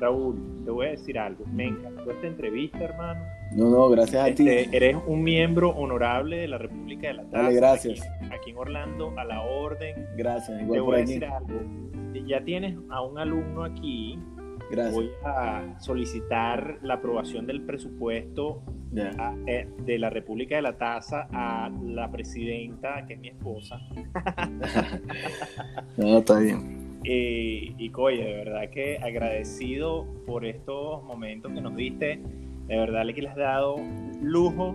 Raúl, 0.03 0.64
te 0.64 0.70
voy 0.72 0.86
a 0.86 0.90
decir 0.90 1.16
algo. 1.16 1.44
Me 1.46 1.68
encantó 1.68 2.11
esta 2.11 2.26
entrevista, 2.26 2.82
hermano. 2.82 3.24
No, 3.53 3.70
no, 3.70 3.88
gracias 3.88 4.30
a 4.30 4.34
ti. 4.34 4.48
Este, 4.48 4.76
eres 4.76 4.96
un 5.07 5.22
miembro 5.22 5.70
honorable 5.70 6.38
de 6.38 6.48
la 6.48 6.59
República 6.59 7.07
de 7.07 7.14
la 7.14 7.22
Taza. 7.24 7.42
Dale, 7.44 7.55
gracias. 7.55 8.11
Aquí, 8.32 8.50
en 8.50 8.57
Orlando, 8.57 9.14
a 9.16 9.24
la 9.24 9.42
orden. 9.42 10.09
Gracias, 10.16 10.61
igual 10.61 10.76
Te 10.76 10.80
voy 10.80 10.96
a 10.96 10.98
decir 10.98 11.24
algo. 11.24 11.61
Ya 12.26 12.42
tienes 12.42 12.76
a 12.90 13.00
un 13.03 13.16
alumno 13.16 13.62
aquí. 13.62 14.18
Gracias. 14.72 14.94
Voy 14.94 15.11
a 15.24 15.78
solicitar 15.78 16.78
la 16.82 16.94
aprobación 16.94 17.46
del 17.46 17.62
presupuesto 17.62 18.61
eh, 19.46 19.68
de 19.84 19.98
la 19.98 20.11
República 20.11 20.57
de 20.57 20.62
la 20.62 20.76
Taza 20.76 21.28
a 21.32 21.70
la 21.84 22.11
presidenta, 22.11 23.07
que 23.07 23.14
es 23.14 23.20
mi 23.20 23.28
esposa. 23.28 23.78
no, 25.96 26.18
está 26.18 26.40
bien. 26.40 26.91
Y, 27.05 27.74
y 27.78 27.90
Coye, 27.90 28.24
de 28.24 28.32
verdad 28.32 28.70
que 28.70 28.98
agradecido 28.98 30.07
por 30.26 30.44
estos 30.44 31.03
momentos 31.05 31.53
que 31.53 31.61
nos 31.61 31.74
diste. 31.76 32.20
De 32.66 32.76
verdad 32.76 33.05
que 33.14 33.22
le 33.22 33.28
has 33.28 33.36
dado 33.36 33.76
lujo. 34.20 34.74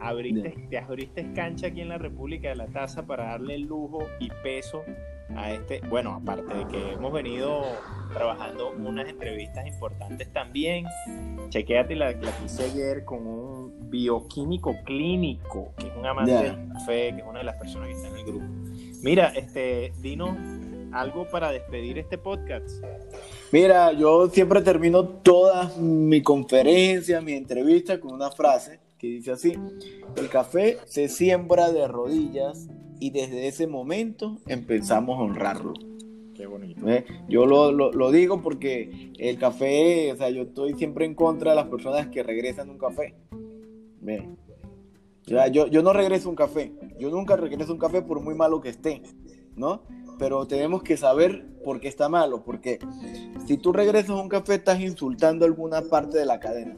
Abriste, 0.00 0.66
te 0.68 0.78
abriste 0.78 1.32
cancha 1.32 1.68
aquí 1.68 1.80
en 1.80 1.88
la 1.88 1.98
República 1.98 2.48
de 2.48 2.56
la 2.56 2.66
Taza 2.66 3.06
para 3.06 3.26
darle 3.26 3.58
lujo 3.58 4.00
y 4.18 4.30
peso 4.42 4.82
a 5.36 5.52
este. 5.52 5.80
Bueno, 5.88 6.14
aparte 6.14 6.52
de 6.52 6.66
que 6.66 6.92
hemos 6.94 7.12
venido 7.12 7.62
trabajando 8.12 8.72
unas 8.72 9.08
entrevistas 9.08 9.64
importantes 9.66 10.32
también. 10.32 10.86
Chequéate 11.50 11.94
la, 11.94 12.10
la 12.12 12.36
que 12.36 12.44
hice 12.44 12.64
ayer 12.64 13.04
con 13.04 13.26
un 13.26 13.90
bioquímico 13.90 14.74
clínico, 14.84 15.72
que 15.76 15.86
es 15.86 15.92
un 15.96 16.06
amante 16.06 16.32
del 16.32 16.68
café, 16.72 17.12
que 17.14 17.20
es 17.20 17.26
una 17.26 17.38
de 17.38 17.44
las 17.44 17.56
personas 17.56 17.88
que 17.88 17.94
está 17.94 18.08
en 18.08 18.16
el 18.16 18.24
grupo. 18.24 18.46
Mira, 19.02 19.28
este, 19.36 19.92
dinos 20.00 20.36
algo 20.92 21.26
para 21.28 21.50
despedir 21.50 21.98
este 21.98 22.18
podcast. 22.18 22.84
Mira, 23.50 23.92
yo 23.92 24.28
siempre 24.28 24.62
termino 24.62 25.04
todas 25.06 25.76
mi 25.78 26.22
conferencia, 26.22 27.20
mi 27.20 27.32
entrevista 27.32 28.00
con 28.00 28.12
una 28.12 28.30
frase 28.30 28.80
que 28.98 29.08
dice 29.08 29.32
así, 29.32 29.54
el 30.16 30.28
café 30.28 30.78
se 30.86 31.08
siembra 31.08 31.72
de 31.72 31.88
rodillas 31.88 32.68
y 33.00 33.10
desde 33.10 33.48
ese 33.48 33.66
momento 33.66 34.38
empezamos 34.46 35.18
a 35.18 35.22
honrarlo. 35.22 35.72
Qué 36.34 36.46
bonito. 36.46 36.88
¿Eh? 36.88 37.04
Yo 37.28 37.46
lo, 37.46 38.10
digo 38.12 38.42
porque 38.42 39.12
el 39.18 39.38
café, 39.38 40.12
o 40.12 40.16
sea, 40.16 40.30
yo 40.30 40.42
estoy 40.42 40.74
siempre 40.74 41.04
en 41.04 41.14
contra 41.14 41.50
de 41.50 41.56
las 41.56 41.66
personas 41.66 42.06
que 42.08 42.22
regresan 42.22 42.70
un 42.70 42.78
café. 42.78 43.14
yo, 45.50 45.66
yo 45.66 45.82
no 45.82 45.92
regreso 45.92 46.30
un 46.30 46.36
café. 46.36 46.72
Yo 46.98 47.10
nunca 47.10 47.36
regreso 47.36 47.72
un 47.72 47.78
café 47.78 48.02
por 48.02 48.20
muy 48.20 48.34
malo 48.34 48.60
que 48.60 48.68
esté, 48.68 49.02
¿no? 49.56 49.82
Pero 50.18 50.46
tenemos 50.46 50.82
que 50.82 50.96
saber 50.96 51.44
por 51.64 51.80
qué 51.80 51.88
está 51.88 52.08
malo, 52.08 52.42
porque 52.44 52.78
si 53.46 53.56
tú 53.56 53.72
regresas 53.72 54.10
a 54.10 54.22
un 54.22 54.28
café 54.28 54.56
estás 54.56 54.80
insultando 54.80 55.44
alguna 55.44 55.82
parte 55.82 56.18
de 56.18 56.26
la 56.26 56.40
cadena. 56.40 56.76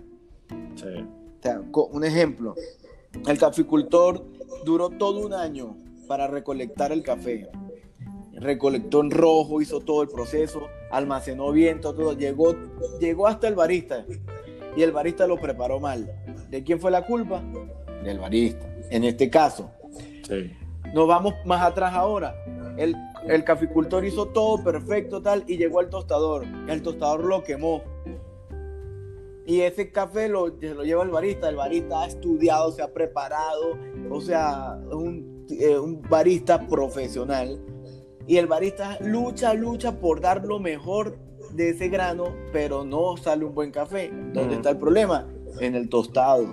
Sí. 0.75 0.87
O 0.87 1.43
sea, 1.43 1.61
un 1.91 2.05
ejemplo, 2.05 2.55
el 3.27 3.39
caficultor 3.39 4.25
duró 4.65 4.91
todo 4.91 5.27
un 5.27 5.35
año 5.35 5.77
para 6.07 6.27
recolectar 6.27 6.93
el 6.93 7.03
café. 7.03 7.49
Recolectó 8.33 9.01
en 9.01 9.11
rojo, 9.11 9.61
hizo 9.61 9.81
todo 9.81 10.03
el 10.03 10.09
proceso, 10.09 10.63
almacenó 10.91 11.53
bien, 11.53 11.81
todo, 11.81 12.15
llegó, 12.15 12.57
llegó 13.01 13.27
hasta 13.27 13.49
el 13.49 13.55
barista 13.55 14.05
y 14.77 14.83
el 14.83 14.93
barista 14.93 15.27
lo 15.27 15.39
preparó 15.39 15.81
mal. 15.81 16.11
¿De 16.51 16.63
quién 16.65 16.81
fue 16.81 16.91
la 16.91 17.07
culpa? 17.07 17.43
Del 18.03 18.19
barista, 18.19 18.67
en 18.91 19.05
este 19.05 19.31
caso. 19.31 19.71
Sí. 20.27 20.53
Nos 20.93 21.09
vamos 21.09 21.35
más 21.45 21.63
atrás 21.63 21.95
ahora. 21.95 22.35
El 22.77 22.97
el 23.27 23.45
caficultor 23.45 24.05
hizo 24.05 24.27
todo 24.27 24.63
perfecto, 24.63 25.23
tal, 25.23 25.45
y 25.47 25.57
llegó 25.57 25.81
al 25.81 25.89
tostador. 25.89 26.45
El 26.69 26.83
tostador 26.83 27.25
lo 27.25 27.43
quemó. 27.43 27.83
Y 29.47 29.61
ese 29.61 29.91
café 29.91 30.29
lo, 30.29 30.49
lo 30.49 30.85
lleva 30.85 31.03
el 31.03 31.11
barista. 31.11 31.49
El 31.49 31.57
barista 31.57 32.03
ha 32.03 32.07
estudiado, 32.07 32.73
se 32.73 32.83
ha 32.83 32.93
preparado, 32.93 33.79
o 34.11 34.21
sea, 34.21 34.79
un, 34.91 35.47
eh, 35.51 35.79
un 35.79 36.01
barista 36.03 36.67
profesional. 36.67 37.61
Y 38.27 38.39
el 38.39 38.47
barista 38.47 38.99
lucha, 39.01 39.53
lucha 39.55 40.01
por 40.01 40.21
dar 40.21 40.45
lo 40.45 40.59
mejor 40.59 41.19
de 41.53 41.71
ese 41.71 41.89
grano, 41.89 42.35
pero 42.53 42.85
no 42.85 43.17
sale 43.17 43.45
un 43.45 43.55
buen 43.55 43.71
café. 43.71 44.11
¿Dónde 44.33 44.57
está 44.57 44.71
el 44.71 44.79
problema? 44.79 45.29
En 45.61 45.75
el 45.75 45.89
tostado. 45.89 46.47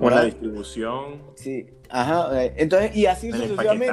O 0.00 0.10
la 0.10 0.24
distribución. 0.24 1.22
Sí. 1.34 1.66
Ajá, 1.90 2.44
eh, 2.44 2.54
entonces, 2.56 2.96
y 2.96 3.06
así 3.06 3.30
sucesivamente. 3.30 3.92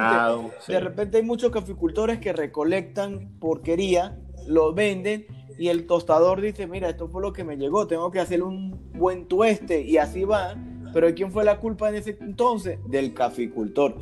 De 0.68 0.80
repente 0.80 1.18
hay 1.18 1.22
muchos 1.22 1.50
caficultores 1.50 2.18
que 2.18 2.32
recolectan 2.32 3.38
porquería, 3.38 4.18
lo 4.46 4.72
venden 4.72 5.26
y 5.58 5.68
el 5.68 5.86
tostador 5.86 6.40
dice, 6.40 6.66
mira, 6.66 6.88
esto 6.88 7.08
fue 7.08 7.22
lo 7.22 7.32
que 7.32 7.44
me 7.44 7.56
llegó, 7.56 7.86
tengo 7.86 8.10
que 8.10 8.20
hacer 8.20 8.42
un 8.42 8.90
buen 8.94 9.26
tueste 9.26 9.82
y 9.82 9.98
así 9.98 10.24
va. 10.24 10.56
Pero 10.92 11.14
¿quién 11.14 11.32
fue 11.32 11.42
la 11.42 11.58
culpa 11.58 11.88
en 11.88 11.94
ese 11.94 12.18
entonces? 12.20 12.78
Del 12.86 13.14
caficultor. 13.14 13.96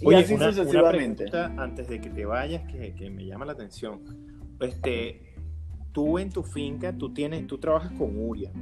Y 0.00 0.14
así 0.14 0.36
sucesivamente. 0.36 1.24
antes 1.34 1.88
de 1.88 2.00
que 2.00 2.08
te 2.10 2.24
vayas 2.24 2.70
que, 2.70 2.94
que, 2.94 3.10
me 3.10 3.26
llama 3.26 3.46
la 3.46 3.52
atención. 3.52 4.00
Este, 4.60 5.34
tú 5.92 6.18
en 6.18 6.30
tu 6.30 6.44
finca, 6.44 6.96
tú 6.96 7.12
tienes, 7.12 7.46
tú 7.46 7.58
trabajas 7.58 7.90
con 7.98 8.16
Uria. 8.16 8.52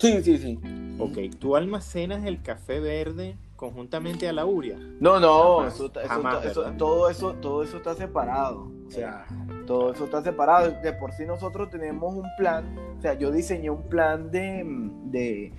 Sí, 0.00 0.22
sí, 0.22 0.38
sí. 0.38 0.58
Ok, 0.98 1.18
tú 1.38 1.54
almacenas 1.54 2.24
el 2.24 2.42
café 2.42 2.80
verde 2.80 3.36
conjuntamente 3.58 4.28
a 4.28 4.32
la 4.32 4.46
uria. 4.46 4.78
No, 5.00 5.18
no, 5.18 5.66
eso, 5.66 5.90
todo 5.90 7.10
eso, 7.10 7.34
todo 7.34 7.64
eso 7.64 7.76
está 7.76 7.94
separado. 7.94 8.70
O 8.86 8.90
sea, 8.90 9.26
todo 9.66 9.92
eso 9.92 10.04
está 10.04 10.22
separado. 10.22 10.70
De 10.80 10.92
por 10.92 11.12
sí 11.12 11.26
nosotros 11.26 11.68
tenemos 11.68 12.14
un 12.14 12.26
plan, 12.38 12.78
o 12.96 13.02
sea, 13.02 13.14
yo 13.14 13.32
diseñé 13.32 13.68
un 13.68 13.82
plan 13.88 14.30
de, 14.30 14.64
de, 15.06 15.52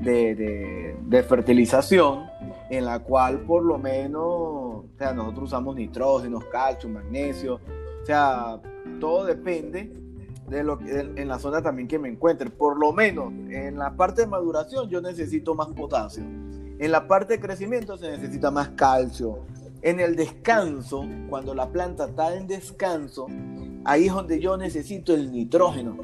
de, 0.00 0.96
de, 1.00 1.22
fertilización 1.22 2.24
en 2.70 2.84
la 2.84 2.98
cual 2.98 3.42
por 3.42 3.62
lo 3.62 3.78
menos, 3.78 4.24
o 4.24 4.86
sea, 4.98 5.14
nosotros 5.14 5.44
usamos 5.44 5.76
nitrógeno, 5.76 6.40
calcio, 6.50 6.88
magnesio, 6.88 7.60
o 8.02 8.04
sea, 8.04 8.60
todo 8.98 9.24
depende 9.24 9.92
de 10.48 10.64
lo 10.64 10.76
que 10.78 10.90
en 10.90 11.28
la 11.28 11.38
zona 11.38 11.62
también 11.62 11.86
que 11.86 12.00
me 12.00 12.08
encuentre. 12.08 12.50
Por 12.50 12.78
lo 12.78 12.92
menos 12.92 13.32
en 13.48 13.78
la 13.78 13.94
parte 13.94 14.22
de 14.22 14.26
maduración 14.26 14.88
yo 14.90 15.00
necesito 15.00 15.54
más 15.54 15.68
potasio 15.68 16.24
en 16.84 16.92
la 16.92 17.08
parte 17.08 17.34
de 17.34 17.40
crecimiento 17.40 17.96
se 17.96 18.10
necesita 18.10 18.50
más 18.50 18.68
calcio. 18.70 19.46
En 19.80 20.00
el 20.00 20.16
descanso, 20.16 21.06
cuando 21.30 21.54
la 21.54 21.70
planta 21.70 22.04
está 22.04 22.36
en 22.36 22.46
descanso, 22.46 23.26
ahí 23.86 24.06
es 24.06 24.12
donde 24.12 24.38
yo 24.38 24.58
necesito 24.58 25.14
el 25.14 25.32
nitrógeno. 25.32 25.96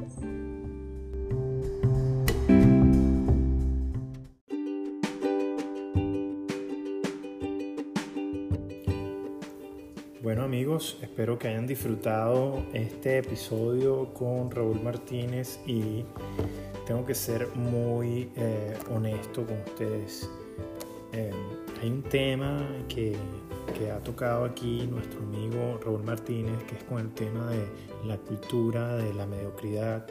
Bueno 10.23 10.43
amigos, 10.43 10.97
espero 11.03 11.37
que 11.37 11.49
hayan 11.49 11.67
disfrutado 11.67 12.65
este 12.73 13.19
episodio 13.19 14.15
con 14.15 14.49
Raúl 14.49 14.81
Martínez 14.81 15.59
y 15.67 16.05
tengo 16.87 17.05
que 17.05 17.13
ser 17.13 17.49
muy 17.55 18.31
eh, 18.35 18.75
honesto 18.89 19.45
con 19.45 19.57
ustedes. 19.59 20.27
Eh, 21.13 21.31
hay 21.81 21.89
un 21.89 22.03
tema 22.03 22.65
que, 22.87 23.15
ha 23.91 23.97
tocado 24.03 24.45
aquí 24.45 24.87
nuestro 24.87 25.21
amigo 25.21 25.79
Raúl 25.83 26.03
Martínez, 26.03 26.63
que 26.65 26.75
es 26.75 26.83
con 26.83 26.99
el 26.99 27.09
tema 27.13 27.49
de 27.49 27.65
la 28.05 28.15
cultura, 28.17 28.95
de 28.95 29.11
la 29.15 29.25
mediocridad. 29.25 30.05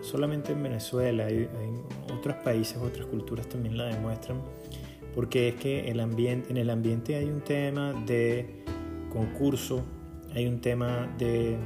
Solamente 0.00 0.52
en 0.52 0.62
Venezuela, 0.62 1.26
hay, 1.26 1.50
hay 1.60 2.16
otros 2.16 2.36
países, 2.36 2.78
otras 2.78 3.04
culturas 3.06 3.46
también 3.46 3.76
la 3.76 3.84
demuestran, 3.84 4.40
porque 5.14 5.48
es 5.48 5.56
que 5.56 5.80
en 5.80 6.56
el 6.56 6.70
ambiente 6.70 7.16
hay 7.16 7.26
un 7.26 7.42
tema 7.42 7.92
de 8.06 8.64
concurso, 9.12 9.84
hay 10.34 10.46
un 10.46 10.60
tema 10.60 11.14
de 11.18 11.58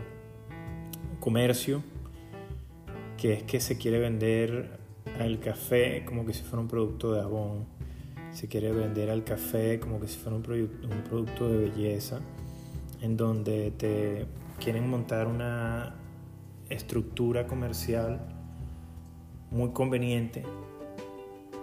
comercio, 1.20 1.84
que 3.16 3.34
es 3.34 3.42
que 3.44 3.60
se 3.60 3.78
quiere 3.78 4.00
vender 4.00 4.80
al 5.20 5.38
café 5.38 6.04
como 6.04 6.24
que 6.26 6.34
si 6.34 6.42
fuera 6.42 6.60
un 6.60 6.68
producto 6.68 7.12
de 7.12 7.20
abón, 7.20 7.66
se 8.32 8.48
quiere 8.48 8.72
vender 8.72 9.10
al 9.10 9.24
café 9.24 9.78
como 9.78 10.00
que 10.00 10.08
si 10.08 10.18
fuera 10.18 10.36
un, 10.36 10.42
producto 10.42 11.48
de 11.48 11.68
belleza, 11.68 12.20
en 13.00 13.16
donde 13.16 13.70
te 13.72 14.26
quieren 14.58 14.88
montar 14.88 15.26
una 15.26 15.94
estructura 16.68 17.46
comercial 17.46 18.20
muy 19.50 19.70
conveniente 19.70 20.44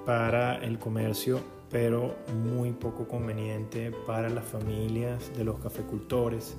para 0.05 0.57
el 0.57 0.77
comercio, 0.77 1.39
pero 1.71 2.15
muy 2.45 2.71
poco 2.71 3.07
conveniente 3.07 3.91
para 4.05 4.29
las 4.29 4.45
familias 4.45 5.31
de 5.35 5.43
los 5.43 5.59
cafecultores 5.59 6.55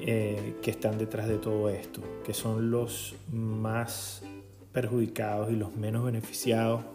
eh, 0.00 0.56
que 0.62 0.70
están 0.70 0.98
detrás 0.98 1.26
de 1.28 1.38
todo 1.38 1.68
esto, 1.68 2.00
que 2.24 2.34
son 2.34 2.70
los 2.70 3.16
más 3.32 4.22
perjudicados 4.72 5.50
y 5.50 5.56
los 5.56 5.74
menos 5.76 6.04
beneficiados 6.04 6.93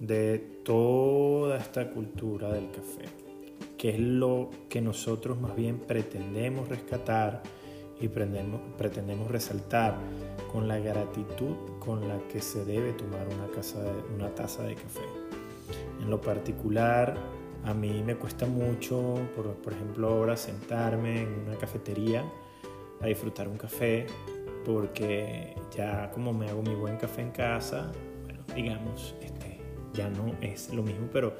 de 0.00 0.38
toda 0.64 1.58
esta 1.58 1.90
cultura 1.90 2.52
del 2.52 2.70
café, 2.70 3.04
que 3.76 3.90
es 3.90 3.98
lo 3.98 4.50
que 4.68 4.80
nosotros 4.80 5.40
más 5.40 5.56
bien 5.56 5.78
pretendemos 5.78 6.68
rescatar 6.68 7.42
y 8.00 8.08
pretendemos, 8.08 8.60
pretendemos 8.76 9.28
resaltar 9.28 9.96
con 10.52 10.68
la 10.68 10.78
gratitud 10.78 11.56
con 11.80 12.06
la 12.06 12.18
que 12.28 12.40
se 12.40 12.64
debe 12.64 12.92
tomar 12.92 13.26
una, 13.26 13.48
casa 13.48 13.80
una 14.14 14.34
taza 14.34 14.62
de 14.62 14.74
café. 14.74 15.02
En 16.00 16.08
lo 16.08 16.20
particular, 16.20 17.16
a 17.64 17.74
mí 17.74 18.02
me 18.04 18.14
cuesta 18.14 18.46
mucho, 18.46 19.16
por, 19.34 19.54
por, 19.56 19.72
ejemplo, 19.72 20.08
ahora 20.08 20.36
sentarme 20.36 21.22
en 21.22 21.44
una 21.46 21.56
cafetería 21.56 22.24
a 23.00 23.06
disfrutar 23.06 23.48
un 23.48 23.58
café, 23.58 24.06
porque 24.64 25.56
ya 25.74 26.10
como 26.12 26.32
me 26.32 26.48
hago 26.48 26.62
mi 26.62 26.74
buen 26.74 26.96
café 26.98 27.22
en 27.22 27.30
casa, 27.30 27.90
digamos, 28.54 29.14
ya 29.94 30.08
no 30.08 30.34
es 30.40 30.72
lo 30.72 30.82
mismo, 30.82 31.08
pero 31.12 31.34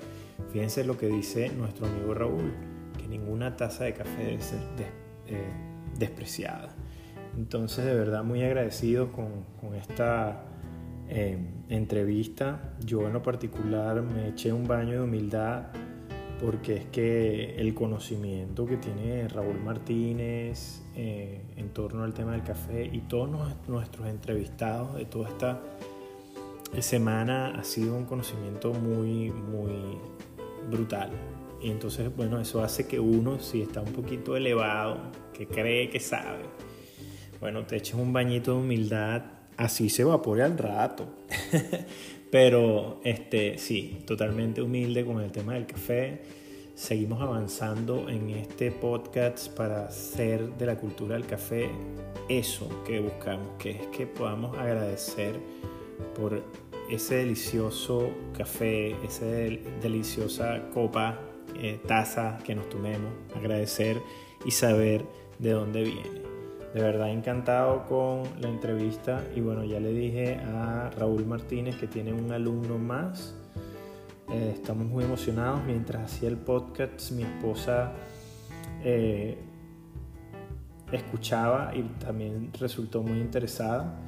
fíjense 0.52 0.84
lo 0.84 0.96
que 0.96 1.06
dice 1.06 1.50
nuestro 1.50 1.86
amigo 1.86 2.14
Raúl, 2.14 2.52
que 2.98 3.08
ninguna 3.08 3.56
taza 3.56 3.84
de 3.84 3.94
café 3.94 4.24
debe 4.24 4.42
ser 4.42 4.60
eh, 5.26 5.42
despreciada. 5.98 6.74
Entonces, 7.36 7.84
de 7.84 7.94
verdad, 7.94 8.24
muy 8.24 8.42
agradecido 8.42 9.12
con, 9.12 9.44
con 9.60 9.74
esta 9.74 10.44
eh, 11.08 11.38
entrevista. 11.68 12.74
Yo 12.84 13.06
en 13.06 13.12
lo 13.12 13.22
particular 13.22 14.02
me 14.02 14.28
eché 14.28 14.52
un 14.52 14.66
baño 14.66 14.92
de 14.92 15.00
humildad 15.00 15.68
porque 16.40 16.76
es 16.76 16.84
que 16.86 17.56
el 17.56 17.74
conocimiento 17.74 18.66
que 18.66 18.76
tiene 18.76 19.26
Raúl 19.28 19.58
Martínez 19.60 20.82
eh, 20.94 21.42
en 21.56 21.70
torno 21.70 22.04
al 22.04 22.14
tema 22.14 22.32
del 22.32 22.42
café 22.42 22.88
y 22.92 23.00
todos 23.00 23.28
nuestros 23.66 24.06
entrevistados 24.06 24.94
de 24.96 25.04
toda 25.04 25.28
esta 25.28 25.60
semana 26.80 27.58
ha 27.58 27.64
sido 27.64 27.94
un 27.94 28.04
conocimiento 28.04 28.72
muy, 28.72 29.30
muy 29.30 29.98
brutal. 30.70 31.10
Y 31.60 31.70
entonces, 31.70 32.14
bueno, 32.14 32.40
eso 32.40 32.62
hace 32.62 32.86
que 32.86 33.00
uno, 33.00 33.40
si 33.40 33.62
está 33.62 33.80
un 33.80 33.92
poquito 33.92 34.36
elevado, 34.36 34.98
que 35.32 35.46
cree 35.46 35.90
que 35.90 35.98
sabe, 35.98 36.44
bueno, 37.40 37.64
te 37.66 37.76
eches 37.76 37.94
un 37.94 38.12
bañito 38.12 38.52
de 38.52 38.58
humildad, 38.58 39.22
así 39.56 39.88
se 39.88 40.02
evapore 40.02 40.42
al 40.42 40.56
rato. 40.58 41.06
Pero 42.30 43.00
este, 43.04 43.58
sí, 43.58 44.02
totalmente 44.06 44.60
humilde 44.60 45.04
con 45.04 45.20
el 45.20 45.32
tema 45.32 45.54
del 45.54 45.66
café. 45.66 46.20
Seguimos 46.74 47.20
avanzando 47.20 48.08
en 48.08 48.30
este 48.30 48.70
podcast 48.70 49.48
para 49.48 49.86
hacer 49.86 50.56
de 50.58 50.66
la 50.66 50.76
cultura 50.76 51.16
del 51.16 51.26
café 51.26 51.68
eso 52.28 52.84
que 52.84 53.00
buscamos, 53.00 53.48
que 53.58 53.70
es 53.70 53.86
que 53.88 54.06
podamos 54.06 54.56
agradecer 54.56 55.40
por 56.14 56.42
ese 56.90 57.16
delicioso 57.16 58.10
café, 58.36 58.96
esa 59.04 59.26
deliciosa 59.26 60.70
copa, 60.72 61.18
eh, 61.54 61.80
taza 61.86 62.38
que 62.44 62.54
nos 62.54 62.68
tomemos, 62.68 63.12
agradecer 63.36 64.00
y 64.44 64.50
saber 64.50 65.04
de 65.38 65.50
dónde 65.52 65.82
viene. 65.82 66.28
De 66.74 66.82
verdad 66.82 67.10
encantado 67.10 67.86
con 67.86 68.22
la 68.40 68.48
entrevista 68.48 69.24
y 69.34 69.40
bueno, 69.40 69.64
ya 69.64 69.80
le 69.80 69.92
dije 69.92 70.36
a 70.36 70.90
Raúl 70.96 71.24
Martínez 71.26 71.76
que 71.76 71.86
tiene 71.86 72.12
un 72.12 72.30
alumno 72.30 72.78
más. 72.78 73.34
Eh, 74.30 74.52
estamos 74.54 74.86
muy 74.86 75.04
emocionados. 75.04 75.64
Mientras 75.64 76.12
hacía 76.12 76.28
el 76.28 76.36
podcast, 76.36 77.10
mi 77.12 77.22
esposa 77.22 77.92
eh, 78.84 79.38
escuchaba 80.92 81.72
y 81.74 81.82
también 81.98 82.50
resultó 82.58 83.02
muy 83.02 83.18
interesada. 83.18 83.98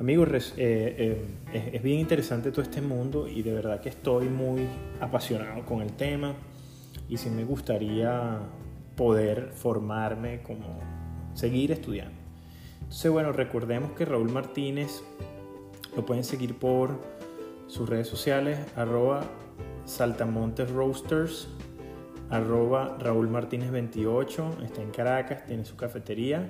Amigos, 0.00 0.54
eh, 0.56 1.20
es 1.52 1.82
bien 1.82 1.98
interesante 1.98 2.52
todo 2.52 2.62
este 2.62 2.80
mundo 2.80 3.26
y 3.26 3.42
de 3.42 3.52
verdad 3.52 3.80
que 3.80 3.88
estoy 3.88 4.28
muy 4.28 4.64
apasionado 5.00 5.66
con 5.66 5.82
el 5.82 5.92
tema 5.94 6.34
y 7.08 7.16
sí 7.16 7.30
me 7.30 7.42
gustaría 7.42 8.38
poder 8.94 9.50
formarme 9.54 10.40
como 10.42 10.78
seguir 11.34 11.72
estudiando. 11.72 12.14
Entonces, 12.82 13.10
bueno, 13.10 13.32
recordemos 13.32 13.90
que 13.92 14.04
Raúl 14.04 14.30
Martínez 14.30 15.02
lo 15.96 16.06
pueden 16.06 16.22
seguir 16.22 16.54
por 16.54 17.00
sus 17.66 17.88
redes 17.88 18.06
sociales, 18.06 18.56
arroba 18.76 19.24
Saltamontes 19.84 20.70
Roasters, 20.70 21.48
arroba 22.30 22.96
Raúl 23.00 23.28
Martínez 23.28 23.72
28, 23.72 24.58
está 24.64 24.80
en 24.80 24.90
Caracas, 24.92 25.44
tiene 25.46 25.64
su 25.64 25.76
cafetería. 25.76 26.48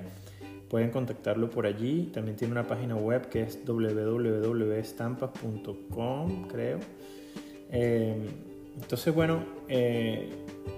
Pueden 0.69 0.91
contactarlo 0.91 1.49
por 1.49 1.65
allí. 1.65 2.11
También 2.13 2.37
tiene 2.37 2.51
una 2.51 2.67
página 2.67 2.95
web 2.95 3.27
que 3.29 3.41
es 3.41 3.65
www.estampas.com, 3.65 6.47
creo. 6.47 6.77
Eh, 7.71 8.29
entonces, 8.75 9.13
bueno, 9.13 9.43
eh, 9.67 10.29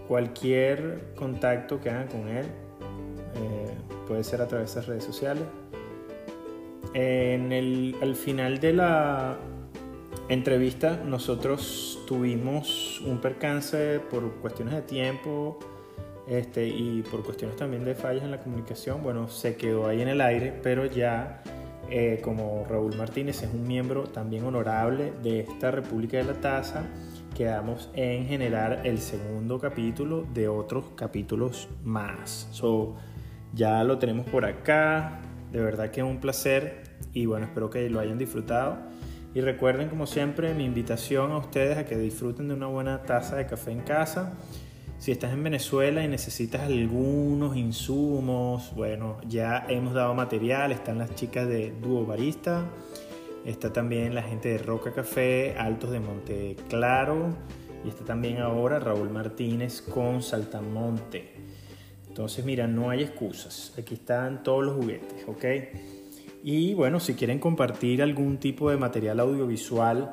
cualquier 0.07 1.13
contacto 1.15 1.79
que 1.79 1.89
hagan 1.89 2.07
con 2.07 2.27
él, 2.29 2.45
eh, 2.45 3.73
puede 4.07 4.23
ser 4.23 4.41
a 4.41 4.47
través 4.47 4.73
de 4.75 4.81
redes 4.81 5.03
sociales. 5.03 5.43
En 6.93 7.51
el, 7.51 7.95
al 8.01 8.15
final 8.15 8.59
de 8.59 8.73
la 8.73 9.37
entrevista 10.27 10.97
nosotros 11.05 11.99
tuvimos 12.07 13.01
un 13.01 13.19
percance 13.19 13.99
por 13.99 14.31
cuestiones 14.35 14.73
de 14.73 14.81
tiempo 14.81 15.59
este, 16.27 16.67
y 16.67 17.03
por 17.09 17.23
cuestiones 17.23 17.57
también 17.57 17.83
de 17.83 17.95
fallas 17.95 18.23
en 18.23 18.31
la 18.31 18.39
comunicación. 18.39 19.03
Bueno, 19.03 19.27
se 19.27 19.55
quedó 19.55 19.87
ahí 19.87 20.01
en 20.01 20.07
el 20.07 20.21
aire, 20.21 20.53
pero 20.63 20.85
ya 20.85 21.41
eh, 21.89 22.21
como 22.23 22.65
Raúl 22.69 22.95
Martínez 22.95 23.43
es 23.43 23.53
un 23.53 23.67
miembro 23.67 24.03
también 24.03 24.45
honorable 24.45 25.11
de 25.21 25.41
esta 25.41 25.71
República 25.71 26.17
de 26.17 26.23
la 26.23 26.35
Taza, 26.35 26.85
quedamos 27.35 27.89
en 27.93 28.27
generar 28.27 28.85
el 28.85 28.99
segundo 28.99 29.59
capítulo 29.59 30.25
de 30.33 30.47
otros 30.47 30.85
capítulos 30.95 31.67
más. 31.83 32.47
So, 32.51 32.95
ya 33.53 33.83
lo 33.83 33.97
tenemos 33.97 34.25
por 34.27 34.45
acá. 34.45 35.19
De 35.51 35.61
verdad 35.61 35.91
que 35.91 35.99
es 35.99 36.07
un 36.07 36.19
placer 36.19 36.83
y 37.13 37.25
bueno, 37.25 37.45
espero 37.45 37.69
que 37.69 37.89
lo 37.89 37.99
hayan 37.99 38.17
disfrutado. 38.17 38.77
Y 39.33 39.41
recuerden 39.41 39.89
como 39.89 40.07
siempre 40.07 40.53
mi 40.53 40.65
invitación 40.65 41.31
a 41.31 41.37
ustedes 41.37 41.77
a 41.77 41.85
que 41.85 41.97
disfruten 41.97 42.47
de 42.47 42.53
una 42.53 42.67
buena 42.67 43.03
taza 43.03 43.35
de 43.35 43.45
café 43.45 43.71
en 43.71 43.81
casa. 43.81 44.33
Si 45.01 45.11
estás 45.11 45.33
en 45.33 45.43
Venezuela 45.43 46.03
y 46.03 46.07
necesitas 46.07 46.61
algunos 46.61 47.57
insumos, 47.57 48.71
bueno, 48.75 49.17
ya 49.27 49.65
hemos 49.67 49.95
dado 49.95 50.13
material, 50.13 50.71
están 50.71 50.99
las 50.99 51.15
chicas 51.15 51.47
de 51.47 51.71
Duo 51.81 52.05
Barista, 52.05 52.65
está 53.43 53.73
también 53.73 54.13
la 54.13 54.21
gente 54.21 54.49
de 54.49 54.57
Roca 54.59 54.93
Café, 54.93 55.55
Altos 55.57 55.89
de 55.89 55.99
Monte 55.99 56.55
Claro 56.69 57.35
y 57.83 57.89
está 57.89 58.05
también 58.05 58.41
ahora 58.41 58.77
Raúl 58.77 59.09
Martínez 59.09 59.81
con 59.81 60.21
Saltamonte. 60.21 61.33
Entonces, 62.07 62.45
mira, 62.45 62.67
no 62.67 62.91
hay 62.91 63.01
excusas. 63.01 63.73
Aquí 63.79 63.95
están 63.95 64.43
todos 64.43 64.63
los 64.63 64.75
juguetes, 64.75 65.25
¿ok? 65.27 65.45
Y 66.43 66.75
bueno, 66.75 66.99
si 66.99 67.15
quieren 67.15 67.39
compartir 67.39 68.03
algún 68.03 68.37
tipo 68.37 68.69
de 68.69 68.77
material 68.77 69.19
audiovisual, 69.19 70.11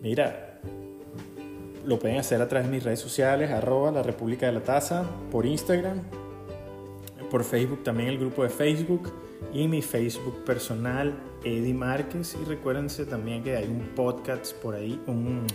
mira, 0.00 0.45
lo 1.86 1.98
pueden 1.98 2.18
hacer 2.18 2.42
a 2.42 2.48
través 2.48 2.68
de 2.68 2.74
mis 2.74 2.84
redes 2.84 3.00
sociales, 3.00 3.50
arroba 3.50 3.90
la 3.90 4.02
República 4.02 4.46
de 4.46 4.52
la 4.52 4.60
Taza, 4.60 5.04
por 5.30 5.46
Instagram, 5.46 6.02
por 7.30 7.44
Facebook 7.44 7.82
también 7.84 8.08
el 8.08 8.18
grupo 8.18 8.42
de 8.42 8.48
Facebook 8.48 9.12
y 9.52 9.68
mi 9.68 9.82
Facebook 9.82 10.44
personal, 10.44 11.14
Eddie 11.44 11.74
Márquez. 11.74 12.36
Y 12.40 12.44
recuérdense 12.44 13.06
también 13.06 13.42
que 13.42 13.56
hay 13.56 13.66
un 13.66 13.92
podcast 13.94 14.54
por 14.56 14.74
ahí, 14.74 15.00
un 15.06 15.46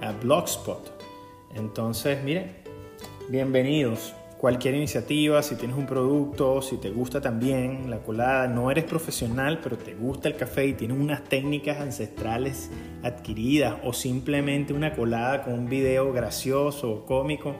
uh, 0.00 0.22
blogspot. 0.22 0.90
Entonces, 1.54 2.22
miren, 2.24 2.56
bienvenidos 3.28 4.14
cualquier 4.40 4.74
iniciativa, 4.74 5.42
si 5.42 5.56
tienes 5.56 5.76
un 5.76 5.84
producto, 5.84 6.62
si 6.62 6.78
te 6.78 6.88
gusta 6.88 7.20
también 7.20 7.90
la 7.90 7.98
colada, 7.98 8.48
no 8.48 8.70
eres 8.70 8.84
profesional, 8.84 9.60
pero 9.62 9.76
te 9.76 9.94
gusta 9.94 10.28
el 10.28 10.36
café 10.36 10.64
y 10.64 10.72
tienes 10.72 10.98
unas 10.98 11.24
técnicas 11.24 11.78
ancestrales 11.78 12.70
adquiridas 13.02 13.76
o 13.84 13.92
simplemente 13.92 14.72
una 14.72 14.94
colada 14.94 15.42
con 15.42 15.52
un 15.52 15.68
video 15.68 16.10
gracioso 16.14 16.90
o 16.90 17.04
cómico, 17.04 17.54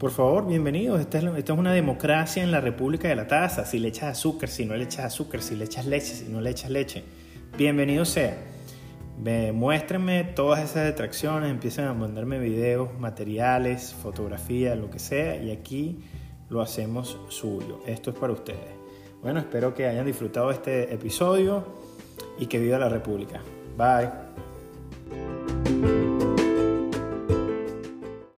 por 0.00 0.10
favor, 0.10 0.48
bienvenidos. 0.48 1.00
Esta 1.00 1.18
es, 1.18 1.50
una 1.50 1.72
democracia 1.72 2.42
en 2.42 2.50
la 2.50 2.60
República 2.60 3.08
de 3.08 3.14
la 3.14 3.28
Taza. 3.28 3.64
Si 3.64 3.78
le 3.78 3.88
echas 3.88 4.18
azúcar, 4.18 4.48
si 4.48 4.66
no 4.66 4.74
le 4.74 4.84
echas 4.84 5.06
azúcar, 5.06 5.40
si 5.40 5.54
le 5.54 5.64
echas 5.64 5.86
leche, 5.86 6.14
si 6.14 6.24
no 6.24 6.40
le 6.40 6.50
echas 6.50 6.70
leche. 6.70 7.04
Bienvenido 7.56 8.04
sea 8.04 8.55
Ve, 9.18 9.52
muéstrenme 9.52 10.24
todas 10.24 10.60
esas 10.60 10.84
detracciones, 10.84 11.50
empiecen 11.50 11.86
a 11.86 11.94
mandarme 11.94 12.38
videos, 12.38 12.98
materiales, 12.98 13.94
fotografías, 13.94 14.78
lo 14.78 14.90
que 14.90 14.98
sea, 14.98 15.36
y 15.42 15.50
aquí 15.50 16.00
lo 16.50 16.60
hacemos 16.60 17.18
suyo. 17.28 17.80
Esto 17.86 18.10
es 18.10 18.16
para 18.16 18.32
ustedes. 18.32 18.76
Bueno, 19.22 19.40
espero 19.40 19.74
que 19.74 19.86
hayan 19.86 20.06
disfrutado 20.06 20.50
este 20.50 20.92
episodio 20.92 21.64
y 22.38 22.46
que 22.46 22.58
viva 22.58 22.78
la 22.78 22.88
República. 22.88 23.40
Bye. 23.76 24.10